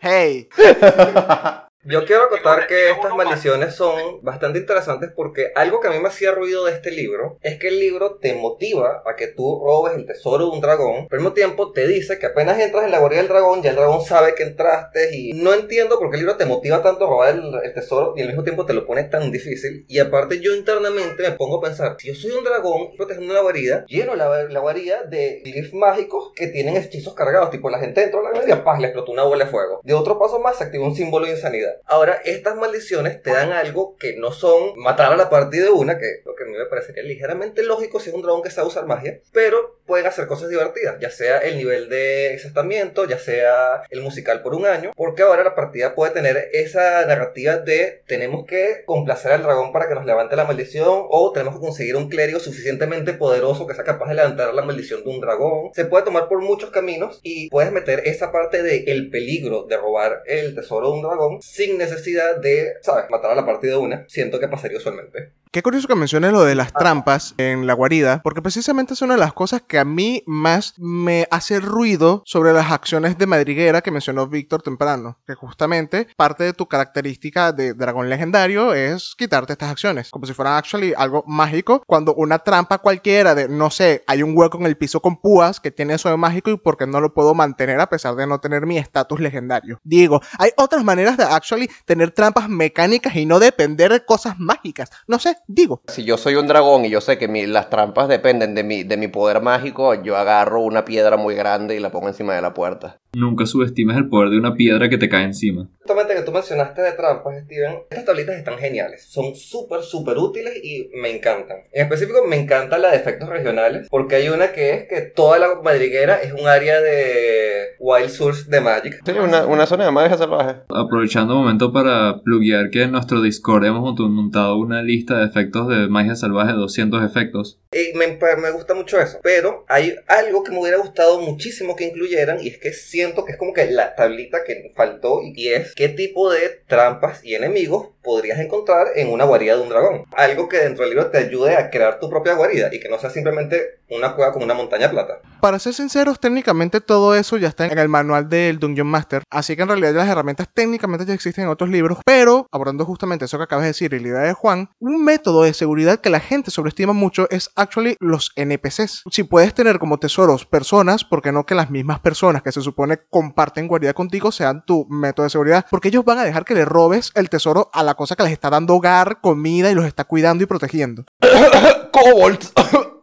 Hey, 0.00 0.48
Yo 1.82 2.04
quiero 2.04 2.24
acotar 2.24 2.66
que 2.66 2.90
estas 2.90 3.14
maldiciones 3.16 3.74
son 3.74 4.22
bastante 4.22 4.58
interesantes 4.58 5.12
porque 5.16 5.50
algo 5.54 5.80
que 5.80 5.88
a 5.88 5.90
mí 5.90 5.98
me 5.98 6.08
hacía 6.08 6.30
ruido 6.30 6.66
de 6.66 6.72
este 6.72 6.90
libro 6.90 7.38
es 7.40 7.58
que 7.58 7.68
el 7.68 7.80
libro 7.80 8.16
te 8.16 8.34
motiva 8.34 9.02
a 9.06 9.16
que 9.16 9.28
tú 9.28 9.62
robes 9.64 9.94
el 9.94 10.04
tesoro 10.04 10.44
de 10.44 10.50
un 10.50 10.60
dragón, 10.60 11.06
pero 11.08 11.18
al 11.18 11.24
mismo 11.24 11.32
tiempo 11.32 11.72
te 11.72 11.86
dice 11.86 12.18
que 12.18 12.26
apenas 12.26 12.58
entras 12.60 12.84
en 12.84 12.90
la 12.90 12.98
guarida 12.98 13.20
del 13.20 13.28
dragón, 13.28 13.62
ya 13.62 13.70
el 13.70 13.76
dragón 13.76 14.04
sabe 14.04 14.34
que 14.34 14.42
entraste 14.42 15.16
y 15.16 15.32
no 15.32 15.54
entiendo 15.54 15.98
por 15.98 16.10
qué 16.10 16.16
el 16.16 16.24
libro 16.24 16.36
te 16.36 16.44
motiva 16.44 16.82
tanto 16.82 17.06
a 17.06 17.08
robar 17.08 17.34
el, 17.34 17.54
el 17.64 17.72
tesoro 17.72 18.12
y 18.14 18.20
al 18.20 18.28
mismo 18.28 18.44
tiempo 18.44 18.66
te 18.66 18.74
lo 18.74 18.86
pone 18.86 19.04
tan 19.04 19.32
difícil. 19.32 19.86
Y 19.88 20.00
aparte 20.00 20.38
yo 20.38 20.54
internamente 20.54 21.22
me 21.22 21.32
pongo 21.32 21.60
a 21.60 21.62
pensar, 21.62 21.96
si 21.98 22.08
yo 22.08 22.14
soy 22.14 22.32
un 22.32 22.44
dragón 22.44 22.94
protegiendo 22.94 23.32
una 23.32 23.40
guarida, 23.40 23.86
lleno 23.88 24.14
la, 24.16 24.44
la 24.44 24.60
guarida 24.60 25.04
de 25.04 25.40
glyphs 25.46 25.72
mágicos 25.72 26.32
que 26.36 26.48
tienen 26.48 26.76
hechizos 26.76 27.14
cargados, 27.14 27.50
tipo 27.50 27.70
la 27.70 27.78
gente 27.78 28.02
entró 28.02 28.20
a 28.20 28.24
la 28.24 28.32
guarida, 28.32 28.64
paz, 28.64 28.78
le 28.80 28.88
explotó 28.88 29.12
una 29.12 29.22
bola 29.22 29.46
de 29.46 29.50
fuego. 29.50 29.80
De 29.82 29.94
otro 29.94 30.18
paso 30.18 30.40
más 30.40 30.58
se 30.58 30.64
activa 30.64 30.84
un 30.84 30.94
símbolo 30.94 31.24
de 31.24 31.32
insanidad. 31.32 31.69
Ahora, 31.84 32.20
estas 32.24 32.56
maldiciones 32.56 33.22
te 33.22 33.32
dan 33.32 33.52
algo 33.52 33.96
que 33.96 34.16
no 34.16 34.32
son 34.32 34.78
matar 34.78 35.12
a 35.12 35.16
la 35.16 35.30
partida 35.30 35.64
de 35.64 35.70
una, 35.70 35.98
que 35.98 36.22
lo 36.24 36.34
que 36.34 36.44
a 36.44 36.46
mí 36.46 36.52
me 36.56 36.66
parecería 36.66 37.02
ligeramente 37.02 37.62
lógico 37.62 38.00
si 38.00 38.10
es 38.10 38.14
un 38.14 38.22
dragón 38.22 38.42
que 38.42 38.50
sabe 38.50 38.68
usar 38.68 38.86
magia, 38.86 39.20
pero 39.32 39.80
pueden 39.86 40.06
hacer 40.06 40.26
cosas 40.26 40.48
divertidas, 40.48 40.98
ya 41.00 41.10
sea 41.10 41.38
el 41.38 41.56
nivel 41.56 41.88
de 41.88 42.34
exaltamiento, 42.34 43.06
ya 43.06 43.18
sea 43.18 43.82
el 43.90 44.02
musical 44.02 44.42
por 44.42 44.54
un 44.54 44.66
año, 44.66 44.92
porque 44.94 45.22
ahora 45.22 45.42
la 45.42 45.54
partida 45.54 45.94
puede 45.94 46.12
tener 46.12 46.50
esa 46.52 47.04
narrativa 47.06 47.56
de 47.56 48.02
tenemos 48.06 48.46
que 48.46 48.84
complacer 48.86 49.32
al 49.32 49.42
dragón 49.42 49.72
para 49.72 49.88
que 49.88 49.94
nos 49.94 50.06
levante 50.06 50.36
la 50.36 50.44
maldición 50.44 51.06
o 51.08 51.32
tenemos 51.32 51.54
que 51.54 51.60
conseguir 51.60 51.96
un 51.96 52.08
clérigo 52.08 52.38
suficientemente 52.38 53.14
poderoso 53.14 53.66
que 53.66 53.74
sea 53.74 53.84
capaz 53.84 54.08
de 54.08 54.14
levantar 54.14 54.54
la 54.54 54.62
maldición 54.62 55.02
de 55.04 55.10
un 55.10 55.20
dragón. 55.20 55.70
Se 55.74 55.84
puede 55.84 56.04
tomar 56.04 56.28
por 56.28 56.40
muchos 56.40 56.70
caminos 56.70 57.20
y 57.22 57.48
puedes 57.50 57.72
meter 57.72 58.02
esa 58.04 58.32
parte 58.32 58.62
de 58.62 58.84
el 58.86 59.10
peligro 59.10 59.64
de 59.64 59.76
robar 59.76 60.22
el 60.26 60.54
tesoro 60.54 60.88
de 60.88 60.94
un 60.94 61.02
dragón 61.02 61.42
sin 61.60 61.76
necesidad 61.76 62.36
de, 62.38 62.76
¿sabes?, 62.80 63.10
matar 63.10 63.32
a 63.32 63.34
la 63.34 63.44
partida 63.44 63.72
de 63.72 63.78
una. 63.78 64.04
Siento 64.08 64.40
que 64.40 64.48
pasaría 64.48 64.78
usualmente. 64.78 65.32
Qué 65.52 65.64
curioso 65.64 65.88
que 65.88 65.96
menciones 65.96 66.30
lo 66.30 66.44
de 66.44 66.54
las 66.54 66.72
trampas 66.72 67.34
en 67.36 67.66
la 67.66 67.74
guarida, 67.74 68.20
porque 68.22 68.40
precisamente 68.40 68.94
es 68.94 69.02
una 69.02 69.14
de 69.14 69.20
las 69.20 69.32
cosas 69.32 69.62
que 69.62 69.80
a 69.80 69.84
mí 69.84 70.22
más 70.24 70.74
me 70.78 71.26
hace 71.32 71.58
ruido 71.58 72.22
sobre 72.24 72.52
las 72.52 72.70
acciones 72.70 73.18
de 73.18 73.26
madriguera 73.26 73.80
que 73.80 73.90
mencionó 73.90 74.28
Víctor 74.28 74.62
temprano, 74.62 75.18
que 75.26 75.34
justamente 75.34 76.06
parte 76.16 76.44
de 76.44 76.52
tu 76.52 76.68
característica 76.68 77.50
de 77.50 77.74
dragón 77.74 78.08
legendario 78.08 78.74
es 78.74 79.16
quitarte 79.18 79.54
estas 79.54 79.72
acciones, 79.72 80.12
como 80.12 80.24
si 80.24 80.34
fueran 80.34 80.54
actually 80.54 80.94
algo 80.96 81.24
mágico, 81.26 81.82
cuando 81.84 82.14
una 82.14 82.38
trampa 82.38 82.78
cualquiera 82.78 83.34
de, 83.34 83.48
no 83.48 83.70
sé, 83.70 84.04
hay 84.06 84.22
un 84.22 84.38
hueco 84.38 84.56
en 84.58 84.66
el 84.66 84.76
piso 84.76 85.02
con 85.02 85.20
púas 85.20 85.58
que 85.58 85.72
tiene 85.72 85.94
eso 85.94 86.08
de 86.08 86.16
mágico 86.16 86.52
y 86.52 86.58
porque 86.58 86.86
no 86.86 87.00
lo 87.00 87.12
puedo 87.12 87.34
mantener 87.34 87.80
a 87.80 87.88
pesar 87.88 88.14
de 88.14 88.28
no 88.28 88.38
tener 88.38 88.66
mi 88.66 88.78
estatus 88.78 89.18
legendario. 89.18 89.80
Digo, 89.82 90.20
hay 90.38 90.50
otras 90.56 90.84
maneras 90.84 91.16
de 91.16 91.24
actually 91.24 91.68
tener 91.86 92.12
trampas 92.12 92.48
mecánicas 92.48 93.16
y 93.16 93.26
no 93.26 93.40
depender 93.40 93.90
de 93.90 94.04
cosas 94.04 94.38
mágicas. 94.38 94.90
No 95.08 95.18
sé, 95.18 95.39
digo. 95.46 95.82
Si 95.88 96.04
yo 96.04 96.16
soy 96.16 96.36
un 96.36 96.46
dragón 96.46 96.84
y 96.84 96.90
yo 96.90 97.00
sé 97.00 97.18
que 97.18 97.28
mi- 97.28 97.46
las 97.46 97.70
trampas 97.70 98.08
dependen 98.08 98.54
de 98.54 98.64
mi, 98.64 98.82
de 98.84 98.96
mi 98.96 99.08
poder 99.08 99.40
mágico, 99.42 99.94
yo 99.94 100.16
agarro 100.16 100.60
una 100.60 100.84
piedra 100.84 101.16
muy 101.16 101.34
grande 101.34 101.76
y 101.76 101.80
la 101.80 101.90
pongo 101.90 102.08
encima 102.08 102.34
de 102.34 102.42
la 102.42 102.54
puerta. 102.54 102.98
Nunca 103.12 103.46
subestimes 103.46 103.96
el 103.96 104.08
poder 104.08 104.30
de 104.30 104.38
una 104.38 104.54
piedra 104.54 104.88
que 104.88 104.98
te 104.98 105.08
cae 105.08 105.24
encima. 105.24 105.68
Justamente 105.80 106.14
que 106.14 106.22
tú 106.22 106.30
mencionaste 106.30 106.82
de 106.82 106.92
trampas, 106.92 107.44
Steven, 107.44 107.80
estas 107.90 108.04
tablitas 108.04 108.36
están 108.36 108.58
geniales. 108.58 109.04
Son 109.08 109.34
súper, 109.34 109.82
súper 109.82 110.18
útiles 110.18 110.54
y 110.62 110.90
me 110.94 111.10
encantan. 111.10 111.58
En 111.72 111.82
específico, 111.82 112.24
me 112.26 112.36
encanta 112.36 112.78
la 112.78 112.90
de 112.90 112.96
efectos 112.96 113.28
regionales, 113.28 113.88
porque 113.90 114.16
hay 114.16 114.28
una 114.28 114.52
que 114.52 114.74
es 114.74 114.88
que 114.88 115.00
toda 115.00 115.38
la 115.38 115.60
madriguera 115.62 116.16
es 116.22 116.32
un 116.32 116.46
área 116.46 116.80
de 116.80 117.76
Wild 117.80 118.10
Source 118.10 118.48
de 118.48 118.60
Magic. 118.60 119.00
Sí, 119.04 119.12
una, 119.12 119.46
una 119.46 119.66
zona 119.66 119.86
de 119.86 119.90
magia 119.90 120.16
salvaje. 120.16 120.60
Aprovechando 120.68 121.34
un 121.34 121.40
momento 121.40 121.72
para 121.72 122.20
pluguear 122.22 122.70
que 122.70 122.82
en 122.82 122.92
nuestro 122.92 123.20
Discord 123.20 123.64
hemos 123.64 123.98
montado 123.98 124.56
una 124.56 124.82
lista 124.82 125.18
de 125.18 125.26
efectos 125.26 125.68
de 125.68 125.88
magia 125.88 126.14
salvaje, 126.14 126.52
200 126.52 127.04
efectos. 127.04 127.58
Y 127.72 127.96
me, 127.96 128.18
me 128.36 128.50
gusta 128.50 128.74
mucho 128.74 129.00
eso. 129.00 129.18
Pero 129.22 129.64
hay 129.68 129.94
algo 130.06 130.44
que 130.44 130.52
me 130.52 130.60
hubiera 130.60 130.78
gustado 130.78 131.20
muchísimo 131.20 131.74
que 131.74 131.86
incluyeran 131.86 132.38
y 132.40 132.48
es 132.48 132.58
que 132.58 132.72
siento 133.00 133.24
que 133.24 133.32
es 133.32 133.38
como 133.38 133.54
que 133.54 133.64
la 133.70 133.94
tablita 133.94 134.44
que 134.44 134.72
faltó 134.76 135.22
y 135.22 135.48
es 135.48 135.74
qué 135.74 135.88
tipo 135.88 136.30
de 136.30 136.60
trampas 136.66 137.24
y 137.24 137.34
enemigos 137.34 137.88
podrías 138.02 138.38
encontrar 138.38 138.88
en 138.94 139.12
una 139.12 139.24
guarida 139.24 139.56
de 139.56 139.62
un 139.62 139.68
dragón. 139.68 140.04
Algo 140.12 140.48
que 140.48 140.58
dentro 140.58 140.84
del 140.84 140.94
libro 140.94 141.10
te 141.10 141.18
ayude 141.18 141.56
a 141.56 141.70
crear 141.70 141.98
tu 141.98 142.08
propia 142.08 142.34
guarida 142.34 142.68
y 142.72 142.80
que 142.80 142.88
no 142.88 142.98
sea 142.98 143.10
simplemente 143.10 143.80
una 143.90 144.14
cueva 144.14 144.32
con 144.32 144.42
una 144.42 144.54
montaña 144.54 144.90
plata. 144.90 145.20
Para 145.40 145.58
ser 145.58 145.74
sinceros, 145.74 146.20
técnicamente 146.20 146.80
todo 146.80 147.14
eso 147.14 147.36
ya 147.36 147.48
está 147.48 147.66
en 147.66 147.78
el 147.78 147.88
manual 147.88 148.28
del 148.28 148.58
Dungeon 148.58 148.86
Master, 148.86 149.22
así 149.30 149.56
que 149.56 149.62
en 149.62 149.68
realidad 149.68 149.94
las 149.94 150.08
herramientas 150.08 150.48
técnicamente 150.52 151.06
ya 151.06 151.14
existen 151.14 151.44
en 151.44 151.50
otros 151.50 151.70
libros, 151.70 151.98
pero 152.04 152.46
abordando 152.52 152.84
justamente 152.84 153.24
eso 153.24 153.38
que 153.38 153.44
acabas 153.44 153.64
de 153.64 153.70
decir 153.70 153.92
y 153.94 154.00
la 154.00 154.08
idea 154.08 154.20
de 154.20 154.32
Juan, 154.32 154.70
un 154.78 155.02
método 155.02 155.42
de 155.42 155.54
seguridad 155.54 156.00
que 156.00 156.10
la 156.10 156.20
gente 156.20 156.50
sobreestima 156.50 156.92
mucho 156.92 157.28
es 157.30 157.50
actually 157.56 157.96
los 158.00 158.32
NPCs. 158.36 159.04
Si 159.10 159.22
puedes 159.24 159.54
tener 159.54 159.78
como 159.78 159.98
tesoros 159.98 160.46
personas, 160.46 161.04
¿por 161.04 161.22
qué 161.22 161.32
no 161.32 161.46
que 161.46 161.54
las 161.54 161.70
mismas 161.70 162.00
personas 162.00 162.42
que 162.42 162.52
se 162.52 162.60
supone 162.60 162.98
comparten 163.08 163.66
guarida 163.66 163.94
contigo 163.94 164.30
sean 164.30 164.64
tu 164.64 164.86
método 164.88 165.24
de 165.24 165.30
seguridad? 165.30 165.66
Porque 165.70 165.88
ellos 165.88 166.04
van 166.04 166.18
a 166.18 166.24
dejar 166.24 166.44
que 166.44 166.54
le 166.54 166.64
robes 166.64 167.12
el 167.14 167.30
tesoro 167.30 167.70
a 167.72 167.82
la 167.82 167.89
cosa 167.94 168.16
que 168.16 168.22
les 168.22 168.32
está 168.32 168.50
dando 168.50 168.74
hogar, 168.74 169.20
comida 169.20 169.70
y 169.70 169.74
los 169.74 169.86
está 169.86 170.04
cuidando 170.04 170.44
y 170.44 170.46
protegiendo. 170.46 171.04
¡Kobolds! 171.92 172.52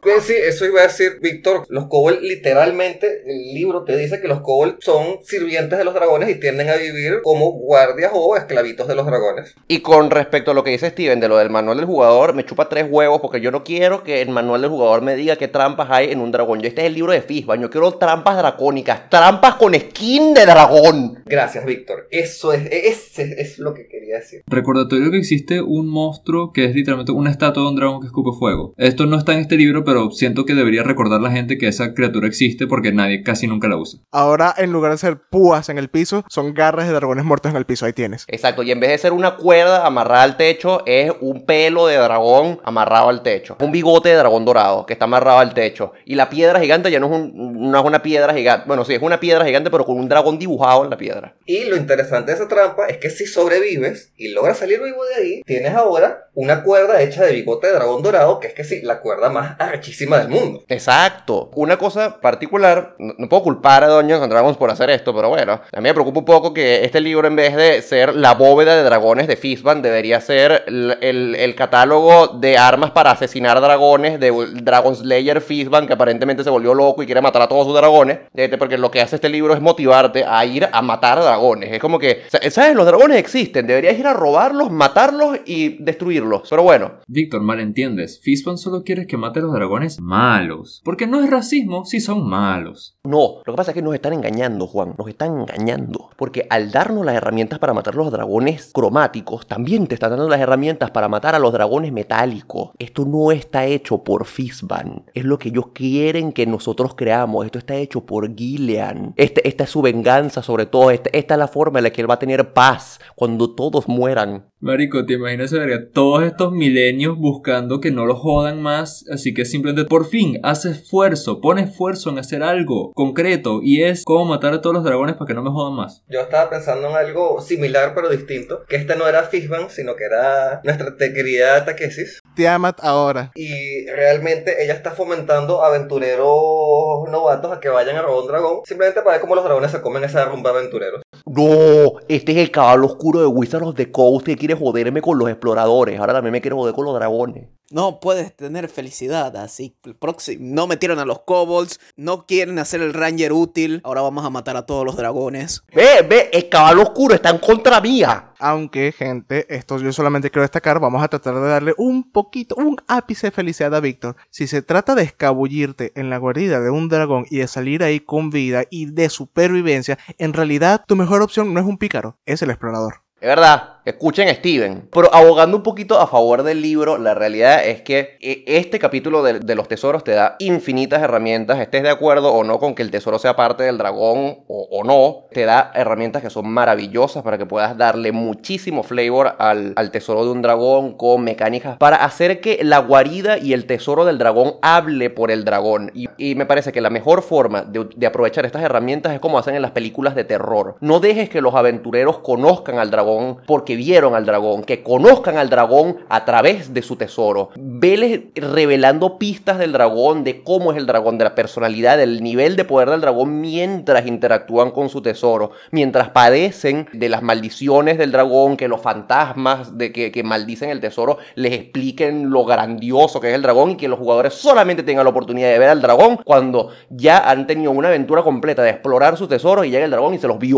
Pues 0.01 0.23
sí, 0.23 0.33
eso 0.33 0.65
iba 0.65 0.81
a 0.81 0.87
decir 0.87 1.19
Víctor. 1.21 1.65
Los 1.69 1.87
kobolds, 1.87 2.21
literalmente, 2.21 3.23
el 3.25 3.53
libro 3.53 3.83
te 3.83 3.97
dice 3.97 4.21
que 4.21 4.27
los 4.27 4.41
kobolds 4.41 4.83
son 4.83 5.17
sirvientes 5.23 5.77
de 5.77 5.83
los 5.83 5.93
dragones 5.93 6.29
y 6.29 6.39
tienden 6.39 6.69
a 6.69 6.75
vivir 6.75 7.21
como 7.23 7.51
guardias 7.51 8.11
o 8.13 8.35
esclavitos 8.37 8.87
de 8.87 8.95
los 8.95 9.05
dragones. 9.05 9.55
Y 9.67 9.81
con 9.81 10.11
respecto 10.11 10.51
a 10.51 10.53
lo 10.53 10.63
que 10.63 10.71
dice 10.71 10.89
Steven 10.89 11.19
de 11.19 11.27
lo 11.27 11.37
del 11.37 11.49
manual 11.49 11.77
del 11.77 11.85
jugador, 11.85 12.33
me 12.33 12.45
chupa 12.45 12.69
tres 12.69 12.85
huevos 12.89 13.21
porque 13.21 13.41
yo 13.41 13.51
no 13.51 13.63
quiero 13.63 14.03
que 14.03 14.21
el 14.21 14.29
manual 14.29 14.61
del 14.61 14.69
jugador 14.69 15.01
me 15.01 15.15
diga 15.15 15.35
qué 15.35 15.47
trampas 15.47 15.87
hay 15.89 16.11
en 16.11 16.19
un 16.19 16.31
dragón. 16.31 16.61
Yo 16.61 16.67
este 16.67 16.81
es 16.81 16.87
el 16.87 16.93
libro 16.93 17.11
de 17.11 17.21
Fishban, 17.21 17.61
yo 17.61 17.69
quiero 17.69 17.91
trampas 17.93 18.37
dracónicas, 18.37 19.09
trampas 19.09 19.55
con 19.55 19.73
skin 19.73 20.33
de 20.33 20.45
dragón. 20.45 21.23
Gracias, 21.25 21.65
Víctor. 21.65 22.07
Eso 22.11 22.53
es, 22.53 22.67
ese 22.71 23.41
es 23.41 23.59
lo 23.59 23.73
que 23.73 23.87
quería 23.87 24.17
decir. 24.17 24.43
Recordatorio 24.47 25.11
que 25.11 25.17
existe 25.17 25.61
un 25.61 25.87
monstruo 25.87 26.51
que 26.53 26.65
es 26.65 26.75
literalmente 26.75 27.11
una 27.11 27.31
estatua 27.31 27.63
de 27.63 27.69
un 27.69 27.75
dragón 27.75 28.01
que 28.01 28.07
escupe 28.07 28.31
fuego. 28.37 28.73
Esto 28.77 29.05
no 29.05 29.17
está 29.17 29.33
en 29.33 29.39
este 29.39 29.57
libro, 29.57 29.83
pero 29.87 30.11
siento 30.11 30.43
que 30.45 30.53
debería 30.53 30.83
recordar 30.83 31.21
la 31.21 31.31
gente 31.31 31.57
que 31.57 31.69
esa 31.69 31.93
criatura 31.93 32.27
existe 32.27 32.67
porque 32.67 32.91
nadie 32.91 33.23
casi 33.23 33.47
nunca 33.47 33.69
la 33.69 33.77
usa. 33.77 34.01
Ahora, 34.11 34.53
en 34.57 34.73
lugar 34.73 34.91
de 34.91 34.97
ser 34.97 35.17
púas 35.31 35.69
en 35.69 35.77
el 35.77 35.87
piso, 35.89 36.25
son 36.27 36.53
garras 36.53 36.87
de 36.87 36.93
dragones 36.93 37.23
muertos 37.23 37.51
en 37.51 37.57
el 37.57 37.65
piso. 37.65 37.85
Ahí 37.85 37.93
tienes. 37.93 38.25
Exacto, 38.27 38.63
y 38.63 38.71
en 38.71 38.81
vez 38.81 38.89
de 38.91 38.97
ser 38.97 39.13
una 39.13 39.37
cuerda 39.37 39.85
amarrada 39.85 40.23
al 40.23 40.35
techo, 40.35 40.83
es 40.85 41.11
un 41.21 41.45
pelo 41.45 41.87
de 41.87 41.95
dragón 41.95 42.59
amarrado 42.65 43.07
al 43.07 43.23
techo. 43.23 43.55
Un 43.61 43.71
bigote 43.71 44.09
de 44.09 44.15
dragón 44.15 44.43
dorado 44.43 44.85
que 44.85 44.91
está 44.93 45.05
amarrado 45.05 45.39
al 45.39 45.53
techo. 45.53 45.93
Y 46.05 46.15
la 46.15 46.29
piedra 46.29 46.59
gigante 46.59 46.91
ya 46.91 46.99
no 46.99 47.05
es, 47.07 47.13
un- 47.13 47.71
no 47.71 47.79
es 47.79 47.85
una 47.85 48.01
piedra 48.03 48.33
gigante. 48.33 48.65
Bueno, 48.67 48.83
sí, 48.83 48.93
es 48.93 49.01
una 49.01 49.19
piedra 49.21 49.45
gigante, 49.45 49.71
pero 49.71 49.85
con 49.85 49.97
un 49.97 50.09
dragón 50.09 50.37
dibujado 50.37 50.83
en 50.83 50.89
la 50.89 50.97
piedra. 50.97 51.35
Y 51.45 51.63
lo 51.65 51.77
interesante 51.77 52.31
de 52.31 52.37
esa 52.37 52.47
trampa 52.49 52.87
es 52.87 52.97
que 52.97 53.09
si 53.09 53.25
sobrevives 53.25 54.11
y 54.17 54.29
logras 54.33 54.57
salir 54.57 54.81
vivo 54.83 55.05
de 55.05 55.15
ahí, 55.15 55.41
tienes 55.45 55.73
ahora 55.73 56.25
una 56.33 56.63
cuerda 56.63 57.01
hecha 57.01 57.23
de 57.23 57.33
bigote 57.33 57.67
de 57.67 57.73
dragón 57.73 58.03
dorado, 58.03 58.39
que 58.39 58.47
es 58.47 58.53
que 58.53 58.63
sí, 58.63 58.81
la 58.81 58.99
cuerda 58.99 59.29
más 59.29 59.55
arrechísima 59.77 60.17
del 60.19 60.29
mundo. 60.29 60.63
Exacto. 60.67 61.51
Una 61.55 61.77
cosa 61.77 62.19
particular, 62.21 62.95
no, 62.99 63.13
no 63.17 63.29
puedo 63.29 63.43
culpar 63.43 63.83
a 63.83 63.87
Dungeons 63.87 64.23
and 64.23 64.31
Dragons 64.31 64.57
por 64.57 64.69
hacer 64.71 64.89
esto, 64.89 65.13
pero 65.15 65.29
bueno, 65.29 65.53
a 65.71 65.77
mí 65.77 65.83
me 65.83 65.93
preocupa 65.93 66.19
un 66.19 66.25
poco 66.25 66.53
que 66.53 66.83
este 66.83 67.01
libro, 67.01 67.27
en 67.27 67.35
vez 67.35 67.55
de 67.55 67.81
ser 67.81 68.15
la 68.15 68.33
bóveda 68.33 68.75
de 68.75 68.83
dragones 68.83 69.27
de 69.27 69.35
Fistban, 69.35 69.81
debería 69.81 70.21
ser 70.21 70.63
el, 70.67 70.97
el- 71.01 71.35
el 71.35 71.55
catálogo 71.55 72.27
de 72.39 72.57
armas 72.57 72.91
para 72.91 73.11
asesinar 73.11 73.59
dragones 73.61 74.19
de 74.19 74.31
Dragon 74.63 74.95
Slayer 74.95 75.41
Fistban, 75.41 75.87
que 75.87 75.93
aparentemente 75.93 76.43
se 76.43 76.49
volvió 76.49 76.73
loco 76.73 77.03
y 77.03 77.05
quiere 77.05 77.21
matar 77.21 77.41
a 77.43 77.47
todos 77.47 77.65
sus 77.65 77.75
dragones. 77.75 78.19
Este, 78.33 78.57
Porque 78.57 78.77
lo 78.77 78.89
que 78.91 79.01
hace 79.01 79.15
este 79.15 79.29
libro 79.29 79.53
es 79.53 79.61
motivarte 79.61 80.23
a 80.27 80.45
ir 80.45 80.67
a 80.71 80.81
matar 80.81 81.19
dragones. 81.19 81.71
Es 81.73 81.79
como 81.79 81.99
que, 81.99 82.23
sa- 82.29 82.39
¿sabes? 82.49 82.75
Los 82.75 82.85
dragones 82.85 83.17
existen, 83.17 83.67
deberías 83.67 83.97
ir 83.99 84.07
a 84.07 84.13
robarlos, 84.13 84.71
matarlos 84.71 85.37
y 85.45 85.81
destruirlos. 85.83 86.47
Pero 86.49 86.63
bueno, 86.63 86.93
Víctor, 87.07 87.41
malentiendes. 87.41 88.19
Fistban 88.21 88.57
solo 88.57 88.83
quiere 88.83 89.05
que 89.07 89.17
mate 89.17 89.39
a 89.39 89.43
los 89.43 89.53
dragones 89.53 89.66
malos. 90.01 90.81
Porque 90.83 91.07
no 91.07 91.21
es 91.23 91.29
racismo 91.29 91.85
si 91.85 91.99
son 91.99 92.27
malos. 92.27 92.97
No, 93.03 93.41
lo 93.45 93.53
que 93.53 93.57
pasa 93.57 93.71
es 93.71 93.75
que 93.75 93.81
nos 93.81 93.93
están 93.93 94.13
engañando, 94.13 94.67
Juan. 94.67 94.95
Nos 94.97 95.07
están 95.07 95.39
engañando. 95.39 96.09
Porque 96.17 96.47
al 96.49 96.71
darnos 96.71 97.05
las 97.05 97.15
herramientas 97.15 97.59
para 97.59 97.73
matar 97.73 97.95
los 97.95 98.11
dragones 98.11 98.71
cromáticos, 98.73 99.47
también 99.47 99.87
te 99.87 99.95
están 99.95 100.11
dando 100.11 100.27
las 100.29 100.39
herramientas 100.39 100.91
para 100.91 101.07
matar 101.07 101.35
a 101.35 101.39
los 101.39 101.53
dragones 101.53 101.91
metálicos. 101.91 102.71
Esto 102.79 103.05
no 103.05 103.31
está 103.31 103.65
hecho 103.65 104.03
por 104.03 104.25
Fistban. 104.25 105.05
Es 105.13 105.23
lo 105.25 105.37
que 105.37 105.49
ellos 105.49 105.67
quieren 105.73 106.31
que 106.33 106.45
nosotros 106.45 106.95
creamos. 106.95 107.45
Esto 107.45 107.59
está 107.59 107.75
hecho 107.75 108.05
por 108.05 108.35
Gillian. 108.35 109.13
Este- 109.15 109.47
esta 109.47 109.63
es 109.65 109.69
su 109.69 109.81
venganza 109.81 110.41
sobre 110.41 110.65
todo. 110.65 110.91
Esta 110.91 111.09
es 111.13 111.37
la 111.37 111.47
forma 111.47 111.79
en 111.79 111.83
la 111.83 111.89
que 111.91 112.01
él 112.01 112.09
va 112.09 112.15
a 112.15 112.19
tener 112.19 112.53
paz 112.53 112.99
cuando 113.15 113.53
todos 113.53 113.87
mueran. 113.87 114.45
Marico, 114.59 115.05
¿te 115.05 115.13
imaginas, 115.13 115.51
verga, 115.51 115.87
todos 115.93 116.23
estos 116.23 116.51
milenios 116.51 117.15
buscando 117.15 117.79
que 117.79 117.91
no 117.91 118.07
lo 118.07 118.15
jodan 118.15 118.59
más? 118.59 119.05
Así 119.13 119.31
que 119.31 119.45
simplemente 119.45 119.87
por 119.87 120.07
fin 120.07 120.39
hace 120.41 120.71
esfuerzo, 120.71 121.41
pone 121.41 121.61
esfuerzo 121.61 122.09
en 122.09 122.17
hacer 122.17 122.41
algo 122.41 122.91
concreto 122.95 123.59
y 123.61 123.83
es 123.83 124.03
cómo 124.03 124.25
matar 124.25 124.55
a 124.55 124.61
todos 124.61 124.73
los 124.73 124.83
dragones 124.83 125.15
para 125.15 125.27
que 125.27 125.35
no 125.35 125.43
me 125.43 125.51
jodan 125.51 125.75
más. 125.75 126.03
Yo 126.09 126.21
estaba 126.21 126.49
pensando 126.49 126.89
en 126.89 126.95
algo 126.95 127.39
similar 127.39 127.93
pero 127.93 128.09
distinto, 128.09 128.63
que 128.67 128.77
este 128.77 128.95
no 128.95 129.07
era 129.07 129.25
Fishban, 129.25 129.69
sino 129.69 129.95
que 129.95 130.05
era 130.05 130.59
nuestra 130.63 130.95
querida 130.97 131.63
Takesis. 131.63 132.19
Tiamat 132.35 132.79
ahora. 132.81 133.33
Y 133.35 133.85
realmente 133.85 134.63
ella 134.63 134.73
está 134.73 134.89
fomentando 134.89 135.63
aventureros 135.63 137.07
novatos 137.11 137.51
a 137.51 137.59
que 137.59 137.69
vayan 137.69 137.97
a 137.97 138.01
robar 138.01 138.21
un 138.21 138.27
dragón, 138.27 138.59
simplemente 138.65 139.01
para 139.01 139.17
ver 139.17 139.21
cómo 139.21 139.35
los 139.35 139.43
dragones 139.43 139.69
se 139.69 139.81
comen 139.81 140.03
esa 140.03 140.25
rumba 140.25 140.51
de 140.51 140.57
aventureros. 140.57 141.01
No, 141.27 141.99
este 142.07 142.31
es 142.31 142.37
el 142.39 142.49
caballo 142.49 142.85
oscuro 142.85 143.19
de 143.19 143.27
Wizard 143.27 143.61
of 143.61 143.75
the 143.75 143.91
Coast 143.91 144.25
que 144.25 144.46
quiere 144.47 144.59
joderme 144.59 145.01
con 145.01 145.17
los 145.17 145.29
exploradores. 145.29 145.99
Ahora 145.99 146.13
también 146.13 146.31
me 146.31 146.41
quiere 146.41 146.55
joder 146.55 146.73
con 146.73 146.85
los 146.85 146.95
dragones. 146.95 147.49
No 147.69 147.99
puedes 147.99 148.33
tener 148.33 148.69
felicidad 148.69 149.35
así. 149.35 149.75
El 149.83 149.93
próximo, 149.95 150.39
no 150.41 150.67
metieron 150.67 150.99
a 150.99 151.05
los 151.05 151.19
kobolds, 151.23 151.81
no 151.97 152.25
quieren 152.25 152.59
hacer 152.59 152.81
el 152.81 152.93
ranger 152.93 153.33
útil. 153.33 153.81
Ahora 153.83 154.01
vamos 154.01 154.25
a 154.25 154.29
matar 154.29 154.55
a 154.55 154.65
todos 154.65 154.85
los 154.85 154.95
dragones. 154.95 155.63
Ve, 155.75 156.01
ve, 156.07 156.29
el 156.31 156.47
caballo 156.47 156.83
oscuro 156.83 157.13
está 157.13 157.29
en 157.29 157.39
contra 157.39 157.81
mía. 157.81 158.31
Aunque, 158.39 158.93
gente, 158.93 159.53
esto 159.53 159.79
yo 159.79 159.91
solamente 159.91 160.31
quiero 160.31 160.43
destacar, 160.43 160.79
vamos 160.79 161.03
a 161.03 161.09
tratar 161.09 161.35
de 161.35 161.47
darle 161.47 161.73
un 161.77 162.09
poquito, 162.09 162.55
un 162.55 162.77
ápice 162.87 163.27
de 163.27 163.31
felicidad 163.31 163.75
a 163.75 163.81
Víctor. 163.81 164.15
Si 164.29 164.47
se 164.47 164.61
trata 164.61 164.95
de 164.95 165.03
escabullirte 165.03 165.91
en 165.95 166.09
la 166.09 166.19
guarida 166.19 166.61
de 166.61 166.69
un 166.69 166.87
dragón 166.87 167.25
y 167.29 167.39
de 167.39 167.47
salir 167.47 167.83
ahí 167.83 167.99
con 167.99 168.29
vida 168.29 168.63
y 168.69 168.85
de 168.85 169.09
supervivencia, 169.09 169.97
en 170.17 170.31
realidad 170.31 170.85
tu 170.87 170.95
mejor 170.95 171.21
opción 171.21 171.53
no 171.53 171.59
es 171.59 171.65
un 171.65 171.77
pícaro, 171.77 172.17
es 172.25 172.41
el 172.41 172.51
explorador. 172.51 173.01
Es 173.19 173.27
verdad, 173.27 173.76
escuchen 173.89 174.27
a 174.27 174.33
Steven. 174.33 174.87
Pero 174.91 175.13
abogando 175.13 175.57
un 175.57 175.63
poquito 175.63 175.99
a 175.99 176.07
favor 176.07 176.43
del 176.43 176.61
libro, 176.61 176.97
la 176.97 177.13
realidad 177.13 177.65
es 177.65 177.81
que 177.81 178.17
eh, 178.21 178.43
este 178.45 178.79
capítulo 178.79 179.23
de, 179.23 179.55
los 179.55 179.67
tesoros 179.67 180.03
te 180.03 180.11
da 180.11 180.35
infinitas 180.39 181.01
herramientas, 181.01 181.59
estés 181.59 181.83
de 181.83 181.89
acuerdo 181.89 182.33
o 182.33 182.43
no 182.43 182.59
con 182.59 182.75
que 182.75 182.83
el 182.83 182.91
tesoro 182.91 183.17
sea 183.17 183.35
parte 183.35 183.63
del 183.63 183.77
dragón 183.77 184.39
o, 184.47 184.83
no, 184.83 185.27
te 185.31 185.45
da 185.45 185.71
herramientas 185.73 186.21
que 186.21 186.29
son 186.29 186.47
maravillosas 186.49 187.23
para 187.23 187.37
que 187.37 187.45
puedas 187.45 187.77
darle 187.77 188.11
muchísimo 188.11 188.83
flavor 188.83 189.35
al, 189.39 189.73
al 189.75 189.91
tesoro 189.91 190.25
de 190.25 190.31
un 190.31 190.41
dragón 190.41 190.93
con 190.93 191.23
mecánicas 191.23 191.77
para 191.77 191.97
hacer 191.97 192.41
que 192.41 192.59
la 192.63 192.79
guarida 192.79 193.37
y 193.37 193.53
el 193.53 193.65
tesoro 193.65 194.05
del 194.05 194.17
dragón 194.17 194.55
hable 194.61 195.09
por 195.09 195.31
el 195.31 195.45
dragón. 195.45 195.91
Y, 195.93 196.09
y 196.17 196.35
me 196.35 196.45
parece 196.45 196.71
que 196.71 196.81
la 196.81 196.89
mejor 196.89 197.21
forma 197.21 197.63
de, 197.63 197.87
de 197.95 198.07
aprovechar 198.07 198.45
estas 198.45 198.63
herramientas 198.63 199.13
es 199.13 199.19
como 199.19 199.39
hacen 199.39 199.55
en 199.55 199.61
las 199.61 199.71
películas 199.71 200.15
de 200.15 200.23
terror. 200.23 200.75
No 200.81 200.99
dejes 200.99 201.29
que 201.29 201.41
los 201.41 201.55
aventureros 201.55 202.19
conozcan 202.19 202.79
al 202.79 202.91
dragón 202.91 203.37
porque 203.45 203.76
vieron 203.77 204.13
al 204.13 204.25
dragón, 204.25 204.63
que 204.63 204.83
conozcan 204.83 205.37
al 205.37 205.49
dragón 205.49 205.99
a 206.09 206.25
través 206.25 206.73
de 206.73 206.81
su 206.81 206.97
tesoro. 206.97 207.51
Veles 207.55 208.21
revelando 208.35 209.17
pistas 209.17 209.57
del 209.57 209.71
dragón, 209.71 210.25
de 210.25 210.43
cómo 210.43 210.73
es 210.73 210.77
el 210.77 210.85
dragón, 210.85 211.17
de 211.17 211.23
la 211.23 211.35
personalidad, 211.35 211.97
del 211.97 212.21
nivel 212.21 212.57
de 212.57 212.65
poder 212.65 212.89
del 212.89 213.01
dragón 213.01 213.39
mientras 213.39 214.05
interactúan 214.05 214.71
con 214.71 214.89
su 214.89 215.01
tesoro, 215.01 215.51
mientras 215.71 216.09
padecen 216.09 216.89
de 216.91 217.07
las 217.07 217.21
maldiciones 217.21 217.97
del 217.97 218.11
dragón, 218.11 218.57
que 218.57 218.67
los 218.67 218.81
fantasmas 218.81 219.77
de 219.77 219.93
que, 219.93 220.11
que 220.11 220.23
maldicen 220.23 220.69
el 220.69 220.81
tesoro 220.81 221.19
les 221.35 221.53
expliquen 221.53 222.29
lo 222.29 222.43
grandioso 222.43 223.21
que 223.21 223.29
es 223.29 223.35
el 223.35 223.41
dragón 223.41 223.71
y 223.71 223.77
que 223.77 223.87
los 223.87 223.99
jugadores 223.99 224.33
solamente 224.33 224.83
tengan 224.83 225.05
la 225.05 225.11
oportunidad 225.11 225.49
de 225.49 225.59
ver 225.59 225.69
al 225.69 225.81
dragón 225.81 226.17
cuando 226.25 226.69
ya 226.89 227.29
han 227.29 227.47
tenido 227.47 227.71
una 227.71 227.89
aventura 227.89 228.23
completa 228.23 228.63
de 228.63 228.71
explorar 228.71 229.17
su 229.17 229.27
tesoro 229.27 229.63
y 229.63 229.69
llega 229.69 229.85
el 229.85 229.91
dragón 229.91 230.13
y 230.13 230.19
se 230.19 230.27
los 230.27 230.39
vio. 230.39 230.57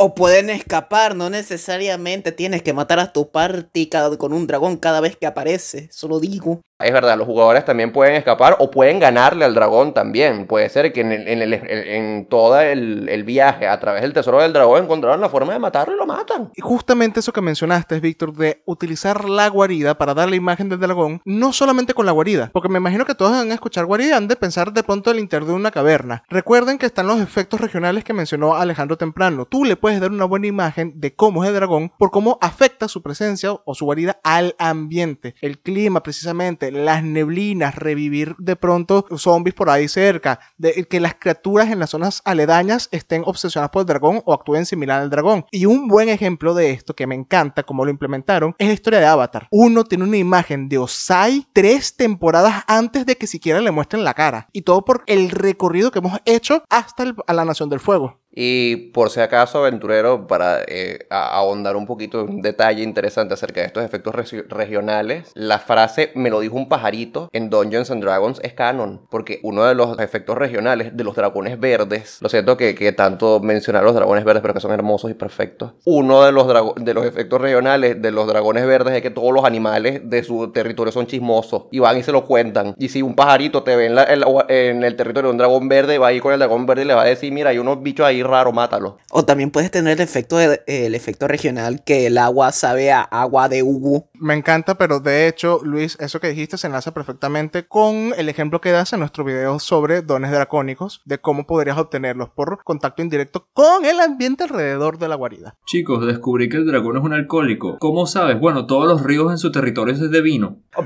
O 0.00 0.14
pueden 0.14 0.48
escapar, 0.48 1.16
no 1.16 1.28
necesariamente 1.28 2.30
tienes 2.30 2.62
que 2.62 2.72
matar 2.72 3.00
a 3.00 3.12
tu 3.12 3.32
party 3.32 3.88
cada- 3.88 4.16
con 4.16 4.32
un 4.32 4.46
dragón 4.46 4.76
cada 4.76 5.00
vez 5.00 5.16
que 5.16 5.26
aparece, 5.26 5.88
solo 5.90 6.20
digo. 6.20 6.60
Es 6.80 6.92
verdad, 6.92 7.18
los 7.18 7.26
jugadores 7.26 7.64
también 7.64 7.90
pueden 7.92 8.14
escapar 8.14 8.54
o 8.60 8.70
pueden 8.70 9.00
ganarle 9.00 9.44
al 9.44 9.52
dragón 9.54 9.92
también. 9.94 10.46
Puede 10.46 10.68
ser 10.68 10.92
que 10.92 11.00
en, 11.00 11.10
el- 11.12 11.26
en, 11.28 11.42
el- 11.42 11.54
en 11.54 12.26
todo 12.28 12.60
el, 12.60 13.08
el 13.08 13.24
viaje 13.24 13.66
a 13.66 13.80
través 13.80 14.02
del 14.02 14.12
tesoro 14.12 14.40
del 14.40 14.52
dragón 14.52 14.84
encontraron 14.84 15.20
la 15.20 15.28
forma 15.28 15.52
de 15.52 15.58
matarlo 15.58 15.94
y 15.94 15.98
lo 15.98 16.06
matan. 16.06 16.52
Y 16.54 16.60
justamente 16.62 17.18
eso 17.18 17.32
que 17.32 17.40
mencionaste, 17.40 17.98
Víctor, 17.98 18.32
de 18.34 18.62
utilizar 18.64 19.28
la 19.28 19.48
guarida 19.48 19.98
para 19.98 20.14
dar 20.14 20.28
la 20.30 20.36
imagen 20.36 20.68
del 20.68 20.78
dragón, 20.78 21.20
no 21.24 21.52
solamente 21.52 21.94
con 21.94 22.06
la 22.06 22.12
guarida, 22.12 22.50
porque 22.52 22.68
me 22.68 22.78
imagino 22.78 23.04
que 23.04 23.14
todos 23.16 23.32
van 23.32 23.50
a 23.50 23.54
escuchar 23.54 23.84
guarida 23.84 24.16
han 24.16 24.28
de 24.28 24.36
pensar 24.36 24.72
de 24.72 24.84
pronto 24.84 25.10
el 25.10 25.18
interior 25.18 25.48
de 25.48 25.54
una 25.54 25.72
caverna. 25.72 26.22
Recuerden 26.28 26.78
que 26.78 26.86
están 26.86 27.08
los 27.08 27.20
efectos 27.20 27.60
regionales 27.60 28.04
que 28.04 28.12
mencionó 28.12 28.54
Alejandro 28.54 28.96
temprano. 28.96 29.46
Tú 29.46 29.64
le 29.64 29.74
puedes 29.76 30.00
dar 30.00 30.12
una 30.12 30.26
buena 30.26 30.46
imagen 30.46 30.92
de 31.00 31.12
cómo 31.14 31.42
es 31.42 31.48
el 31.50 31.56
dragón 31.56 31.92
por 31.98 32.12
cómo 32.12 32.38
afecta 32.40 32.86
su 32.86 33.02
presencia 33.02 33.52
o 33.64 33.74
su 33.74 33.84
guarida 33.84 34.20
al 34.22 34.54
ambiente, 34.60 35.34
el 35.40 35.58
clima 35.58 36.02
precisamente, 36.04 36.67
las 36.72 37.02
neblinas, 37.02 37.74
revivir 37.74 38.34
de 38.38 38.56
pronto 38.56 39.06
zombies 39.16 39.54
por 39.54 39.70
ahí 39.70 39.88
cerca, 39.88 40.40
de 40.56 40.84
que 40.84 41.00
las 41.00 41.14
criaturas 41.14 41.70
en 41.70 41.78
las 41.78 41.90
zonas 41.90 42.22
aledañas 42.24 42.88
estén 42.92 43.22
obsesionadas 43.24 43.70
por 43.70 43.80
el 43.80 43.86
dragón 43.86 44.22
o 44.24 44.32
actúen 44.32 44.66
similar 44.66 45.00
al 45.00 45.10
dragón. 45.10 45.46
Y 45.50 45.66
un 45.66 45.88
buen 45.88 46.08
ejemplo 46.08 46.54
de 46.54 46.70
esto 46.70 46.94
que 46.94 47.06
me 47.06 47.14
encanta 47.14 47.62
cómo 47.62 47.84
lo 47.84 47.90
implementaron 47.90 48.54
es 48.58 48.68
la 48.68 48.74
historia 48.74 49.00
de 49.00 49.06
Avatar. 49.06 49.48
Uno 49.50 49.84
tiene 49.84 50.04
una 50.04 50.16
imagen 50.16 50.68
de 50.68 50.78
Osai 50.78 51.46
tres 51.52 51.96
temporadas 51.96 52.64
antes 52.66 53.06
de 53.06 53.16
que 53.16 53.26
siquiera 53.26 53.60
le 53.60 53.70
muestren 53.70 54.04
la 54.04 54.14
cara. 54.14 54.48
Y 54.52 54.62
todo 54.62 54.84
por 54.84 55.02
el 55.06 55.30
recorrido 55.30 55.90
que 55.90 55.98
hemos 56.00 56.18
hecho 56.24 56.62
hasta 56.68 57.02
el- 57.02 57.14
a 57.26 57.32
la 57.32 57.44
Nación 57.44 57.68
del 57.68 57.80
Fuego. 57.80 58.20
Y 58.40 58.76
por 58.92 59.10
si 59.10 59.18
acaso, 59.18 59.58
aventurero, 59.58 60.28
para 60.28 60.60
eh, 60.68 61.00
ahondar 61.10 61.74
un 61.74 61.86
poquito 61.86 62.22
un 62.22 62.40
detalle 62.40 62.84
interesante 62.84 63.34
acerca 63.34 63.62
de 63.62 63.66
estos 63.66 63.84
efectos 63.84 64.14
regi- 64.14 64.44
regionales, 64.48 65.32
la 65.34 65.58
frase 65.58 66.12
me 66.14 66.30
lo 66.30 66.38
dijo 66.38 66.54
un 66.54 66.68
pajarito 66.68 67.28
en 67.32 67.50
Dungeons 67.50 67.90
and 67.90 68.00
Dragons 68.00 68.38
es 68.44 68.52
canon, 68.52 69.00
porque 69.10 69.40
uno 69.42 69.64
de 69.64 69.74
los 69.74 69.98
efectos 69.98 70.38
regionales 70.38 70.96
de 70.96 71.02
los 71.02 71.16
dragones 71.16 71.58
verdes, 71.58 72.18
lo 72.20 72.28
siento 72.28 72.56
que, 72.56 72.76
que 72.76 72.92
tanto 72.92 73.40
mencionar 73.40 73.82
los 73.82 73.96
dragones 73.96 74.24
verdes, 74.24 74.40
pero 74.42 74.54
que 74.54 74.60
son 74.60 74.70
hermosos 74.70 75.10
y 75.10 75.14
perfectos, 75.14 75.72
uno 75.84 76.22
de 76.22 76.30
los, 76.30 76.46
de 76.76 76.94
los 76.94 77.04
efectos 77.06 77.40
regionales 77.40 78.00
de 78.00 78.12
los 78.12 78.28
dragones 78.28 78.64
verdes 78.66 78.94
es 78.94 79.02
que 79.02 79.10
todos 79.10 79.32
los 79.32 79.44
animales 79.44 80.02
de 80.04 80.22
su 80.22 80.52
territorio 80.52 80.92
son 80.92 81.08
chismosos 81.08 81.64
y 81.72 81.80
van 81.80 81.98
y 81.98 82.04
se 82.04 82.12
lo 82.12 82.24
cuentan. 82.24 82.76
Y 82.78 82.90
si 82.90 83.02
un 83.02 83.16
pajarito 83.16 83.64
te 83.64 83.74
ve 83.74 83.86
en 83.86 84.84
el 84.84 84.94
territorio 84.94 85.28
de 85.28 85.32
un 85.32 85.38
dragón 85.38 85.68
verde, 85.68 85.98
va 85.98 86.06
a 86.06 86.12
ir 86.12 86.22
con 86.22 86.32
el 86.32 86.38
dragón 86.38 86.66
verde 86.66 86.82
y 86.82 86.84
le 86.84 86.94
va 86.94 87.02
a 87.02 87.06
decir, 87.06 87.32
mira, 87.32 87.50
hay 87.50 87.58
unos 87.58 87.82
bichos 87.82 88.06
ahí 88.06 88.22
raro, 88.28 88.52
mátalo. 88.52 88.98
O 89.10 89.24
también 89.24 89.50
puedes 89.50 89.70
tener 89.70 89.94
el 89.94 90.00
efecto, 90.00 90.36
de- 90.36 90.62
el 90.66 90.94
efecto 90.94 91.26
regional 91.26 91.82
que 91.84 92.06
el 92.06 92.18
agua 92.18 92.52
sabe 92.52 92.92
a 92.92 93.00
agua 93.02 93.48
de 93.48 93.62
Ugu. 93.64 94.08
Me 94.14 94.34
encanta, 94.34 94.76
pero 94.78 95.00
de 95.00 95.26
hecho, 95.26 95.60
Luis, 95.64 95.96
eso 96.00 96.20
que 96.20 96.28
dijiste 96.28 96.56
se 96.58 96.66
enlaza 96.68 96.92
perfectamente 96.94 97.66
con 97.66 98.12
el 98.16 98.28
ejemplo 98.28 98.60
que 98.60 98.70
das 98.70 98.92
en 98.92 99.00
nuestro 99.00 99.24
video 99.24 99.58
sobre 99.58 100.02
dones 100.02 100.30
dracónicos, 100.30 101.00
de 101.04 101.18
cómo 101.18 101.46
podrías 101.46 101.78
obtenerlos 101.78 102.28
por 102.30 102.62
contacto 102.64 103.02
indirecto 103.02 103.48
con 103.52 103.84
el 103.84 103.98
ambiente 104.00 104.44
alrededor 104.44 104.98
de 104.98 105.08
la 105.08 105.14
guarida. 105.16 105.56
Chicos, 105.66 106.06
descubrí 106.06 106.48
que 106.48 106.58
el 106.58 106.66
dragón 106.66 106.96
es 106.98 107.02
un 107.02 107.14
alcohólico. 107.14 107.78
¿Cómo 107.78 108.06
sabes? 108.06 108.38
Bueno, 108.38 108.66
todos 108.66 108.86
los 108.86 109.02
ríos 109.02 109.30
en 109.32 109.38
su 109.38 109.50
territorio 109.50 109.94
es 109.94 110.10
de 110.10 110.20
vino. 110.20 110.58
Ah, 110.76 110.82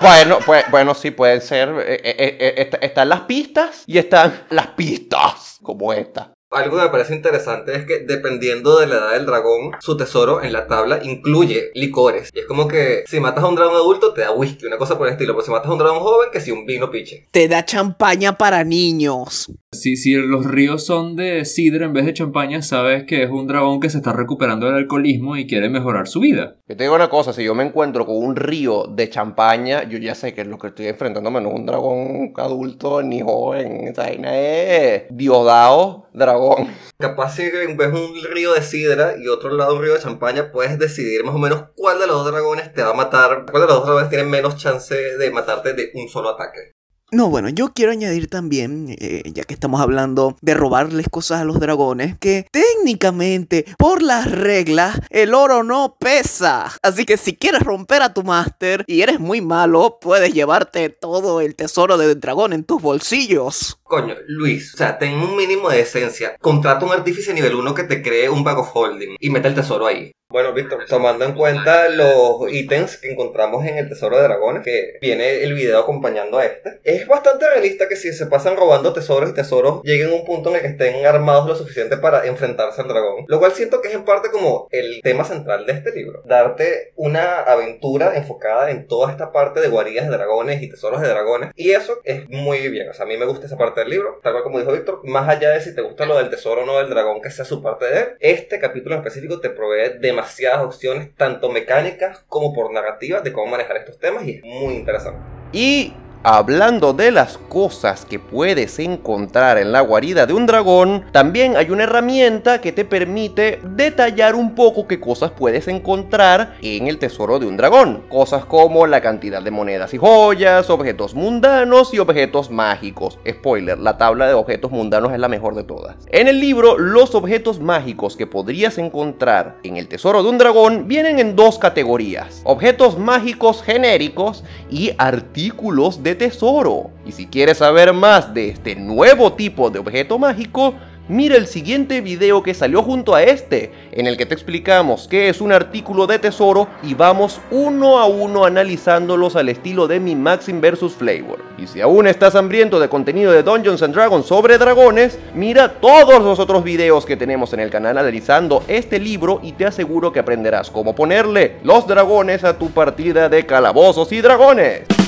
Bueno, 0.00 0.38
pues, 0.44 0.64
bueno, 0.70 0.94
sí, 0.94 1.10
pueden 1.10 1.40
ser. 1.40 1.68
eh, 1.70 2.00
eh, 2.04 2.36
eh, 2.40 2.54
est- 2.58 2.74
están 2.82 3.08
las 3.08 3.20
pistas 3.22 3.84
y 3.86 3.98
están 3.98 4.32
las 4.50 4.68
pistas, 4.68 5.58
como 5.62 5.92
esta. 5.92 6.32
Algo 6.54 6.76
que 6.76 6.84
me 6.84 6.88
parece 6.88 7.14
interesante 7.14 7.74
es 7.74 7.84
que 7.84 7.98
dependiendo 7.98 8.78
de 8.78 8.86
la 8.86 8.94
edad 8.94 9.12
del 9.12 9.26
dragón, 9.26 9.72
su 9.80 9.96
tesoro 9.96 10.40
en 10.42 10.52
la 10.52 10.68
tabla 10.68 11.00
incluye 11.02 11.72
licores. 11.74 12.30
Y 12.32 12.40
es 12.40 12.46
como 12.46 12.68
que 12.68 13.02
si 13.06 13.18
matas 13.18 13.42
a 13.42 13.48
un 13.48 13.56
dragón 13.56 13.74
adulto 13.74 14.12
te 14.14 14.20
da 14.20 14.30
whisky, 14.30 14.66
una 14.66 14.78
cosa 14.78 14.96
por 14.96 15.08
el 15.08 15.14
estilo. 15.14 15.34
Pero 15.34 15.44
si 15.44 15.50
matas 15.50 15.68
a 15.68 15.72
un 15.72 15.78
dragón 15.78 15.98
joven, 15.98 16.28
que 16.32 16.40
si 16.40 16.52
un 16.52 16.64
vino 16.64 16.90
piche. 16.90 17.26
Te 17.32 17.48
da 17.48 17.64
champaña 17.64 18.38
para 18.38 18.62
niños. 18.62 19.50
Si, 19.74 19.96
si 19.96 20.14
los 20.14 20.46
ríos 20.46 20.84
son 20.86 21.16
de 21.16 21.44
sidra 21.44 21.86
en 21.86 21.92
vez 21.92 22.06
de 22.06 22.14
champaña, 22.14 22.62
sabes 22.62 23.04
que 23.04 23.22
es 23.22 23.30
un 23.30 23.46
dragón 23.46 23.80
que 23.80 23.90
se 23.90 23.98
está 23.98 24.12
recuperando 24.12 24.66
del 24.66 24.76
alcoholismo 24.76 25.36
y 25.36 25.46
quiere 25.46 25.68
mejorar 25.68 26.08
su 26.08 26.20
vida. 26.20 26.56
Yo 26.68 26.76
te 26.76 26.84
digo 26.84 26.94
una 26.94 27.10
cosa, 27.10 27.32
si 27.32 27.44
yo 27.44 27.54
me 27.54 27.64
encuentro 27.64 28.06
con 28.06 28.16
un 28.16 28.36
río 28.36 28.84
de 28.86 29.10
champaña, 29.10 29.88
yo 29.88 29.98
ya 29.98 30.14
sé 30.14 30.34
que 30.34 30.42
es 30.42 30.46
lo 30.46 30.58
que 30.58 30.68
estoy 30.68 30.86
enfrentándome 30.86 31.40
no 31.40 31.50
es 31.50 31.54
un 31.56 31.66
dragón 31.66 32.32
adulto 32.36 33.02
ni 33.02 33.20
joven. 33.20 33.88
Esa 33.88 34.02
vaina 34.02 34.36
es 34.36 35.04
Diosdado 35.10 36.08
dragón. 36.14 36.68
Capaz 36.98 37.36
si 37.36 37.50
ves 37.50 37.92
un 37.92 38.22
río 38.32 38.54
de 38.54 38.62
sidra 38.62 39.14
y 39.18 39.28
otro 39.28 39.50
lado 39.50 39.74
un 39.74 39.82
río 39.82 39.94
de 39.94 40.00
champaña, 40.00 40.50
puedes 40.52 40.78
decidir 40.78 41.24
más 41.24 41.34
o 41.34 41.38
menos 41.38 41.64
cuál 41.74 41.98
de 41.98 42.06
los 42.06 42.16
dos 42.16 42.32
dragones 42.32 42.72
te 42.72 42.82
va 42.82 42.90
a 42.90 42.94
matar, 42.94 43.44
cuál 43.50 43.62
de 43.62 43.68
los 43.68 43.76
dos 43.76 43.84
dragones 43.86 44.08
tiene 44.08 44.24
menos 44.24 44.56
chance 44.56 44.94
de 44.94 45.30
matarte 45.30 45.74
de 45.74 45.90
un 45.94 46.08
solo 46.08 46.30
ataque. 46.30 46.74
No, 47.12 47.30
bueno, 47.30 47.48
yo 47.48 47.72
quiero 47.72 47.92
añadir 47.92 48.28
también, 48.28 48.86
eh, 48.98 49.22
ya 49.26 49.44
que 49.44 49.54
estamos 49.54 49.80
hablando 49.80 50.36
de 50.40 50.54
robarles 50.54 51.06
cosas 51.08 51.40
a 51.40 51.44
los 51.44 51.60
dragones, 51.60 52.18
que 52.18 52.46
técnicamente, 52.50 53.66
por 53.78 54.02
las 54.02 54.30
reglas, 54.30 55.00
el 55.10 55.34
oro 55.34 55.62
no 55.62 55.96
pesa. 56.00 56.72
Así 56.82 57.04
que 57.04 57.16
si 57.16 57.36
quieres 57.36 57.62
romper 57.62 58.02
a 58.02 58.14
tu 58.14 58.24
máster 58.24 58.84
y 58.88 59.02
eres 59.02 59.20
muy 59.20 59.40
malo, 59.40 59.98
puedes 60.00 60.32
llevarte 60.32 60.88
todo 60.88 61.40
el 61.40 61.54
tesoro 61.54 61.98
del 61.98 62.18
dragón 62.18 62.52
en 62.52 62.64
tus 62.64 62.82
bolsillos. 62.82 63.78
Coño, 63.84 64.14
Luis, 64.26 64.74
o 64.74 64.78
sea, 64.78 64.98
ten 64.98 65.14
un 65.14 65.36
mínimo 65.36 65.68
de 65.68 65.80
esencia. 65.80 66.36
Contrata 66.40 66.84
un 66.84 66.92
artífice 66.92 67.32
nivel 67.32 67.54
1 67.54 67.74
que 67.74 67.84
te 67.84 68.02
cree 68.02 68.28
un 68.28 68.42
bag 68.42 68.58
of 68.58 68.70
holding 68.74 69.16
y 69.20 69.30
mete 69.30 69.46
el 69.46 69.54
tesoro 69.54 69.86
ahí. 69.86 70.10
Bueno, 70.34 70.52
Víctor, 70.52 70.84
tomando 70.88 71.24
en 71.24 71.34
cuenta 71.34 71.88
los 71.88 72.52
ítems 72.52 72.96
que 72.96 73.12
encontramos 73.12 73.64
en 73.66 73.78
el 73.78 73.88
Tesoro 73.88 74.16
de 74.16 74.24
Dragones, 74.24 74.64
que 74.64 74.98
viene 75.00 75.44
el 75.44 75.54
video 75.54 75.78
acompañando 75.78 76.38
a 76.38 76.44
este, 76.44 76.80
es 76.82 77.06
bastante 77.06 77.48
realista 77.48 77.88
que 77.88 77.94
si 77.94 78.12
se 78.12 78.26
pasan 78.26 78.56
robando 78.56 78.92
tesoros 78.92 79.30
y 79.30 79.32
tesoros, 79.32 79.80
lleguen 79.84 80.10
a 80.10 80.14
un 80.14 80.24
punto 80.24 80.50
en 80.50 80.56
el 80.56 80.62
que 80.62 80.66
estén 80.66 81.06
armados 81.06 81.46
lo 81.46 81.54
suficiente 81.54 81.98
para 81.98 82.26
enfrentarse 82.26 82.80
al 82.80 82.88
dragón. 82.88 83.26
Lo 83.28 83.38
cual 83.38 83.52
siento 83.52 83.80
que 83.80 83.86
es 83.86 83.94
en 83.94 84.04
parte 84.04 84.32
como 84.32 84.66
el 84.72 85.02
tema 85.04 85.22
central 85.22 85.66
de 85.66 85.72
este 85.72 85.92
libro. 85.92 86.24
Darte 86.24 86.92
una 86.96 87.38
aventura 87.42 88.16
enfocada 88.16 88.72
en 88.72 88.88
toda 88.88 89.12
esta 89.12 89.30
parte 89.30 89.60
de 89.60 89.68
guaridas 89.68 90.10
de 90.10 90.16
dragones 90.16 90.60
y 90.60 90.68
tesoros 90.68 91.00
de 91.00 91.06
dragones. 91.10 91.52
Y 91.54 91.70
eso 91.70 92.00
es 92.02 92.28
muy 92.28 92.66
bien. 92.70 92.88
O 92.88 92.92
sea, 92.92 93.04
a 93.04 93.08
mí 93.08 93.16
me 93.16 93.26
gusta 93.26 93.46
esa 93.46 93.56
parte 93.56 93.82
del 93.82 93.90
libro. 93.90 94.18
Tal 94.20 94.32
cual 94.32 94.42
como 94.42 94.58
dijo 94.58 94.72
Víctor, 94.72 95.00
más 95.04 95.28
allá 95.28 95.50
de 95.50 95.60
si 95.60 95.76
te 95.76 95.82
gusta 95.82 96.06
lo 96.06 96.18
del 96.18 96.28
tesoro 96.28 96.64
o 96.64 96.66
no 96.66 96.78
del 96.78 96.90
dragón, 96.90 97.22
que 97.22 97.30
sea 97.30 97.44
su 97.44 97.62
parte 97.62 97.84
de 97.84 98.00
él, 98.00 98.06
este 98.18 98.58
capítulo 98.58 98.96
en 98.96 99.02
específico 99.02 99.38
te 99.38 99.50
provee 99.50 100.00
demasiadas 100.24 100.64
opciones, 100.64 101.14
tanto 101.16 101.50
mecánicas 101.50 102.24
como 102.28 102.52
por 102.52 102.72
narrativa, 102.72 103.20
de 103.20 103.32
cómo 103.32 103.50
manejar 103.50 103.76
estos 103.76 103.98
temas 103.98 104.24
y 104.24 104.36
es 104.36 104.44
muy 104.44 104.74
interesante. 104.74 105.20
Y 105.52 105.92
hablando 106.24 106.94
de 106.94 107.10
las 107.10 107.36
cosas 107.36 108.06
que 108.06 108.18
puedes 108.18 108.78
encontrar 108.78 109.58
en 109.58 109.72
la 109.72 109.82
guarida 109.82 110.24
de 110.24 110.32
un 110.32 110.46
dragón, 110.46 111.04
también 111.12 111.54
hay 111.56 111.70
una 111.70 111.82
herramienta 111.82 112.62
que 112.62 112.72
te 112.72 112.86
permite 112.86 113.60
detallar 113.62 114.34
un 114.34 114.54
poco 114.54 114.88
qué 114.88 114.98
cosas 114.98 115.32
puedes 115.32 115.68
encontrar 115.68 116.56
en 116.62 116.86
el 116.88 116.98
tesoro 116.98 117.38
de 117.38 117.46
un 117.46 117.58
dragón. 117.58 118.04
Cosas 118.08 118.46
como 118.46 118.86
la 118.86 119.02
cantidad 119.02 119.42
de 119.42 119.50
monedas 119.50 119.92
y 119.92 119.98
joyas, 119.98 120.70
objetos 120.70 121.14
mundanos 121.14 121.92
y 121.92 121.98
objetos 121.98 122.50
mágicos. 122.50 123.18
Spoiler, 123.28 123.78
la 123.78 123.98
tabla 123.98 124.26
de 124.26 124.32
objetos 124.32 124.70
mundanos 124.70 125.12
es 125.12 125.18
la 125.18 125.28
mejor 125.28 125.54
de 125.54 125.64
todas. 125.64 125.96
En 126.06 126.26
el 126.26 126.40
libro, 126.40 126.78
los 126.78 127.14
objetos 127.14 127.60
mágicos 127.60 128.16
que 128.16 128.26
podrías 128.26 128.78
encontrar 128.78 129.58
en 129.62 129.76
el 129.76 129.88
tesoro 129.88 130.22
de 130.22 130.30
un 130.30 130.38
dragón 130.38 130.88
vienen 130.88 131.18
en 131.18 131.36
dos 131.36 131.58
categorías. 131.58 132.40
Objetos 132.44 132.98
mágicos 132.98 133.62
genéricos 133.62 134.42
y 134.70 134.92
artículos 134.96 136.02
de 136.02 136.13
tesoro. 136.14 136.90
Y 137.06 137.12
si 137.12 137.26
quieres 137.26 137.58
saber 137.58 137.92
más 137.92 138.32
de 138.32 138.48
este 138.48 138.76
nuevo 138.76 139.32
tipo 139.32 139.70
de 139.70 139.78
objeto 139.78 140.18
mágico, 140.18 140.74
mira 141.08 141.36
el 141.36 141.46
siguiente 141.46 142.00
video 142.00 142.42
que 142.42 142.54
salió 142.54 142.82
junto 142.82 143.14
a 143.14 143.22
este, 143.22 143.72
en 143.92 144.06
el 144.06 144.16
que 144.16 144.26
te 144.26 144.34
explicamos 144.34 145.06
qué 145.08 145.28
es 145.28 145.40
un 145.40 145.52
artículo 145.52 146.06
de 146.06 146.18
tesoro 146.18 146.68
y 146.82 146.94
vamos 146.94 147.40
uno 147.50 147.98
a 147.98 148.06
uno 148.06 148.44
analizándolos 148.44 149.36
al 149.36 149.50
estilo 149.50 149.86
de 149.86 150.00
mi 150.00 150.16
Maxim 150.16 150.60
vs 150.60 150.94
Flavor. 150.94 151.40
Y 151.58 151.66
si 151.66 151.80
aún 151.80 152.06
estás 152.06 152.34
hambriento 152.34 152.80
de 152.80 152.88
contenido 152.88 153.32
de 153.32 153.42
Dungeons 153.42 153.82
and 153.82 153.94
Dragons 153.94 154.26
sobre 154.26 154.58
dragones, 154.58 155.18
mira 155.34 155.74
todos 155.80 156.22
los 156.22 156.38
otros 156.38 156.64
videos 156.64 157.04
que 157.04 157.16
tenemos 157.16 157.52
en 157.52 157.60
el 157.60 157.70
canal 157.70 157.98
analizando 157.98 158.64
este 158.66 158.98
libro 158.98 159.40
y 159.42 159.52
te 159.52 159.66
aseguro 159.66 160.12
que 160.12 160.20
aprenderás 160.20 160.70
cómo 160.70 160.94
ponerle 160.94 161.58
los 161.62 161.86
dragones 161.86 162.44
a 162.44 162.58
tu 162.58 162.70
partida 162.70 163.28
de 163.28 163.44
calabozos 163.44 164.10
y 164.12 164.20
dragones. 164.20 165.03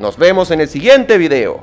Nos 0.00 0.16
vemos 0.16 0.50
en 0.50 0.60
el 0.60 0.68
siguiente 0.68 1.18
video. 1.18 1.60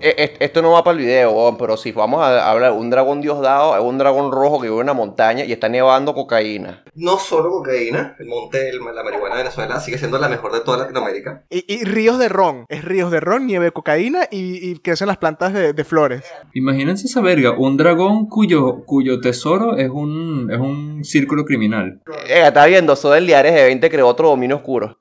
E- 0.00 0.14
e- 0.18 0.44
Esto 0.44 0.60
no 0.60 0.72
va 0.72 0.84
para 0.84 0.98
el 0.98 1.02
video, 1.04 1.56
pero 1.58 1.78
si 1.78 1.90
vamos 1.92 2.20
a 2.20 2.50
hablar 2.50 2.72
un 2.72 2.90
dragón 2.90 3.22
diosdado, 3.22 3.74
es 3.74 3.82
un 3.82 3.96
dragón 3.96 4.32
rojo 4.32 4.60
que 4.60 4.66
vive 4.68 4.76
en 4.76 4.82
una 4.82 4.92
montaña 4.92 5.44
y 5.44 5.52
está 5.52 5.70
nevando 5.70 6.12
cocaína. 6.12 6.84
No 6.94 7.16
solo 7.16 7.48
cocaína, 7.48 8.14
el 8.18 8.26
monte, 8.26 8.68
el- 8.68 8.80
la 8.94 9.02
marihuana 9.02 9.36
de 9.36 9.44
Venezuela 9.44 9.80
sigue 9.80 9.96
siendo 9.96 10.18
la 10.18 10.28
mejor 10.28 10.52
de 10.52 10.60
toda 10.60 10.76
Latinoamérica. 10.76 11.44
Y, 11.48 11.64
y 11.72 11.84
ríos 11.84 12.18
de 12.18 12.28
ron. 12.28 12.66
Es 12.68 12.84
ríos 12.84 13.10
de 13.10 13.20
ron, 13.20 13.46
nieve 13.46 13.64
de 13.66 13.70
cocaína 13.70 14.24
y, 14.30 14.68
y 14.72 14.78
crecen 14.80 15.06
las 15.06 15.16
plantas 15.16 15.54
de, 15.54 15.72
de 15.72 15.84
flores. 15.84 16.22
Imagínense 16.52 17.06
esa 17.06 17.22
verga, 17.22 17.52
un 17.52 17.78
dragón 17.78 18.26
cuyo, 18.28 18.84
cuyo 18.84 19.22
tesoro 19.22 19.78
es 19.78 19.88
un, 19.88 20.50
es 20.52 20.58
un 20.60 21.02
círculo 21.02 21.46
criminal. 21.46 22.02
Eh, 22.28 22.42
está 22.46 22.66
viendo, 22.66 22.94
Soy 22.94 23.14
del 23.14 23.26
Liares 23.26 23.54
de 23.54 23.62
20 23.64 23.88
creó 23.88 24.06
otro 24.08 24.28
dominio 24.28 24.56
oscuro. 24.56 24.92